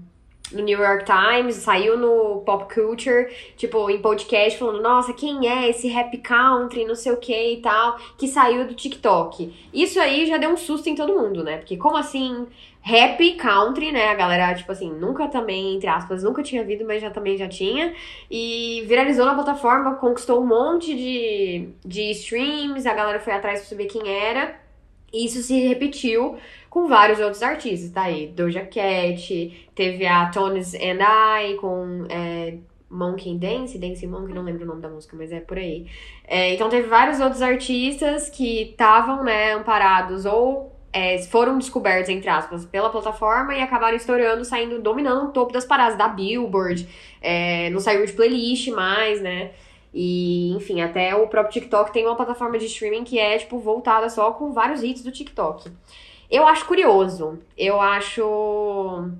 no 0.53 0.63
New 0.63 0.81
York 0.81 1.05
Times, 1.05 1.57
saiu 1.57 1.97
no 1.97 2.43
Pop 2.45 2.73
Culture, 2.73 3.29
tipo, 3.57 3.89
em 3.91 4.01
podcast, 4.01 4.59
falando, 4.59 4.83
nossa, 4.83 5.13
quem 5.13 5.49
é 5.49 5.69
esse 5.69 5.89
rap 5.89 6.17
country, 6.19 6.85
não 6.85 6.95
sei 6.95 7.13
o 7.13 7.17
que 7.17 7.55
e 7.55 7.61
tal, 7.61 7.99
que 8.17 8.29
saiu 8.29 8.67
do 8.67 8.75
TikTok. 8.75 9.53
Isso 9.73 10.01
aí 10.01 10.27
já 10.27 10.37
deu 10.37 10.51
um 10.51 10.57
susto 10.57 10.89
em 10.89 10.95
todo 10.95 11.15
mundo, 11.15 11.43
né? 11.43 11.59
Porque 11.59 11.77
como 11.77 11.97
assim, 11.97 12.47
rap 12.83 13.37
country, 13.37 13.93
né? 13.93 14.09
A 14.09 14.15
galera, 14.15 14.55
tipo 14.55 14.73
assim, 14.73 14.93
nunca 14.93 15.29
também, 15.29 15.77
entre 15.77 15.89
aspas, 15.89 16.23
nunca 16.23 16.43
tinha 16.43 16.65
visto, 16.65 16.85
mas 16.85 17.01
já 17.01 17.11
também 17.11 17.37
já 17.37 17.49
tinha. 17.49 17.95
E 18.31 18.85
viralizou 18.87 19.25
na 19.25 19.35
plataforma, 19.35 19.95
conquistou 19.95 20.43
um 20.43 20.47
monte 20.47 20.95
de, 20.95 21.69
de 21.85 22.11
streams, 22.11 22.87
a 22.87 22.95
galera 22.95 23.21
foi 23.21 23.33
atrás 23.33 23.61
pra 23.61 23.69
saber 23.69 23.87
quem 23.87 24.09
era. 24.09 24.62
Isso 25.13 25.43
se 25.43 25.61
repetiu 25.61 26.37
com 26.71 26.89
vários 26.89 27.21
outros 27.21 27.43
artistas, 27.43 27.91
tá 27.91 28.03
aí. 28.03 28.29
Doja 28.29 28.63
Cat, 28.63 29.69
teve 29.75 30.07
a 30.07 30.27
Tones 30.31 30.75
and 30.75 31.01
I 31.03 31.55
com 31.57 32.07
é, 32.09 32.55
Monkey 32.91 33.37
Dance, 33.37 33.79
Dance 33.79 34.07
Monkey, 34.07 34.35
não 34.35 34.43
lembro 34.43 34.65
o 34.65 34.67
nome 34.67 34.81
da 34.81 34.89
música, 34.89 35.17
mas 35.17 35.33
é 35.33 35.41
por 35.41 35.59
aí. 35.59 35.87
É, 36.27 36.55
então 36.55 36.69
teve 36.69 36.89
vários 36.89 37.21
outros 37.21 37.43
artistas 37.43 38.31
que 38.31 38.71
estavam, 38.71 39.23
né, 39.25 39.55
amparados 39.55 40.25
ou 40.25 40.73
é, 40.93 41.19
foram 41.23 41.59
descobertos, 41.59 42.11
entre 42.11 42.29
aspas, 42.29 42.67
pela 42.67 42.91
plataforma 42.91 43.55
e 43.55 43.63
acabaram 43.63 43.97
estourando, 43.97 44.45
saindo, 44.45 44.81
dominando 44.81 45.29
o 45.29 45.33
topo 45.33 45.53
das 45.53 45.65
paradas 45.65 45.97
da 45.97 46.07
Billboard, 46.07 46.87
é, 47.21 47.71
não 47.71 47.81
saiu 47.81 48.05
de 48.05 48.13
playlist 48.13 48.69
mais, 48.69 49.21
né? 49.23 49.53
E, 49.93 50.51
enfim, 50.53 50.81
até 50.81 51.15
o 51.15 51.27
próprio 51.27 51.53
TikTok 51.53 51.93
tem 51.93 52.07
uma 52.07 52.17
plataforma 52.17 52.59
de 52.59 52.67
streaming 52.67 53.05
que 53.05 53.19
é, 53.19 53.37
tipo, 53.37 53.59
voltada 53.59 54.09
só 54.09 54.33
com 54.33 54.53
vários 54.53 54.83
hits 54.83 55.03
do 55.03 55.13
TikTok. 55.13 55.71
Eu 56.31 56.47
acho 56.47 56.65
curioso. 56.67 57.39
Eu 57.59 57.81
acho 57.81 59.11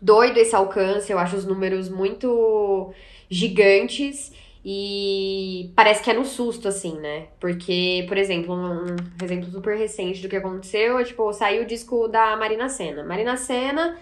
doido 0.00 0.38
esse 0.38 0.54
alcance. 0.54 1.10
Eu 1.10 1.18
acho 1.18 1.36
os 1.36 1.44
números 1.44 1.88
muito 1.88 2.92
gigantes. 3.28 4.32
E 4.64 5.72
parece 5.74 6.04
que 6.04 6.10
é 6.10 6.14
no 6.14 6.24
susto, 6.24 6.68
assim, 6.68 6.96
né? 7.00 7.26
Porque, 7.40 8.04
por 8.06 8.16
exemplo, 8.16 8.54
um, 8.54 8.94
exemplo 9.24 9.50
super 9.50 9.76
recente 9.76 10.22
do 10.22 10.28
que 10.28 10.36
aconteceu 10.36 10.98
é, 10.98 11.04
tipo, 11.04 11.32
saiu 11.32 11.64
o 11.64 11.66
disco 11.66 12.06
da 12.06 12.36
Marina 12.36 12.68
Senna. 12.68 13.02
Marina 13.02 13.36
Senna 13.36 13.98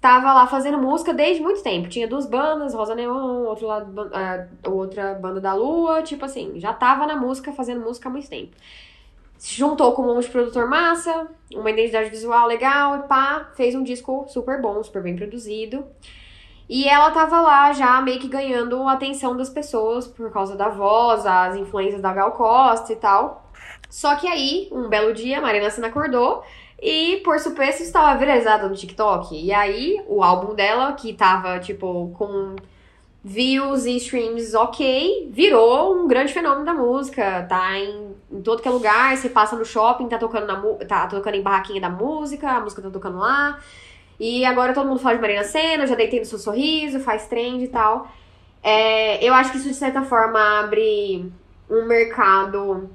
tava 0.00 0.32
lá 0.32 0.46
fazendo 0.46 0.78
música 0.78 1.12
desde 1.12 1.42
muito 1.42 1.62
tempo. 1.62 1.88
Tinha 1.88 2.06
duas 2.06 2.26
bandas, 2.26 2.74
Rosa 2.74 2.94
Neon, 2.94 3.44
outro 3.44 3.66
lado, 3.66 3.90
uh, 3.90 4.70
outra 4.70 5.14
banda 5.14 5.40
da 5.40 5.54
Lua, 5.54 6.02
tipo 6.02 6.24
assim, 6.24 6.58
já 6.60 6.72
tava 6.72 7.06
na 7.06 7.16
música, 7.16 7.52
fazendo 7.52 7.80
música 7.80 8.08
há 8.08 8.12
muito 8.12 8.28
tempo 8.28 8.56
se 9.38 9.54
juntou 9.54 9.92
com 9.92 10.02
um 10.02 10.14
monte 10.14 10.24
de 10.24 10.30
produtor 10.30 10.68
massa, 10.68 11.28
uma 11.52 11.70
identidade 11.70 12.10
visual 12.10 12.46
legal 12.46 12.96
e 12.96 13.02
pá, 13.02 13.50
fez 13.54 13.74
um 13.74 13.82
disco 13.82 14.26
super 14.28 14.60
bom, 14.60 14.82
super 14.82 15.02
bem 15.02 15.14
produzido. 15.14 15.84
E 16.68 16.88
ela 16.88 17.10
tava 17.12 17.40
lá 17.40 17.72
já 17.72 18.00
meio 18.00 18.18
que 18.18 18.26
ganhando 18.26 18.82
a 18.88 18.94
atenção 18.94 19.36
das 19.36 19.48
pessoas 19.48 20.06
por 20.06 20.32
causa 20.32 20.56
da 20.56 20.68
voz, 20.68 21.24
as 21.24 21.54
influências 21.54 22.00
da 22.02 22.12
Gal 22.12 22.32
Costa 22.32 22.92
e 22.92 22.96
tal. 22.96 23.48
Só 23.88 24.16
que 24.16 24.26
aí, 24.26 24.68
um 24.72 24.88
belo 24.88 25.14
dia, 25.14 25.38
a 25.38 25.40
Marina 25.40 25.70
Senna 25.70 25.86
acordou 25.88 26.42
e, 26.80 27.18
por 27.24 27.38
surpresa, 27.38 27.82
estava 27.82 28.18
viralizada 28.18 28.68
no 28.68 28.74
TikTok. 28.74 29.34
E 29.34 29.52
aí, 29.52 30.02
o 30.06 30.22
álbum 30.22 30.54
dela, 30.54 30.92
que 30.92 31.12
tava, 31.12 31.58
tipo, 31.58 32.12
com 32.16 32.56
views 33.24 33.86
e 33.86 33.96
streams 33.96 34.54
ok, 34.54 35.28
virou 35.32 35.96
um 35.96 36.06
grande 36.06 36.32
fenômeno 36.32 36.64
da 36.64 36.72
música, 36.72 37.44
tá 37.48 37.76
em, 37.76 38.14
em 38.30 38.40
todo 38.40 38.62
que 38.62 38.68
é 38.68 38.70
lugar, 38.70 39.16
você 39.16 39.28
passa 39.28 39.56
no 39.56 39.64
shopping, 39.64 40.06
tá 40.06 40.16
tocando, 40.16 40.46
na, 40.46 40.60
tá 40.86 41.08
tocando 41.08 41.34
em 41.34 41.42
barraquinha 41.42 41.80
da 41.80 41.90
música, 41.90 42.48
a 42.48 42.60
música 42.60 42.82
tá 42.82 42.90
tocando 42.90 43.18
lá. 43.18 43.58
E 44.20 44.44
agora 44.44 44.72
todo 44.72 44.86
mundo 44.86 45.00
fala 45.00 45.16
de 45.16 45.20
Marina 45.20 45.44
Senna, 45.44 45.86
já 45.86 45.94
deitei 45.94 46.20
no 46.20 46.26
seu 46.26 46.38
sorriso, 46.38 47.00
faz 47.00 47.26
trend 47.26 47.64
e 47.64 47.68
tal. 47.68 48.08
É, 48.62 49.24
eu 49.24 49.34
acho 49.34 49.50
que 49.50 49.58
isso, 49.58 49.68
de 49.68 49.74
certa 49.74 50.02
forma, 50.02 50.60
abre 50.60 51.30
um 51.68 51.84
mercado 51.86 52.88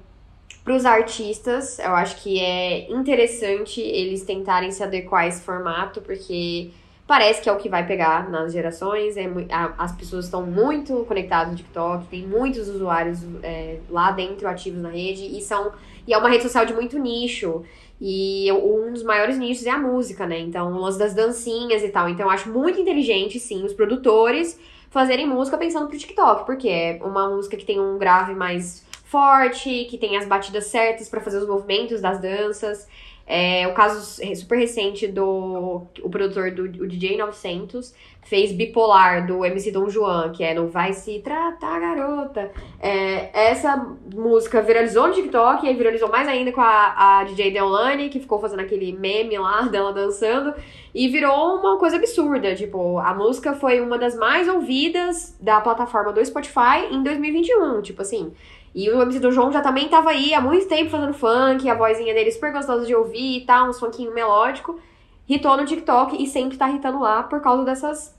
para 0.63 0.75
os 0.75 0.85
artistas. 0.85 1.79
Eu 1.79 1.95
acho 1.95 2.21
que 2.21 2.39
é 2.39 2.91
interessante 2.91 3.81
eles 3.81 4.23
tentarem 4.23 4.71
se 4.71 4.83
adequar 4.83 5.23
a 5.23 5.27
esse 5.27 5.41
formato, 5.41 6.01
porque 6.01 6.69
parece 7.07 7.41
que 7.41 7.49
é 7.49 7.51
o 7.51 7.57
que 7.57 7.67
vai 7.67 7.85
pegar 7.85 8.29
nas 8.29 8.53
gerações. 8.53 9.17
É, 9.17 9.29
as 9.77 9.91
pessoas 9.91 10.25
estão 10.25 10.45
muito 10.45 11.05
conectadas 11.07 11.51
no 11.51 11.57
TikTok, 11.57 12.07
tem 12.07 12.25
muitos 12.25 12.67
usuários 12.67 13.19
é, 13.43 13.79
lá 13.89 14.11
dentro 14.11 14.47
ativos 14.47 14.81
na 14.81 14.89
rede 14.89 15.25
e 15.25 15.41
são 15.41 15.71
e 16.07 16.13
é 16.13 16.17
uma 16.17 16.29
rede 16.29 16.43
social 16.43 16.65
de 16.65 16.73
muito 16.73 16.97
nicho. 16.97 17.63
E 18.03 18.51
um 18.51 18.91
dos 18.91 19.03
maiores 19.03 19.37
nichos 19.37 19.67
é 19.67 19.69
a 19.69 19.77
música, 19.77 20.25
né? 20.25 20.39
Então, 20.39 20.73
o 20.73 20.79
lance 20.79 20.97
das 20.97 21.13
dancinhas 21.13 21.83
e 21.83 21.89
tal. 21.89 22.09
Então, 22.09 22.25
eu 22.25 22.31
acho 22.31 22.49
muito 22.49 22.79
inteligente, 22.79 23.39
sim, 23.39 23.63
os 23.63 23.73
produtores 23.73 24.59
fazerem 24.89 25.27
música 25.27 25.55
pensando 25.57 25.87
pro 25.87 25.97
TikTok, 25.97 26.45
porque 26.45 26.67
é 26.67 26.99
uma 27.03 27.29
música 27.29 27.55
que 27.55 27.63
tem 27.63 27.79
um 27.79 27.99
grave 27.99 28.33
mais 28.33 28.83
forte, 29.11 29.85
que 29.89 29.97
tem 29.97 30.15
as 30.15 30.25
batidas 30.25 30.67
certas 30.67 31.09
para 31.09 31.19
fazer 31.19 31.37
os 31.37 31.47
movimentos 31.47 31.99
das 31.99 32.19
danças. 32.19 32.87
É, 33.27 33.67
o 33.67 33.73
caso 33.73 34.19
super 34.35 34.57
recente 34.57 35.07
do 35.07 35.83
o 36.01 36.09
produtor 36.09 36.51
do 36.51 36.63
o 36.63 36.87
DJ 36.87 37.17
900 37.17 37.93
fez 38.23 38.51
Bipolar 38.51 39.25
do 39.25 39.45
MC 39.45 39.71
Dom 39.71 39.89
Juan, 39.89 40.31
que 40.31 40.43
é 40.43 40.53
no 40.53 40.67
Vai 40.67 40.93
Se 40.93 41.19
Tratar 41.19 41.79
Garota. 41.79 42.51
É, 42.79 43.29
essa 43.49 43.77
música 44.13 44.61
viralizou 44.61 45.07
no 45.07 45.13
TikTok 45.13 45.65
e 45.65 45.69
aí 45.69 45.75
viralizou 45.75 46.09
mais 46.09 46.27
ainda 46.27 46.51
com 46.51 46.61
a, 46.61 47.19
a 47.19 47.23
DJ 47.23 47.51
Deolane, 47.51 48.09
que 48.09 48.19
ficou 48.19 48.39
fazendo 48.39 48.61
aquele 48.61 48.91
meme 48.93 49.37
lá 49.37 49.63
dela 49.71 49.93
dançando. 49.93 50.53
E 50.93 51.07
virou 51.07 51.55
uma 51.55 51.77
coisa 51.77 51.97
absurda. 51.97 52.53
Tipo, 52.53 52.99
a 52.99 53.13
música 53.13 53.53
foi 53.53 53.81
uma 53.81 53.97
das 53.97 54.15
mais 54.15 54.47
ouvidas 54.47 55.35
da 55.39 55.61
plataforma 55.61 56.11
do 56.11 56.23
Spotify 56.25 56.87
em 56.91 57.01
2021. 57.01 57.81
Tipo 57.81 58.01
assim, 58.01 58.33
e 58.73 58.89
o 58.89 59.01
MC 59.01 59.19
do 59.19 59.31
João 59.31 59.51
já 59.51 59.61
também 59.61 59.89
tava 59.89 60.11
aí 60.11 60.33
há 60.33 60.39
muito 60.39 60.67
tempo 60.67 60.89
fazendo 60.89 61.13
funk, 61.13 61.69
a 61.69 61.75
vozinha 61.75 62.13
dele 62.13 62.31
super 62.31 62.53
gostosa 62.53 62.85
de 62.85 62.95
ouvir 62.95 63.37
e 63.37 63.45
tal, 63.45 63.69
um 63.69 63.73
funkinho 63.73 64.13
melódico. 64.13 64.79
Hitou 65.27 65.57
no 65.57 65.65
TikTok 65.65 66.21
e 66.21 66.27
sempre 66.27 66.57
tá 66.57 66.69
hitando 66.69 66.99
lá 66.99 67.23
por 67.23 67.41
causa 67.41 67.63
dessas 67.63 68.15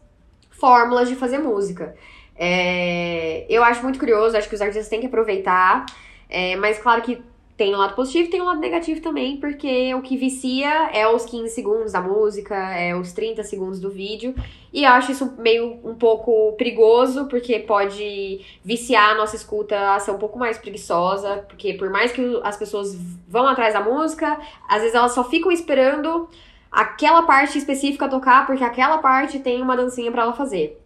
fórmulas 0.51 1.09
de 1.09 1.17
fazer 1.17 1.39
música. 1.39 1.95
É, 2.37 3.47
eu 3.49 3.65
acho 3.65 3.83
muito 3.83 3.99
curioso, 3.99 4.37
acho 4.37 4.49
que 4.49 4.55
os 4.55 4.61
artistas 4.61 4.89
têm 4.89 5.01
que 5.01 5.07
aproveitar, 5.07 5.87
é, 6.29 6.57
mas 6.57 6.79
claro 6.79 7.03
que 7.03 7.23
tem 7.57 7.75
um 7.75 7.79
lado 7.79 7.95
positivo 7.95 8.29
e 8.29 8.31
tem 8.31 8.41
um 8.41 8.47
lado 8.47 8.61
negativo 8.61 9.01
também, 9.01 9.37
porque 9.37 9.95
o 9.95 10.03
que 10.03 10.17
vicia 10.17 10.91
é 10.93 11.07
os 11.07 11.25
15 11.25 11.51
segundos 11.51 11.93
da 11.93 12.01
música, 12.01 12.55
é 12.75 12.95
os 12.97 13.13
30 13.13 13.43
segundos 13.45 13.79
do 13.79 13.91
vídeo. 13.91 14.35
E 14.73 14.85
acho 14.87 15.13
isso 15.13 15.35
meio 15.39 15.79
um 15.85 15.95
pouco 15.95 16.53
perigoso, 16.55 17.27
porque 17.27 17.59
pode 17.59 18.41
viciar 18.65 19.11
a 19.11 19.15
nossa 19.15 19.37
escuta 19.37 19.95
a 19.95 20.01
ser 20.01 20.13
um 20.13 20.19
pouco 20.19 20.39
mais 20.39 20.57
preguiçosa, 20.57 21.45
porque 21.47 21.75
por 21.75 21.91
mais 21.91 22.11
que 22.11 22.41
as 22.43 22.57
pessoas 22.57 22.97
vão 23.29 23.47
atrás 23.47 23.75
da 23.75 23.81
música, 23.81 24.41
às 24.69 24.81
vezes 24.81 24.95
elas 24.95 25.13
só 25.13 25.23
ficam 25.23 25.53
esperando 25.53 26.29
aquela 26.71 27.23
parte 27.23 27.59
específica 27.59 28.09
tocar, 28.09 28.47
porque 28.47 28.65
aquela 28.65 28.99
parte 28.99 29.39
tem 29.39 29.61
uma 29.61 29.77
dancinha 29.77 30.11
para 30.11 30.23
ela 30.23 30.33
fazer. 30.33 30.82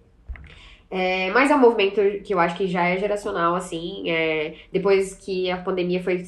É, 0.91 1.31
mas 1.31 1.51
é 1.51 1.57
um 1.57 1.59
movimento 1.59 2.01
que 2.23 2.33
eu 2.33 2.39
acho 2.39 2.57
que 2.57 2.67
já 2.67 2.87
é 2.87 2.99
geracional, 2.99 3.55
assim. 3.55 4.09
É, 4.09 4.55
depois 4.73 5.15
que 5.15 5.51
a 5.51 5.57
pandemia 5.57 6.03
foi 6.03 6.25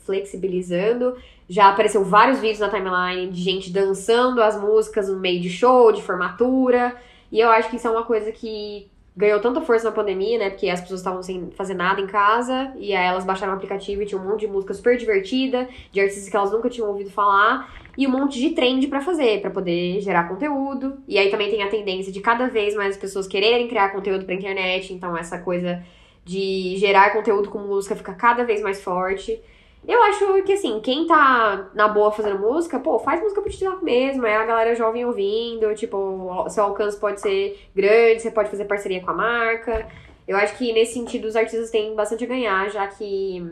flexibilizando, 0.00 1.16
já 1.48 1.68
apareceu 1.68 2.04
vários 2.04 2.38
vídeos 2.38 2.60
na 2.60 2.68
timeline 2.68 3.30
de 3.30 3.42
gente 3.42 3.70
dançando 3.72 4.42
as 4.42 4.58
músicas 4.60 5.08
no 5.08 5.18
meio 5.18 5.40
de 5.40 5.50
show, 5.50 5.92
de 5.92 6.02
formatura. 6.02 6.96
E 7.30 7.40
eu 7.40 7.50
acho 7.50 7.68
que 7.68 7.76
isso 7.76 7.86
é 7.86 7.90
uma 7.90 8.04
coisa 8.04 8.32
que 8.32 8.88
ganhou 9.16 9.40
tanta 9.40 9.60
força 9.60 9.84
na 9.84 9.92
pandemia, 9.92 10.38
né? 10.38 10.50
Porque 10.50 10.70
as 10.70 10.80
pessoas 10.80 11.00
estavam 11.00 11.22
sem 11.22 11.50
fazer 11.50 11.74
nada 11.74 12.00
em 12.00 12.06
casa. 12.06 12.72
E 12.78 12.94
aí 12.94 13.06
elas 13.06 13.24
baixaram 13.24 13.52
o 13.52 13.56
aplicativo 13.56 14.02
e 14.02 14.06
tinha 14.06 14.20
um 14.20 14.24
monte 14.24 14.40
de 14.40 14.46
música 14.46 14.72
super 14.72 14.96
divertida, 14.96 15.68
de 15.92 16.00
artistas 16.00 16.28
que 16.28 16.36
elas 16.36 16.52
nunca 16.52 16.70
tinham 16.70 16.88
ouvido 16.88 17.10
falar 17.10 17.79
e 17.96 18.06
um 18.06 18.10
monte 18.10 18.38
de 18.38 18.50
trend 18.50 18.86
para 18.88 19.00
fazer, 19.00 19.40
para 19.40 19.50
poder 19.50 20.00
gerar 20.00 20.28
conteúdo. 20.28 20.98
E 21.06 21.18
aí 21.18 21.30
também 21.30 21.50
tem 21.50 21.62
a 21.62 21.68
tendência 21.68 22.12
de 22.12 22.20
cada 22.20 22.48
vez 22.48 22.74
mais 22.74 22.96
pessoas 22.96 23.26
quererem 23.26 23.68
criar 23.68 23.90
conteúdo 23.90 24.24
pra 24.24 24.34
internet, 24.34 24.92
então 24.92 25.16
essa 25.16 25.38
coisa 25.38 25.82
de 26.24 26.76
gerar 26.76 27.12
conteúdo 27.12 27.50
com 27.50 27.58
música 27.58 27.96
fica 27.96 28.14
cada 28.14 28.44
vez 28.44 28.62
mais 28.62 28.82
forte. 28.82 29.40
Eu 29.86 30.02
acho 30.02 30.42
que 30.42 30.52
assim, 30.52 30.78
quem 30.80 31.06
tá 31.06 31.70
na 31.74 31.88
boa 31.88 32.12
fazendo 32.12 32.38
música, 32.38 32.78
pô, 32.78 32.98
faz 32.98 33.20
música 33.20 33.40
pro 33.40 33.50
TikTok 33.50 33.82
mesmo, 33.82 34.26
é 34.26 34.36
a 34.36 34.44
galera 34.44 34.74
jovem 34.74 35.06
ouvindo, 35.06 35.74
tipo, 35.74 36.46
seu 36.50 36.64
alcance 36.64 37.00
pode 37.00 37.20
ser 37.20 37.58
grande, 37.74 38.20
você 38.20 38.30
pode 38.30 38.50
fazer 38.50 38.66
parceria 38.66 39.00
com 39.00 39.10
a 39.10 39.14
marca. 39.14 39.88
Eu 40.28 40.36
acho 40.36 40.56
que 40.58 40.72
nesse 40.72 40.92
sentido 40.92 41.26
os 41.26 41.34
artistas 41.34 41.70
têm 41.70 41.94
bastante 41.94 42.24
a 42.24 42.26
ganhar, 42.26 42.70
já 42.70 42.86
que 42.86 43.42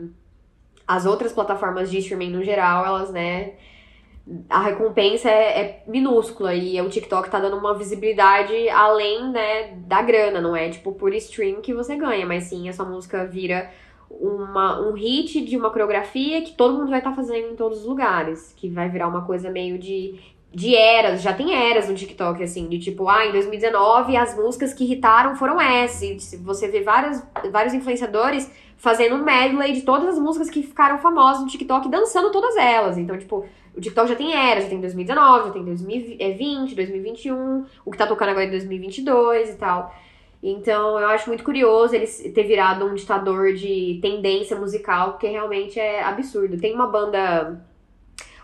as 0.87 1.05
outras 1.05 1.33
plataformas 1.33 1.89
de 1.89 1.97
streaming 1.97 2.31
no 2.31 2.43
geral, 2.43 2.85
elas, 2.85 3.11
né, 3.11 3.53
a 4.49 4.61
recompensa 4.61 5.29
é, 5.29 5.61
é, 5.61 5.83
minúscula 5.87 6.53
e 6.53 6.79
o 6.81 6.89
TikTok 6.89 7.29
tá 7.29 7.39
dando 7.39 7.57
uma 7.57 7.73
visibilidade 7.73 8.69
além, 8.69 9.31
né, 9.31 9.73
da 9.87 10.01
grana, 10.01 10.39
não 10.39 10.55
é 10.55 10.69
tipo 10.69 10.93
por 10.93 11.13
stream 11.13 11.61
que 11.61 11.73
você 11.73 11.95
ganha, 11.95 12.25
mas 12.25 12.45
sim 12.45 12.69
a 12.69 12.73
sua 12.73 12.85
música 12.85 13.25
vira 13.25 13.71
uma, 14.09 14.81
um 14.81 14.93
hit 14.93 15.41
de 15.41 15.57
uma 15.57 15.69
coreografia 15.69 16.41
que 16.41 16.53
todo 16.53 16.77
mundo 16.77 16.89
vai 16.89 16.99
estar 16.99 17.11
tá 17.11 17.15
fazendo 17.15 17.53
em 17.53 17.55
todos 17.55 17.79
os 17.79 17.85
lugares, 17.85 18.53
que 18.55 18.69
vai 18.69 18.89
virar 18.89 19.07
uma 19.07 19.25
coisa 19.25 19.49
meio 19.49 19.77
de 19.77 20.19
de 20.53 20.75
eras, 20.75 21.21
já 21.21 21.31
tem 21.31 21.53
eras 21.53 21.87
no 21.87 21.95
TikTok, 21.95 22.41
assim, 22.41 22.67
de 22.67 22.79
tipo, 22.79 23.07
ah, 23.07 23.25
em 23.25 23.31
2019 23.31 24.17
as 24.17 24.35
músicas 24.35 24.73
que 24.73 24.83
irritaram 24.83 25.35
foram 25.35 25.61
essas. 25.61 26.33
E 26.33 26.37
você 26.37 26.67
vê 26.67 26.81
várias, 26.81 27.23
vários 27.51 27.73
influenciadores 27.73 28.49
fazendo 28.75 29.15
um 29.15 29.23
medley 29.23 29.73
de 29.73 29.81
todas 29.81 30.07
as 30.09 30.19
músicas 30.19 30.49
que 30.49 30.63
ficaram 30.63 30.97
famosas 30.97 31.43
no 31.43 31.49
TikTok, 31.49 31.89
dançando 31.89 32.31
todas 32.31 32.55
elas. 32.55 32.97
Então, 32.97 33.17
tipo, 33.17 33.45
o 33.75 33.81
TikTok 33.81 34.09
já 34.09 34.15
tem 34.15 34.33
era, 34.33 34.61
já 34.61 34.69
tem 34.69 34.79
2019, 34.79 35.47
já 35.47 35.51
tem 35.51 35.63
2020, 35.63 36.75
2021, 36.75 37.65
o 37.85 37.91
que 37.91 37.97
tá 37.97 38.07
tocando 38.07 38.29
agora 38.29 38.45
é 38.45 38.49
2022 38.49 39.51
e 39.51 39.55
tal. 39.55 39.93
Então, 40.41 40.97
eu 40.97 41.07
acho 41.09 41.27
muito 41.27 41.43
curioso 41.43 41.93
ele 41.93 42.07
ter 42.07 42.43
virado 42.43 42.85
um 42.85 42.95
ditador 42.95 43.53
de 43.53 43.99
tendência 44.01 44.57
musical, 44.57 45.11
porque 45.11 45.27
realmente 45.27 45.79
é 45.79 46.01
absurdo. 46.01 46.57
Tem 46.57 46.73
uma 46.73 46.87
banda 46.87 47.61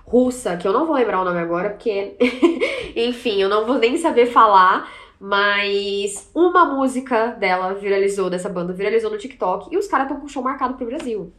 russa, 0.06 0.56
que 0.56 0.68
eu 0.68 0.74
não 0.74 0.86
vou 0.86 0.96
lembrar 0.96 1.22
o 1.22 1.26
nome 1.26 1.40
agora, 1.40 1.72
porque, 1.72 2.16
enfim, 2.96 3.42
eu 3.42 3.50
não 3.50 3.66
vou 3.66 3.78
nem 3.78 3.98
saber 3.98 4.28
falar, 4.28 4.90
mas 5.20 6.30
uma 6.34 6.66
música 6.66 7.28
dela 7.28 7.74
viralizou, 7.74 8.30
dessa 8.30 8.48
banda, 8.48 8.74
viralizou 8.74 9.10
no 9.10 9.18
TikTok, 9.18 9.74
e 9.74 9.78
os 9.78 9.88
caras 9.88 10.08
estão 10.08 10.22
com 10.22 10.28
show 10.28 10.44
marcado 10.44 10.76
pro 10.76 10.86
Brasil. 10.86 11.34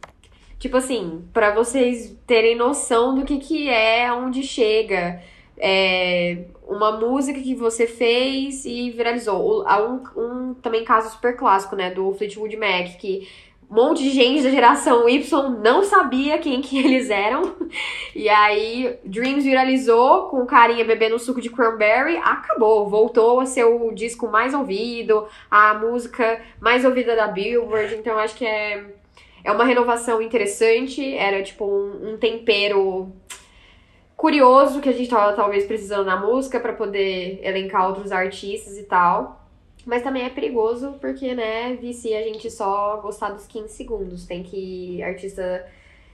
Tipo 0.59 0.77
assim, 0.77 1.23
para 1.31 1.53
vocês 1.53 2.15
terem 2.25 2.55
noção 2.55 3.15
do 3.15 3.23
que, 3.23 3.37
que 3.37 3.69
é, 3.69 4.11
onde 4.11 4.43
chega. 4.43 5.21
É 5.59 6.45
uma 6.67 6.91
música 6.99 7.39
que 7.39 7.55
você 7.55 7.87
fez 7.87 8.65
e 8.65 8.91
viralizou. 8.91 9.63
Há 9.67 9.81
um, 9.81 10.03
um 10.15 10.53
também 10.55 10.83
caso 10.83 11.11
super 11.11 11.35
clássico, 11.35 11.75
né? 11.75 11.91
Do 11.91 12.13
Fleetwood 12.13 12.55
Mac, 12.57 12.97
que 12.97 13.27
um 13.69 13.75
monte 13.75 14.01
de 14.03 14.11
gente 14.11 14.43
da 14.43 14.49
geração 14.49 15.09
Y 15.09 15.49
não 15.61 15.83
sabia 15.83 16.37
quem 16.37 16.61
que 16.61 16.77
eles 16.83 17.09
eram. 17.09 17.55
E 18.15 18.29
aí, 18.29 18.97
Dreams 19.03 19.43
viralizou 19.43 20.29
com 20.29 20.45
carinha 20.45 20.85
bebendo 20.85 21.19
suco 21.19 21.41
de 21.41 21.49
cranberry, 21.49 22.17
acabou. 22.17 22.89
Voltou 22.89 23.39
a 23.39 23.45
ser 23.45 23.65
o 23.65 23.91
disco 23.91 24.27
mais 24.27 24.53
ouvido, 24.53 25.27
a 25.51 25.73
música 25.73 26.41
mais 26.59 26.85
ouvida 26.85 27.15
da 27.15 27.27
Billboard. 27.27 27.95
Então, 27.95 28.17
acho 28.17 28.35
que 28.35 28.45
é 28.45 28.97
é 29.47 29.51
uma 29.53 29.63
renovação 29.63 30.21
interessante, 30.21 31.15
era 31.15 31.41
tipo 31.41 31.63
um, 31.63 32.11
um 32.11 32.17
tempero 32.17 33.13
curioso 34.13 34.81
que 34.81 34.89
a 34.89 34.91
gente 34.91 35.09
tava 35.09 35.31
talvez 35.37 35.65
precisando 35.65 36.05
na 36.05 36.17
música 36.19 36.59
para 36.59 36.73
poder 36.73 37.39
elencar 37.41 37.87
outros 37.87 38.11
artistas 38.11 38.77
e 38.77 38.83
tal. 38.83 39.36
Mas 39.87 40.03
também 40.03 40.23
é 40.23 40.29
perigoso 40.29 40.97
porque, 40.99 41.33
né, 41.33 41.73
vicia 41.77 42.19
a 42.19 42.23
gente 42.23 42.51
só 42.51 42.97
gostar 42.97 43.29
dos 43.29 43.47
15 43.47 43.69
segundos. 43.69 44.25
Tem 44.25 44.43
que 44.43 45.01
artista 45.01 45.65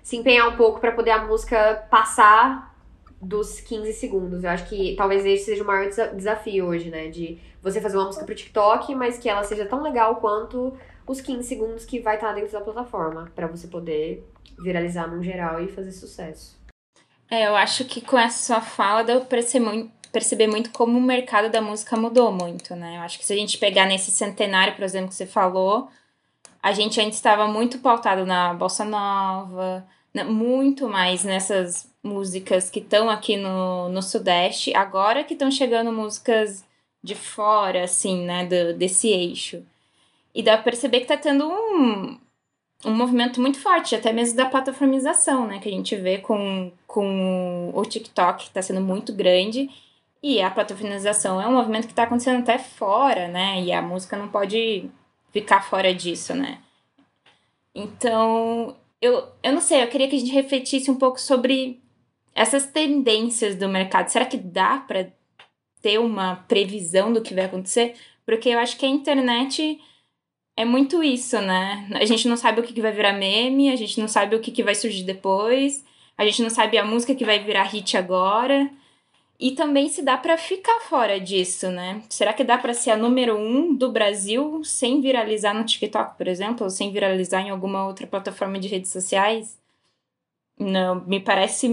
se 0.04 0.16
empenhar 0.16 0.48
um 0.48 0.56
pouco 0.56 0.80
para 0.80 0.92
poder 0.92 1.10
a 1.10 1.26
música 1.26 1.84
passar 1.90 2.72
dos 3.20 3.60
15 3.60 3.92
segundos. 3.94 4.44
Eu 4.44 4.52
acho 4.52 4.70
que 4.70 4.96
talvez 4.96 5.26
esse 5.26 5.46
seja 5.46 5.64
o 5.64 5.66
maior 5.66 5.90
desafio 6.16 6.68
hoje, 6.68 6.92
né? 6.92 7.08
De 7.08 7.40
você 7.64 7.82
fazer 7.82 7.98
uma 7.98 8.06
música 8.06 8.24
pro 8.24 8.36
TikTok, 8.36 8.94
mas 8.94 9.18
que 9.18 9.28
ela 9.28 9.44
seja 9.44 9.66
tão 9.66 9.82
legal 9.82 10.18
quanto 10.18 10.78
os 11.08 11.20
15 11.20 11.44
segundos 11.44 11.84
que 11.84 12.00
vai 12.00 12.16
estar 12.16 12.32
dentro 12.34 12.52
da 12.52 12.62
plataforma, 12.62 13.32
para 13.34 13.48
você 13.48 13.68
poder 13.68 14.24
viralizar 14.60 15.08
no 15.08 15.24
geral 15.24 15.64
e 15.64 15.68
fazer 15.68 15.92
sucesso. 15.92 16.62
É, 17.28 17.48
eu 17.48 17.56
acho 17.56 17.86
que 17.86 18.02
com 18.02 18.20
essa 18.20 18.54
sua 18.54 18.62
fala 18.62 19.04
deu 19.04 19.22
pra 19.22 19.40
muito, 19.60 19.92
perceber 20.14 20.48
muito 20.48 20.70
como 20.70 20.98
o 20.98 21.02
mercado 21.02 21.50
da 21.50 21.60
música 21.60 21.98
mudou 21.98 22.32
muito, 22.32 22.76
né? 22.76 22.98
Eu 22.98 23.02
acho 23.02 23.18
que 23.18 23.26
se 23.26 23.34
a 23.34 23.36
gente 23.36 23.58
pegar 23.58 23.88
nesse 23.88 24.12
centenário, 24.12 24.76
por 24.76 24.84
exemplo, 24.84 25.10
que 25.10 25.16
você 25.16 25.26
falou, 25.26 25.90
a 26.62 26.72
gente 26.72 27.00
ainda 27.02 27.14
estava 27.14 27.48
muito 27.48 27.80
pautado 27.80 28.24
na 28.24 28.54
bossa 28.54 28.86
nova, 28.86 29.86
muito 30.28 30.88
mais 30.88 31.24
nessas 31.24 31.92
músicas 32.04 32.70
que 32.70 32.80
estão 32.80 33.10
aqui 33.10 33.36
no, 33.36 33.90
no 33.90 34.04
Sudeste, 34.04 34.76
agora 34.76 35.24
que 35.24 35.34
estão 35.34 35.50
chegando 35.50 35.92
músicas 35.92 36.64
de 37.04 37.16
fora, 37.16 37.84
assim, 37.84 38.24
né, 38.24 38.46
do, 38.46 38.78
desse 38.78 39.10
eixo. 39.10 39.64
E 40.34 40.44
dá 40.44 40.54
pra 40.54 40.66
perceber 40.66 41.00
que 41.00 41.08
tá 41.08 41.18
tendo 41.18 41.48
um, 41.48 42.20
um 42.86 42.94
movimento 42.94 43.42
muito 43.42 43.60
forte, 43.60 43.96
até 43.96 44.14
mesmo 44.14 44.38
da 44.38 44.46
plataformização, 44.46 45.48
né? 45.48 45.60
Que 45.60 45.70
a 45.70 45.72
gente 45.72 45.96
vê 45.96 46.20
com, 46.20 46.72
com 46.86 47.72
o 47.74 47.84
TikTok, 47.84 48.46
que 48.46 48.52
tá 48.52 48.62
sendo 48.62 48.82
muito 48.82 49.14
grande. 49.14 49.70
E 50.24 50.42
a 50.42 50.50
plataformização 50.50 51.42
é 51.42 51.46
um 51.46 51.52
movimento 51.52 51.86
que 51.86 51.94
tá 51.94 52.04
acontecendo 52.04 52.40
até 52.40 52.58
fora, 52.58 53.28
né? 53.28 53.62
E 53.62 53.74
a 53.74 53.82
música 53.82 54.16
não 54.16 54.30
pode 54.30 54.90
ficar 55.34 55.62
fora 55.62 55.94
disso, 55.94 56.34
né? 56.34 56.60
Então, 57.76 58.78
eu, 59.02 59.28
eu 59.44 59.52
não 59.52 59.60
sei, 59.60 59.84
eu 59.84 59.90
queria 59.90 60.08
que 60.08 60.16
a 60.16 60.20
gente 60.20 60.32
refletisse 60.32 60.90
um 60.90 60.96
pouco 60.96 61.20
sobre 61.20 61.82
essas 62.34 62.66
tendências 62.66 63.58
do 63.58 63.68
mercado. 63.68 64.08
Será 64.08 64.26
que 64.26 64.38
dá 64.38 64.78
para 64.78 65.12
ter 65.82 66.00
uma 66.00 66.38
previsão 66.48 67.12
do 67.12 67.22
que 67.22 67.34
vai 67.34 67.44
acontecer? 67.44 67.96
Porque 68.26 68.48
eu 68.48 68.60
acho 68.60 68.78
que 68.78 68.86
a 68.86 68.90
internet 68.90 69.78
é 70.56 70.64
muito 70.64 71.04
isso, 71.04 71.42
né? 71.42 71.86
A 71.96 72.06
gente 72.06 72.30
não 72.30 72.38
sabe 72.38 72.62
o 72.62 72.64
que, 72.64 72.72
que 72.72 72.82
vai 72.82 72.94
virar 72.94 73.12
meme, 73.12 73.70
a 73.70 73.76
gente 73.76 74.00
não 74.00 74.08
sabe 74.08 74.38
o 74.38 74.40
que, 74.40 74.52
que 74.52 74.64
vai 74.64 74.74
surgir 74.74 75.04
depois, 75.04 75.84
a 76.18 76.24
gente 76.24 76.42
não 76.42 76.50
sabe 76.50 76.78
a 76.78 76.86
música 76.86 77.14
que 77.14 77.26
vai 77.26 77.44
virar 77.44 77.64
hit 77.64 77.98
agora. 77.98 78.72
E 79.44 79.52
também 79.52 79.90
se 79.90 80.02
dá 80.02 80.18
para 80.18 80.38
ficar 80.38 80.80
fora 80.84 81.20
disso, 81.20 81.70
né? 81.70 82.02
Será 82.08 82.32
que 82.32 82.46
dá 82.46 82.58
para 82.58 82.74
ser 82.74 82.92
a 82.92 82.96
número 82.96 83.36
um 83.36 83.76
do 83.76 83.92
Brasil 83.92 84.64
sem 84.64 85.02
viralizar 85.02 85.54
no 85.54 85.66
TikTok, 85.66 86.18
por 86.18 86.30
exemplo, 86.30 86.64
ou 86.64 86.70
sem 86.70 86.94
viralizar 86.94 87.42
em 87.42 87.50
alguma 87.50 87.86
outra 87.86 88.08
plataforma 88.08 88.58
de 88.58 88.70
redes 88.70 88.90
sociais? 88.90 89.60
Não, 90.58 91.04
me 91.06 91.20
parece 91.20 91.68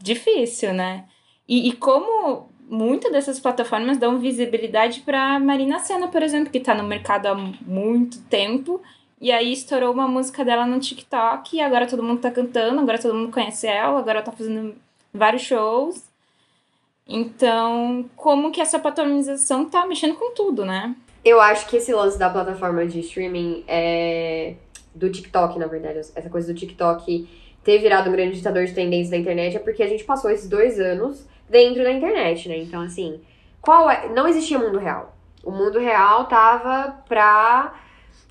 difícil, 0.00 0.72
né? 0.72 1.06
E, 1.48 1.68
e 1.68 1.72
como 1.72 2.50
muitas 2.68 3.10
dessas 3.10 3.40
plataformas 3.40 3.98
dão 3.98 4.20
visibilidade 4.20 5.00
para 5.00 5.40
Marina 5.40 5.80
Senna, 5.80 6.06
por 6.06 6.22
exemplo, 6.22 6.52
que 6.52 6.58
está 6.58 6.72
no 6.72 6.84
mercado 6.84 7.26
há 7.26 7.34
muito 7.34 8.22
tempo. 8.26 8.80
E 9.20 9.32
aí 9.32 9.52
estourou 9.52 9.92
uma 9.92 10.06
música 10.06 10.44
dela 10.44 10.64
no 10.64 10.78
TikTok 10.78 11.56
e 11.56 11.60
agora 11.60 11.88
todo 11.88 12.00
mundo 12.00 12.20
tá 12.20 12.30
cantando, 12.30 12.80
agora 12.80 12.96
todo 12.96 13.12
mundo 13.12 13.32
conhece 13.32 13.66
ela, 13.66 13.98
agora 13.98 14.18
ela 14.18 14.24
tá 14.24 14.30
fazendo 14.30 14.76
vários 15.12 15.42
shows. 15.42 16.07
Então, 17.08 18.04
como 18.14 18.52
que 18.52 18.60
essa 18.60 18.78
plataformização 18.78 19.64
tá 19.64 19.86
mexendo 19.86 20.14
com 20.14 20.34
tudo, 20.34 20.64
né? 20.64 20.94
Eu 21.24 21.40
acho 21.40 21.66
que 21.66 21.78
esse 21.78 21.92
lance 21.92 22.18
da 22.18 22.28
plataforma 22.28 22.86
de 22.86 23.00
streaming 23.00 23.64
é 23.66 24.54
do 24.94 25.10
TikTok, 25.10 25.58
na 25.58 25.66
verdade, 25.66 25.98
essa 25.98 26.28
coisa 26.28 26.52
do 26.52 26.58
TikTok 26.58 27.28
ter 27.64 27.78
virado 27.78 28.08
um 28.08 28.12
grande 28.12 28.36
ditador 28.36 28.64
de 28.64 28.74
tendência 28.74 29.10
da 29.10 29.16
internet 29.16 29.56
é 29.56 29.60
porque 29.60 29.82
a 29.82 29.88
gente 29.88 30.04
passou 30.04 30.30
esses 30.30 30.48
dois 30.48 30.78
anos 30.78 31.26
dentro 31.48 31.82
da 31.82 31.92
internet, 31.92 32.48
né? 32.48 32.58
Então, 32.58 32.82
assim, 32.82 33.20
qual 33.60 33.90
é. 33.90 34.08
Não 34.08 34.28
existia 34.28 34.58
mundo 34.58 34.78
real. 34.78 35.16
O 35.42 35.50
mundo 35.50 35.78
real 35.78 36.26
tava 36.26 37.02
pra 37.08 37.74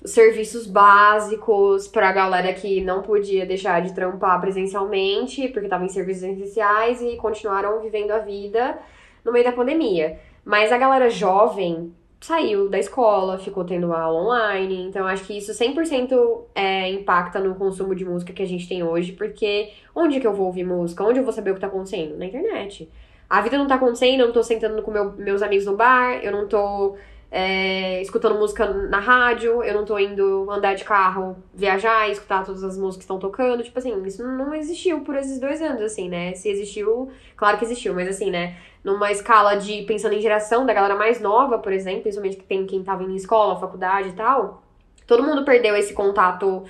serviços 0.04 0.66
básicos, 0.66 1.88
pra 1.88 2.12
galera 2.12 2.52
que 2.52 2.80
não 2.80 3.02
podia 3.02 3.44
deixar 3.44 3.82
de 3.82 3.94
trampar 3.94 4.40
presencialmente, 4.40 5.48
porque 5.48 5.68
tava 5.68 5.84
em 5.84 5.88
serviços 5.88 6.22
essenciais 6.22 7.02
e 7.02 7.16
continuaram 7.16 7.80
vivendo 7.80 8.12
a 8.12 8.18
vida 8.18 8.78
no 9.24 9.32
meio 9.32 9.44
da 9.44 9.52
pandemia. 9.52 10.18
Mas 10.44 10.70
a 10.72 10.78
galera 10.78 11.10
jovem 11.10 11.92
saiu 12.20 12.68
da 12.68 12.78
escola, 12.78 13.38
ficou 13.38 13.64
tendo 13.64 13.92
aula 13.92 14.22
online. 14.22 14.82
Então, 14.84 15.06
acho 15.06 15.24
que 15.24 15.36
isso 15.36 15.52
100% 15.52 16.44
é, 16.54 16.90
impacta 16.90 17.38
no 17.38 17.54
consumo 17.54 17.94
de 17.94 18.04
música 18.04 18.32
que 18.32 18.42
a 18.42 18.46
gente 18.46 18.68
tem 18.68 18.82
hoje, 18.82 19.12
porque 19.12 19.70
onde 19.94 20.20
que 20.20 20.26
eu 20.26 20.32
vou 20.32 20.46
ouvir 20.46 20.64
música? 20.64 21.04
Onde 21.04 21.20
eu 21.20 21.24
vou 21.24 21.32
saber 21.32 21.50
o 21.50 21.54
que 21.54 21.60
tá 21.60 21.66
acontecendo? 21.66 22.16
Na 22.16 22.26
internet. 22.26 22.88
A 23.28 23.40
vida 23.42 23.58
não 23.58 23.66
tá 23.66 23.74
acontecendo, 23.74 24.20
eu 24.20 24.26
não 24.26 24.32
tô 24.32 24.42
sentando 24.42 24.82
com 24.82 24.90
meu, 24.90 25.12
meus 25.12 25.42
amigos 25.42 25.66
no 25.66 25.76
bar, 25.76 26.24
eu 26.24 26.32
não 26.32 26.48
tô 26.48 26.96
é, 27.30 28.00
escutando 28.00 28.38
música 28.38 28.66
na 28.66 28.98
rádio, 28.98 29.62
eu 29.62 29.74
não 29.74 29.84
tô 29.84 29.98
indo 29.98 30.50
andar 30.50 30.74
de 30.74 30.84
carro, 30.84 31.36
viajar 31.54 32.08
escutar 32.08 32.44
todas 32.44 32.64
as 32.64 32.78
músicas 32.78 32.96
que 32.96 33.04
estão 33.04 33.18
tocando. 33.18 33.62
Tipo 33.62 33.78
assim, 33.78 34.02
isso 34.04 34.26
não 34.26 34.54
existiu 34.54 35.00
por 35.00 35.14
esses 35.14 35.38
dois 35.38 35.60
anos, 35.60 35.82
assim, 35.82 36.08
né? 36.08 36.32
Se 36.34 36.48
existiu, 36.48 37.10
claro 37.36 37.58
que 37.58 37.64
existiu, 37.64 37.94
mas 37.94 38.08
assim, 38.08 38.30
né? 38.30 38.56
Numa 38.82 39.10
escala 39.12 39.56
de 39.56 39.82
pensando 39.82 40.14
em 40.14 40.20
geração 40.20 40.64
da 40.64 40.72
galera 40.72 40.94
mais 40.94 41.20
nova, 41.20 41.58
por 41.58 41.72
exemplo, 41.72 42.02
principalmente 42.02 42.36
que 42.36 42.44
tem 42.44 42.66
quem 42.66 42.82
tava 42.82 43.02
em 43.02 43.14
escola, 43.14 43.60
faculdade 43.60 44.08
e 44.08 44.12
tal, 44.12 44.62
todo 45.06 45.22
mundo 45.22 45.44
perdeu 45.44 45.76
esse 45.76 45.92
contato 45.92 46.64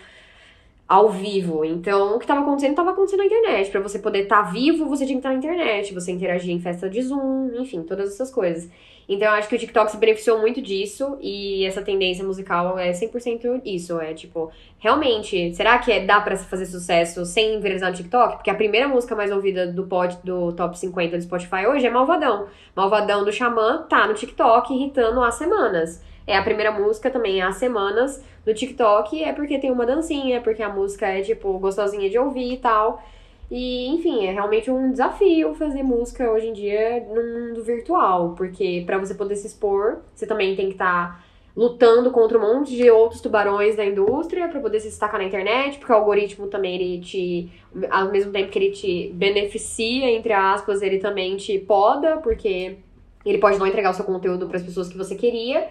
ao 0.89 1.11
vivo. 1.11 1.67
Então, 1.67 2.15
o 2.15 2.19
que 2.19 2.25
estava 2.25 2.41
acontecendo 2.41 2.71
estava 2.71 2.91
acontecendo 2.93 3.19
na 3.21 3.27
internet. 3.27 3.71
Para 3.71 3.81
você 3.81 3.99
poder 3.99 4.23
estar 4.23 4.45
tá 4.45 4.51
vivo, 4.51 4.87
você 4.87 5.05
tinha 5.05 5.17
que 5.17 5.19
estar 5.19 5.29
na 5.29 5.35
internet, 5.37 5.93
você 5.93 6.11
interagir 6.11 6.51
em 6.51 6.59
festa 6.59 6.89
de 6.89 7.03
Zoom, 7.03 7.51
enfim, 7.61 7.83
todas 7.83 8.15
essas 8.15 8.31
coisas. 8.31 8.71
Então, 9.07 9.29
eu 9.29 9.35
acho 9.35 9.49
que 9.49 9.57
o 9.57 9.59
TikTok 9.59 9.91
se 9.91 9.97
beneficiou 9.97 10.39
muito 10.39 10.61
disso 10.61 11.17
e 11.21 11.65
essa 11.65 11.83
tendência 11.83 12.25
musical 12.25 12.79
é 12.79 12.91
100% 12.93 13.61
isso. 13.65 14.01
É 14.01 14.15
tipo, 14.15 14.51
realmente, 14.79 15.55
será 15.55 15.79
que 15.79 15.93
é, 15.93 16.05
dá 16.05 16.21
para 16.21 16.37
fazer 16.37 16.67
sucesso 16.67 17.25
sem 17.25 17.61
viralizar 17.61 17.91
no 17.91 17.97
TikTok? 17.97 18.37
Porque 18.37 18.51
a 18.51 18.55
primeira 18.55 18.89
música 18.89 19.15
mais 19.15 19.31
ouvida 19.31 19.67
do 19.67 19.87
pod, 19.87 20.19
do 20.25 20.53
top 20.53 20.79
50 20.79 21.17
do 21.17 21.23
Spotify 21.23 21.67
hoje 21.67 21.87
é 21.87 21.91
Malvadão. 21.91 22.49
Malvadão 22.75 23.25
do 23.25 23.33
Xamã 23.33 23.87
tá 23.89 24.07
no 24.07 24.15
TikTok 24.15 24.75
irritando 24.75 25.23
há 25.23 25.31
semanas. 25.31 26.03
É 26.29 26.37
a 26.37 26.43
primeira 26.43 26.71
música 26.71 27.11
também 27.11 27.41
há 27.41 27.51
semanas 27.53 28.23
no 28.47 28.53
TikTok, 28.53 29.25
é 29.25 29.33
porque 29.33 29.59
tem 29.59 29.71
uma 29.71 29.87
dancinha, 29.87 30.37
é 30.37 30.41
porque 30.41 30.63
a 30.63 30.69
música 30.69 31.07
é, 31.07 31.23
tipo, 31.23 31.59
gostosinha 31.59 32.11
de 32.11 32.19
ouvir 32.19 32.53
e 32.53 32.57
tal. 32.59 33.03
E, 33.51 33.89
enfim, 33.89 34.27
é 34.27 34.33
realmente 34.33 34.71
um 34.71 34.93
desafio 34.93 35.55
fazer 35.55 35.83
música 35.83 36.31
hoje 36.31 36.49
em 36.49 36.53
dia 36.53 37.03
no 37.09 37.23
mundo 37.23 37.65
virtual, 37.65 38.35
porque 38.37 38.83
para 38.85 38.99
você 38.99 39.15
poder 39.15 39.37
se 39.37 39.47
expor, 39.47 40.01
você 40.15 40.27
também 40.27 40.55
tem 40.55 40.67
que 40.67 40.73
estar 40.73 41.17
tá 41.17 41.25
lutando 41.57 42.11
contra 42.11 42.37
um 42.37 42.43
monte 42.43 42.77
de 42.77 42.91
outros 42.91 43.23
tubarões 43.23 43.75
da 43.75 43.87
indústria 43.87 44.49
para 44.49 44.61
poder 44.61 44.81
se 44.81 44.89
destacar 44.89 45.19
na 45.19 45.27
internet, 45.27 45.79
porque 45.79 45.91
o 45.91 45.97
algoritmo 45.97 46.49
também 46.49 46.75
ele 46.75 47.01
te 47.01 47.51
ao 47.91 48.13
mesmo 48.13 48.31
tempo 48.31 48.51
que 48.51 48.59
ele 48.59 48.71
te 48.71 49.11
beneficia, 49.15 50.11
entre 50.11 50.35
aspas, 50.35 50.83
ele 50.83 50.99
também 50.99 51.39
te 51.39 51.59
poda, 51.59 52.19
porque 52.19 52.77
ele 53.25 53.39
pode 53.39 53.59
não 53.59 53.67
entregar 53.67 53.93
o 53.93 53.95
seu 53.95 54.05
conteúdo 54.05 54.47
para 54.47 54.59
as 54.59 54.63
pessoas 54.63 54.89
que 54.91 54.99
você 54.99 55.15
queria. 55.15 55.67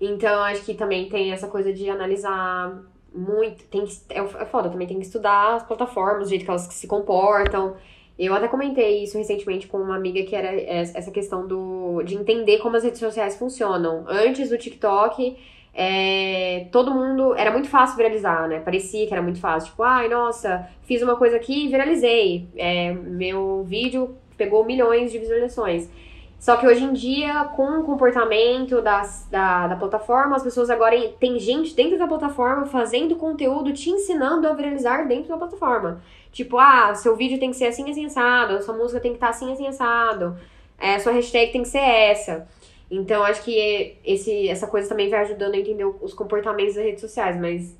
Então, 0.00 0.42
acho 0.42 0.64
que 0.64 0.74
também 0.74 1.08
tem 1.08 1.32
essa 1.32 1.48
coisa 1.48 1.72
de 1.72 1.88
analisar 1.88 2.82
muito. 3.14 3.64
Tem 3.64 3.84
que, 3.84 3.94
é, 4.10 4.18
é 4.18 4.44
foda, 4.44 4.68
também 4.68 4.86
tem 4.86 4.98
que 4.98 5.06
estudar 5.06 5.56
as 5.56 5.62
plataformas, 5.62 6.26
o 6.26 6.30
jeito 6.30 6.44
que 6.44 6.50
elas 6.50 6.62
se 6.62 6.86
comportam. 6.86 7.76
Eu 8.18 8.34
até 8.34 8.48
comentei 8.48 9.02
isso 9.02 9.18
recentemente 9.18 9.66
com 9.66 9.78
uma 9.78 9.96
amiga 9.96 10.22
que 10.22 10.34
era 10.34 10.48
essa 10.58 11.10
questão 11.10 11.46
do, 11.46 12.02
de 12.02 12.14
entender 12.14 12.58
como 12.58 12.76
as 12.76 12.82
redes 12.82 12.98
sociais 12.98 13.36
funcionam. 13.36 14.04
Antes 14.08 14.48
do 14.48 14.56
TikTok, 14.56 15.36
é, 15.74 16.66
todo 16.72 16.90
mundo. 16.90 17.34
Era 17.34 17.50
muito 17.50 17.68
fácil 17.68 17.98
viralizar, 17.98 18.48
né? 18.48 18.60
Parecia 18.60 19.06
que 19.06 19.12
era 19.12 19.22
muito 19.22 19.38
fácil. 19.38 19.70
Tipo, 19.70 19.82
ai, 19.82 20.08
nossa, 20.08 20.66
fiz 20.82 21.02
uma 21.02 21.16
coisa 21.16 21.36
aqui 21.36 21.66
e 21.66 21.68
viralizei. 21.68 22.48
É, 22.56 22.92
meu 22.92 23.62
vídeo 23.64 24.16
pegou 24.38 24.64
milhões 24.64 25.12
de 25.12 25.18
visualizações. 25.18 25.90
Só 26.38 26.56
que 26.56 26.66
hoje 26.66 26.84
em 26.84 26.92
dia, 26.92 27.44
com 27.56 27.80
o 27.80 27.84
comportamento 27.84 28.80
das, 28.82 29.26
da, 29.30 29.66
da 29.68 29.76
plataforma, 29.76 30.36
as 30.36 30.42
pessoas 30.42 30.68
agora 30.68 30.96
tem 31.18 31.38
gente 31.38 31.74
dentro 31.74 31.98
da 31.98 32.06
plataforma 32.06 32.66
fazendo 32.66 33.16
conteúdo 33.16 33.72
te 33.72 33.90
ensinando 33.90 34.46
a 34.46 34.52
viralizar 34.52 35.08
dentro 35.08 35.28
da 35.28 35.38
plataforma. 35.38 36.02
Tipo, 36.30 36.58
ah, 36.58 36.94
seu 36.94 37.16
vídeo 37.16 37.38
tem 37.38 37.50
que 37.50 37.56
ser 37.56 37.66
assim, 37.66 37.90
assim, 37.90 38.04
assado, 38.04 38.62
sua 38.62 38.76
música 38.76 39.00
tem 39.00 39.12
que 39.12 39.16
estar 39.16 39.28
tá 39.28 39.32
assim, 39.32 39.52
assim, 39.52 39.66
assado, 39.66 40.36
é, 40.78 40.98
sua 40.98 41.12
hashtag 41.12 41.50
tem 41.50 41.62
que 41.62 41.68
ser 41.68 41.78
essa. 41.78 42.46
Então, 42.90 43.22
acho 43.24 43.42
que 43.42 43.96
esse, 44.04 44.48
essa 44.48 44.66
coisa 44.66 44.88
também 44.88 45.08
vai 45.08 45.20
ajudando 45.20 45.54
a 45.54 45.58
entender 45.58 45.84
os 45.84 46.12
comportamentos 46.12 46.74
das 46.74 46.84
redes 46.84 47.00
sociais, 47.00 47.40
mas 47.40 47.76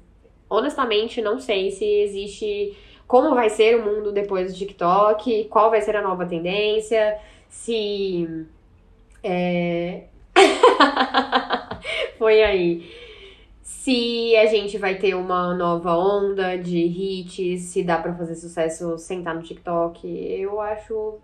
honestamente 0.48 1.20
não 1.20 1.38
sei 1.38 1.70
se 1.70 1.84
existe 1.84 2.76
como 3.06 3.34
vai 3.34 3.50
ser 3.50 3.76
o 3.76 3.84
mundo 3.84 4.10
depois 4.10 4.52
do 4.52 4.58
TikTok, 4.58 5.44
qual 5.44 5.70
vai 5.70 5.80
ser 5.80 5.94
a 5.94 6.02
nova 6.02 6.26
tendência 6.26 7.18
se. 7.56 8.46
É... 9.22 10.04
Foi 12.18 12.42
aí. 12.42 12.88
Se 13.62 14.36
a 14.36 14.46
gente 14.46 14.78
vai 14.78 14.96
ter 14.96 15.14
uma 15.14 15.54
nova 15.54 15.96
onda 15.96 16.56
de 16.56 16.78
hits, 16.78 17.62
se 17.62 17.82
dá 17.82 17.98
para 17.98 18.14
fazer 18.14 18.34
sucesso 18.34 18.98
sem 18.98 19.18
estar 19.18 19.34
no 19.34 19.42
TikTok, 19.42 20.06
eu 20.06 20.60
acho 20.60 21.18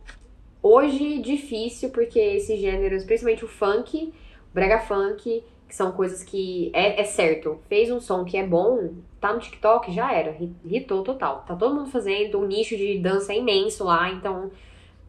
hoje 0.62 1.18
difícil, 1.20 1.90
porque 1.90 2.18
esses 2.18 2.60
gêneros, 2.60 3.04
principalmente 3.04 3.44
o 3.44 3.48
funk, 3.48 4.12
o 4.50 4.54
brega 4.54 4.78
funk, 4.80 5.44
que 5.68 5.74
são 5.74 5.92
coisas 5.92 6.22
que 6.22 6.70
é, 6.74 7.00
é, 7.00 7.04
certo, 7.04 7.60
fez 7.68 7.90
um 7.90 8.00
som 8.00 8.24
que 8.24 8.36
é 8.36 8.46
bom, 8.46 8.90
tá 9.20 9.32
no 9.32 9.40
TikTok, 9.40 9.92
já 9.92 10.12
era, 10.12 10.36
hitou 10.64 11.02
total. 11.02 11.44
Tá 11.46 11.56
todo 11.56 11.74
mundo 11.74 11.90
fazendo, 11.90 12.38
o 12.38 12.46
nicho 12.46 12.76
de 12.76 12.98
dança 12.98 13.32
é 13.32 13.38
imenso 13.38 13.84
lá, 13.84 14.10
então 14.10 14.50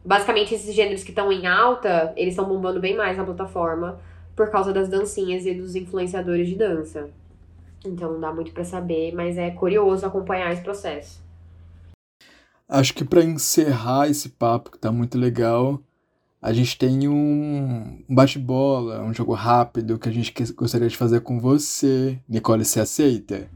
basicamente 0.03 0.53
esses 0.53 0.73
gêneros 0.73 1.03
que 1.03 1.11
estão 1.11 1.31
em 1.31 1.47
alta, 1.47 2.13
eles 2.15 2.33
estão 2.33 2.47
bombando 2.47 2.79
bem 2.79 2.95
mais 2.95 3.17
na 3.17 3.23
plataforma 3.23 3.99
por 4.35 4.49
causa 4.49 4.73
das 4.73 4.89
dancinhas 4.89 5.45
e 5.45 5.53
dos 5.53 5.75
influenciadores 5.75 6.47
de 6.47 6.55
dança. 6.55 7.09
Então 7.85 8.13
não 8.13 8.19
dá 8.19 8.33
muito 8.33 8.51
para 8.51 8.63
saber, 8.63 9.13
mas 9.13 9.37
é 9.37 9.51
curioso 9.51 10.05
acompanhar 10.05 10.51
esse 10.51 10.61
processo. 10.61 11.21
Acho 12.67 12.93
que 12.93 13.03
para 13.03 13.23
encerrar 13.23 14.09
esse 14.09 14.29
papo 14.29 14.71
que 14.71 14.79
tá 14.79 14.91
muito 14.91 15.17
legal, 15.17 15.79
a 16.41 16.51
gente 16.51 16.77
tem 16.77 17.07
um 17.07 18.03
bate-bola, 18.09 19.01
um 19.01 19.13
jogo 19.13 19.33
rápido 19.33 19.99
que 19.99 20.09
a 20.09 20.11
gente 20.11 20.33
gostaria 20.53 20.87
de 20.87 20.97
fazer 20.97 21.21
com 21.21 21.39
você. 21.39 22.19
Nicole, 22.27 22.65
você 22.65 22.79
aceita? 22.79 23.47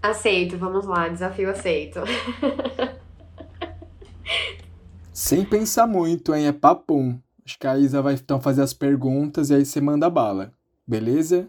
Aceito, 0.00 0.56
vamos 0.56 0.86
lá, 0.86 1.08
desafio 1.08 1.50
aceito. 1.50 2.00
Sem 5.14 5.44
pensar 5.44 5.86
muito, 5.86 6.34
hein? 6.34 6.48
É 6.48 6.52
papum. 6.52 7.16
Acho 7.46 7.56
que 7.56 7.68
a 7.68 7.78
Isa 7.78 8.02
vai 8.02 8.14
então 8.14 8.40
fazer 8.40 8.62
as 8.62 8.74
perguntas 8.74 9.48
e 9.48 9.54
aí 9.54 9.64
você 9.64 9.80
manda 9.80 10.10
bala. 10.10 10.52
Beleza? 10.84 11.46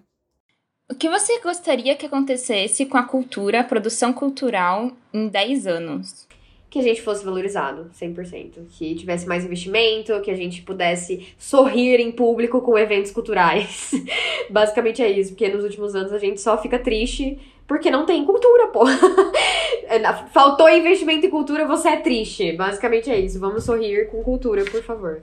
O 0.88 0.94
que 0.94 1.10
você 1.10 1.40
gostaria 1.40 1.96
que 1.96 2.06
acontecesse 2.06 2.86
com 2.86 2.96
a 2.96 3.02
cultura, 3.02 3.62
a 3.62 3.64
produção 3.64 4.14
cultural, 4.14 4.92
em 5.12 5.28
10 5.28 5.66
anos? 5.66 6.28
Que 6.70 6.78
a 6.78 6.84
gente 6.84 7.02
fosse 7.02 7.26
valorizado, 7.26 7.90
100%. 8.00 8.68
Que 8.70 8.94
tivesse 8.94 9.26
mais 9.26 9.44
investimento, 9.44 10.22
que 10.22 10.30
a 10.30 10.36
gente 10.36 10.62
pudesse 10.62 11.34
sorrir 11.36 12.00
em 12.00 12.12
público 12.12 12.62
com 12.62 12.78
eventos 12.78 13.10
culturais. 13.10 13.90
Basicamente 14.48 15.02
é 15.02 15.10
isso, 15.10 15.32
porque 15.32 15.50
nos 15.50 15.64
últimos 15.64 15.96
anos 15.96 16.14
a 16.14 16.20
gente 16.20 16.40
só 16.40 16.62
fica 16.62 16.78
triste 16.78 17.40
porque 17.68 17.90
não 17.90 18.06
tem 18.06 18.26
cultura, 18.26 18.68
pô. 18.68 18.86
Faltou 20.32 20.70
investimento 20.70 21.26
em 21.26 21.30
cultura, 21.30 21.66
você 21.66 21.90
é 21.90 21.98
triste. 21.98 22.52
Basicamente 22.54 23.10
é 23.10 23.20
isso. 23.20 23.40
Vamos 23.40 23.64
sorrir 23.64 24.08
com 24.10 24.24
cultura, 24.24 24.64
por 24.66 24.84
favor. 24.84 25.22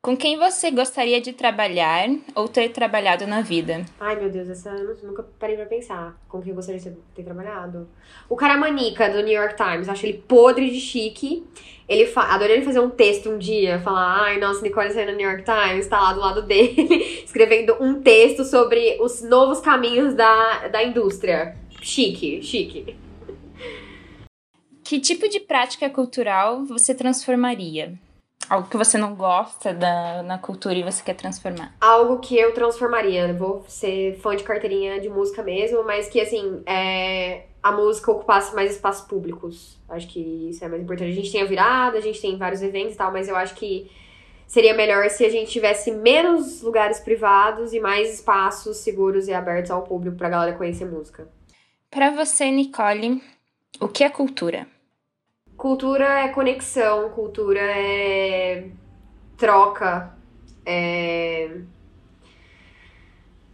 Com 0.00 0.16
quem 0.16 0.38
você 0.38 0.70
gostaria 0.70 1.20
de 1.20 1.32
trabalhar 1.32 2.08
ou 2.34 2.48
ter 2.48 2.68
trabalhado 2.70 3.26
na 3.26 3.42
vida? 3.42 3.84
Ai, 3.98 4.14
meu 4.14 4.30
Deus, 4.30 4.48
essa 4.48 4.70
eu 4.70 4.96
nunca 5.02 5.24
parei 5.38 5.56
pra 5.56 5.66
pensar. 5.66 6.16
Com 6.28 6.40
quem 6.40 6.50
eu 6.50 6.56
gostaria 6.56 6.80
de 6.80 6.92
ter 7.14 7.24
trabalhado. 7.24 7.88
O 8.28 8.36
Caramanica, 8.36 9.10
do 9.10 9.20
New 9.22 9.34
York 9.34 9.56
Times. 9.56 9.88
Acho 9.88 10.06
ele 10.06 10.22
podre 10.26 10.70
de 10.70 10.80
chique. 10.80 11.44
Ele 11.88 12.04
fa... 12.04 12.22
Adorei 12.34 12.56
ele 12.56 12.64
fazer 12.64 12.80
um 12.80 12.90
texto 12.90 13.30
um 13.30 13.38
dia, 13.38 13.80
falar, 13.80 14.24
ai, 14.24 14.38
nossa, 14.38 14.60
Nicole 14.60 14.92
saiu 14.92 15.10
no 15.10 15.16
New 15.16 15.26
York 15.28 15.44
Times, 15.44 15.86
tá 15.86 15.98
lá 15.98 16.12
do 16.12 16.20
lado 16.20 16.42
dele, 16.42 17.22
escrevendo 17.24 17.76
um 17.80 18.02
texto 18.02 18.44
sobre 18.44 18.98
os 19.00 19.22
novos 19.22 19.60
caminhos 19.60 20.14
da, 20.14 20.68
da 20.68 20.84
indústria. 20.84 21.56
Chique, 21.80 22.42
chique. 22.42 22.94
Que 24.84 25.00
tipo 25.00 25.28
de 25.28 25.40
prática 25.40 25.88
cultural 25.88 26.64
você 26.64 26.94
transformaria? 26.94 27.94
Algo 28.48 28.68
que 28.68 28.76
você 28.76 28.96
não 28.96 29.14
gosta 29.14 29.74
da, 29.74 30.22
na 30.22 30.38
cultura 30.38 30.74
e 30.74 30.82
você 30.82 31.02
quer 31.02 31.14
transformar? 31.14 31.74
Algo 31.80 32.18
que 32.18 32.34
eu 32.34 32.52
transformaria. 32.54 33.34
Vou 33.34 33.64
ser 33.68 34.18
fã 34.20 34.34
de 34.34 34.42
carteirinha 34.42 34.98
de 35.00 35.08
música 35.10 35.42
mesmo, 35.42 35.84
mas 35.84 36.08
que, 36.08 36.18
assim, 36.18 36.62
é 36.64 37.42
a 37.62 37.72
música 37.72 38.10
ocupasse 38.10 38.54
mais 38.54 38.72
espaços 38.72 39.06
públicos. 39.06 39.78
Acho 39.88 40.08
que 40.08 40.20
isso 40.50 40.64
é 40.64 40.68
mais 40.68 40.82
importante. 40.82 41.10
A 41.10 41.14
gente 41.14 41.32
tem 41.32 41.42
a 41.42 41.46
virada, 41.46 41.98
a 41.98 42.00
gente 42.00 42.20
tem 42.20 42.36
vários 42.36 42.62
eventos 42.62 42.94
e 42.94 42.96
tal, 42.96 43.12
mas 43.12 43.28
eu 43.28 43.36
acho 43.36 43.54
que 43.54 43.90
seria 44.46 44.74
melhor 44.74 45.08
se 45.10 45.24
a 45.24 45.28
gente 45.28 45.50
tivesse 45.50 45.90
menos 45.90 46.62
lugares 46.62 47.00
privados 47.00 47.72
e 47.72 47.80
mais 47.80 48.14
espaços 48.14 48.78
seguros 48.78 49.28
e 49.28 49.32
abertos 49.32 49.70
ao 49.70 49.82
público 49.82 50.16
pra 50.16 50.30
galera 50.30 50.56
conhecer 50.56 50.86
música. 50.86 51.28
Para 51.90 52.10
você, 52.10 52.50
Nicole, 52.50 53.22
o 53.80 53.88
que 53.88 54.04
é 54.04 54.08
cultura? 54.08 54.66
Cultura 55.56 56.20
é 56.20 56.28
conexão, 56.28 57.10
cultura 57.10 57.60
é 57.60 58.70
troca, 59.36 60.14
é 60.64 61.60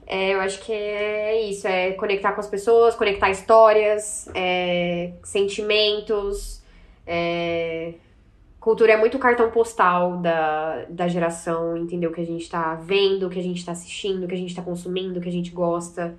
é, 0.07 0.35
eu 0.35 0.41
acho 0.41 0.61
que 0.61 0.73
é 0.73 1.49
isso, 1.49 1.67
é 1.67 1.93
conectar 1.93 2.33
com 2.33 2.41
as 2.41 2.47
pessoas, 2.47 2.95
conectar 2.95 3.31
histórias, 3.31 4.29
é, 4.35 5.13
sentimentos. 5.23 6.63
É, 7.07 7.95
cultura 8.61 8.93
é 8.93 8.97
muito 8.97 9.19
cartão 9.19 9.51
postal 9.51 10.19
da, 10.19 10.85
da 10.89 11.09
geração, 11.09 11.77
entendeu? 11.77 12.13
Que 12.13 12.21
a 12.21 12.27
gente 12.27 12.49
tá 12.49 12.75
vendo, 12.75 13.31
que 13.31 13.39
a 13.39 13.43
gente 13.43 13.65
tá 13.65 13.73
assistindo, 13.73 14.27
que 14.27 14.35
a 14.35 14.39
gente 14.39 14.55
tá 14.55 14.63
consumindo, 14.63 15.21
que 15.21 15.29
a 15.29 15.33
gente 15.33 15.51
gosta. 15.51 16.15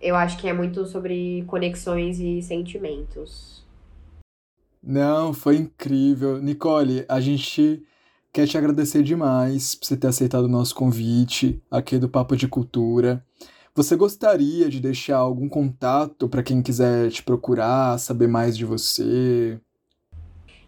Eu 0.00 0.14
acho 0.14 0.38
que 0.38 0.48
é 0.48 0.52
muito 0.52 0.86
sobre 0.86 1.44
conexões 1.46 2.18
e 2.20 2.40
sentimentos. 2.42 3.64
Não, 4.82 5.34
foi 5.34 5.56
incrível. 5.56 6.38
Nicole, 6.38 7.04
a 7.08 7.20
gente 7.20 7.84
quer 8.32 8.46
te 8.46 8.56
agradecer 8.56 9.02
demais 9.02 9.74
por 9.74 9.86
você 9.86 9.96
ter 9.96 10.06
aceitado 10.06 10.44
o 10.44 10.48
nosso 10.48 10.74
convite 10.74 11.60
aqui 11.70 11.98
do 11.98 12.08
Papo 12.08 12.36
de 12.36 12.46
Cultura. 12.46 13.24
Você 13.74 13.96
gostaria 13.96 14.68
de 14.68 14.80
deixar 14.80 15.16
algum 15.16 15.48
contato 15.48 16.28
para 16.28 16.42
quem 16.42 16.62
quiser 16.62 17.10
te 17.10 17.22
procurar, 17.22 17.98
saber 17.98 18.28
mais 18.28 18.56
de 18.56 18.64
você? 18.64 19.58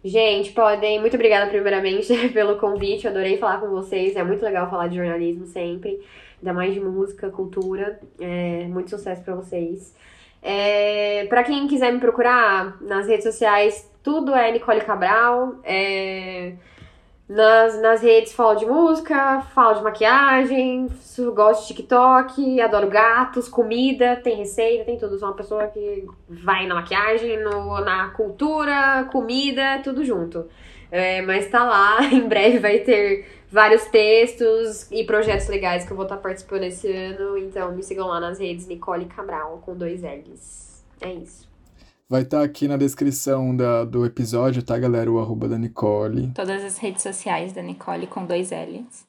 Gente, 0.04 0.50
podem. 0.52 1.00
Muito 1.00 1.14
obrigada, 1.14 1.48
primeiramente, 1.50 2.12
pelo 2.30 2.58
convite. 2.58 3.04
Eu 3.04 3.10
adorei 3.10 3.38
falar 3.38 3.60
com 3.60 3.68
vocês. 3.68 4.16
É 4.16 4.24
muito 4.24 4.44
legal 4.44 4.68
falar 4.68 4.88
de 4.88 4.96
jornalismo 4.96 5.46
sempre, 5.46 6.00
ainda 6.38 6.52
mais 6.52 6.74
de 6.74 6.80
música, 6.80 7.30
cultura. 7.30 8.00
É, 8.20 8.66
muito 8.68 8.90
sucesso 8.90 9.22
para 9.22 9.36
vocês. 9.36 9.94
É, 10.40 11.26
para 11.26 11.44
quem 11.44 11.68
quiser 11.68 11.92
me 11.92 12.00
procurar 12.00 12.80
nas 12.82 13.06
redes 13.06 13.24
sociais, 13.24 13.88
tudo 14.02 14.34
é 14.34 14.50
Nicole 14.50 14.80
Cabral. 14.80 15.60
É, 15.62 16.54
nas, 17.28 17.80
nas 17.80 18.02
redes 18.02 18.32
falo 18.32 18.58
de 18.58 18.66
música, 18.66 19.40
falo 19.54 19.78
de 19.78 19.82
maquiagem, 19.82 20.88
gosto 21.34 21.62
de 21.62 21.68
TikTok, 21.68 22.60
adoro 22.60 22.88
gatos, 22.88 23.48
comida, 23.48 24.16
tem 24.16 24.36
receita, 24.36 24.84
tem 24.84 24.98
tudo. 24.98 25.18
Sou 25.18 25.28
uma 25.28 25.34
pessoa 25.34 25.66
que 25.68 26.06
vai 26.28 26.66
na 26.66 26.74
maquiagem, 26.74 27.42
no, 27.42 27.80
na 27.80 28.08
cultura, 28.10 29.08
comida, 29.10 29.80
tudo 29.82 30.04
junto. 30.04 30.46
É, 30.90 31.22
mas 31.22 31.48
tá 31.48 31.64
lá, 31.64 32.04
em 32.12 32.28
breve 32.28 32.58
vai 32.58 32.80
ter 32.80 33.26
vários 33.50 33.86
textos 33.86 34.90
e 34.90 35.04
projetos 35.04 35.48
legais 35.48 35.84
que 35.84 35.92
eu 35.92 35.96
vou 35.96 36.04
estar 36.04 36.16
tá 36.16 36.22
participando 36.22 36.64
esse 36.64 36.90
ano. 36.92 37.38
Então 37.38 37.72
me 37.72 37.82
sigam 37.82 38.08
lá 38.08 38.20
nas 38.20 38.38
redes 38.38 38.66
Nicole 38.66 39.06
Cabral 39.06 39.62
com 39.64 39.76
dois 39.76 40.02
L's. 40.02 40.84
É 41.00 41.12
isso. 41.12 41.51
Vai 42.12 42.20
estar 42.20 42.40
tá 42.40 42.44
aqui 42.44 42.68
na 42.68 42.76
descrição 42.76 43.56
da, 43.56 43.86
do 43.86 44.04
episódio, 44.04 44.62
tá, 44.62 44.78
galera? 44.78 45.10
O 45.10 45.18
arroba 45.18 45.48
da 45.48 45.56
Nicole. 45.56 46.30
Todas 46.34 46.62
as 46.62 46.76
redes 46.76 47.02
sociais 47.02 47.54
da 47.54 47.62
Nicole 47.62 48.06
com 48.06 48.26
dois 48.26 48.50
L's. 48.50 49.06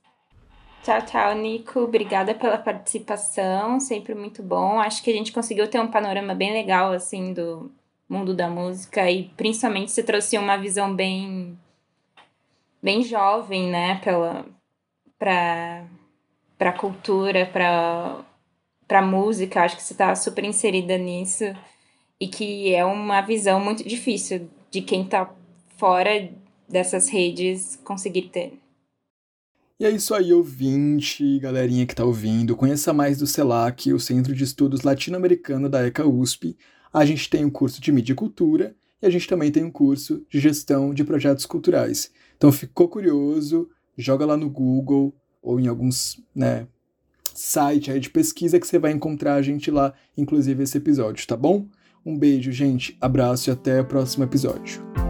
Tchau, 0.82 1.01
tchau, 1.01 1.36
Nico. 1.36 1.82
Obrigada 1.82 2.34
pela 2.34 2.58
participação. 2.58 3.78
Sempre 3.78 4.16
muito 4.16 4.41
bom. 4.41 4.80
Acho 4.80 5.04
que 5.04 5.12
a 5.12 5.14
gente 5.14 5.34
conseguiu 5.34 5.68
ter 5.68 5.82
um 5.82 5.91
panorama 5.91 6.34
bem 6.34 6.54
legal, 6.54 6.93
assim, 6.93 7.34
do 7.34 7.70
mundo 8.08 8.34
da 8.34 8.49
música. 8.49 9.12
E 9.12 9.26
principalmente 9.36 9.91
você 9.91 10.01
trouxe 10.01 10.38
uma 10.38 10.56
visão 10.56 10.95
bem. 10.95 11.60
bem 12.82 13.04
jovem, 13.04 13.70
né? 13.70 13.99
Pela. 14.01 14.45
pra. 15.20 15.84
pra 16.58 16.72
cultura, 16.72 17.45
pra. 17.47 18.24
pra 18.88 19.01
música. 19.01 19.62
Acho 19.62 19.76
que 19.76 19.84
você 19.84 19.93
tá 19.93 20.16
super 20.16 20.45
inserida 20.45 20.97
nisso 20.97 21.54
e 22.24 22.28
que 22.30 22.74
é 22.74 22.86
uma 22.86 23.20
visão 23.20 23.60
muito 23.60 23.86
difícil 23.86 24.50
de 24.72 24.82
quem 24.82 25.04
está 25.04 25.30
fora 25.76 26.32
dessas 26.70 27.10
redes 27.10 27.78
conseguir 27.84 28.30
ter. 28.30 28.54
E 29.78 29.86
é 29.86 29.90
isso 29.90 30.16
aí, 30.16 30.32
ouvinte, 30.32 31.38
galerinha 31.40 31.86
que 31.86 31.94
tá 31.94 32.06
ouvindo. 32.06 32.56
Conheça 32.56 32.94
mais 32.94 33.18
do 33.18 33.28
CELAC, 33.28 33.92
o 33.92 34.00
Centro 34.00 34.34
de 34.34 34.46
Estudos 34.46 34.84
Latino-Americano 34.84 35.68
da 35.68 35.86
ECA 35.86 36.08
USP. 36.08 36.56
A 36.94 37.04
gente 37.04 37.30
tem 37.30 37.44
um 37.44 37.50
curso 37.50 37.82
de 37.82 37.92
mídia 37.92 38.14
e 38.14 38.16
cultura 38.16 38.74
e 39.02 39.06
a 39.06 39.10
gente 39.10 39.28
também 39.28 39.52
tem 39.52 39.66
um 39.66 39.72
curso 39.72 40.26
de 40.30 40.40
gestão 40.40 40.94
de 40.94 41.04
projetos 41.04 41.46
culturais. 41.46 42.10
Então 42.38 42.54
ficou 42.54 42.88
curioso, 42.88 43.70
joga 43.98 44.26
lá 44.26 44.38
no 44.38 44.50
Google 44.50 45.14
ou 45.42 45.60
em 45.60 45.68
alguns, 45.68 46.24
né, 46.34 46.68
site 47.36 47.92
aí 47.92 48.00
de 48.00 48.10
pesquisa 48.10 48.62
que 48.62 48.66
você 48.66 48.80
vai 48.80 48.94
encontrar 48.94 49.34
a 49.34 49.42
gente 49.42 49.70
lá, 49.70 49.94
inclusive 50.16 50.64
esse 50.64 50.78
episódio, 50.78 51.28
tá 51.28 51.36
bom? 51.36 51.68
Um 52.06 52.18
beijo, 52.18 52.51
gente, 52.51 52.97
abraço 52.99 53.49
e 53.49 53.51
até 53.51 53.80
o 53.80 53.86
próximo 53.86 54.26
episódio. 54.26 55.03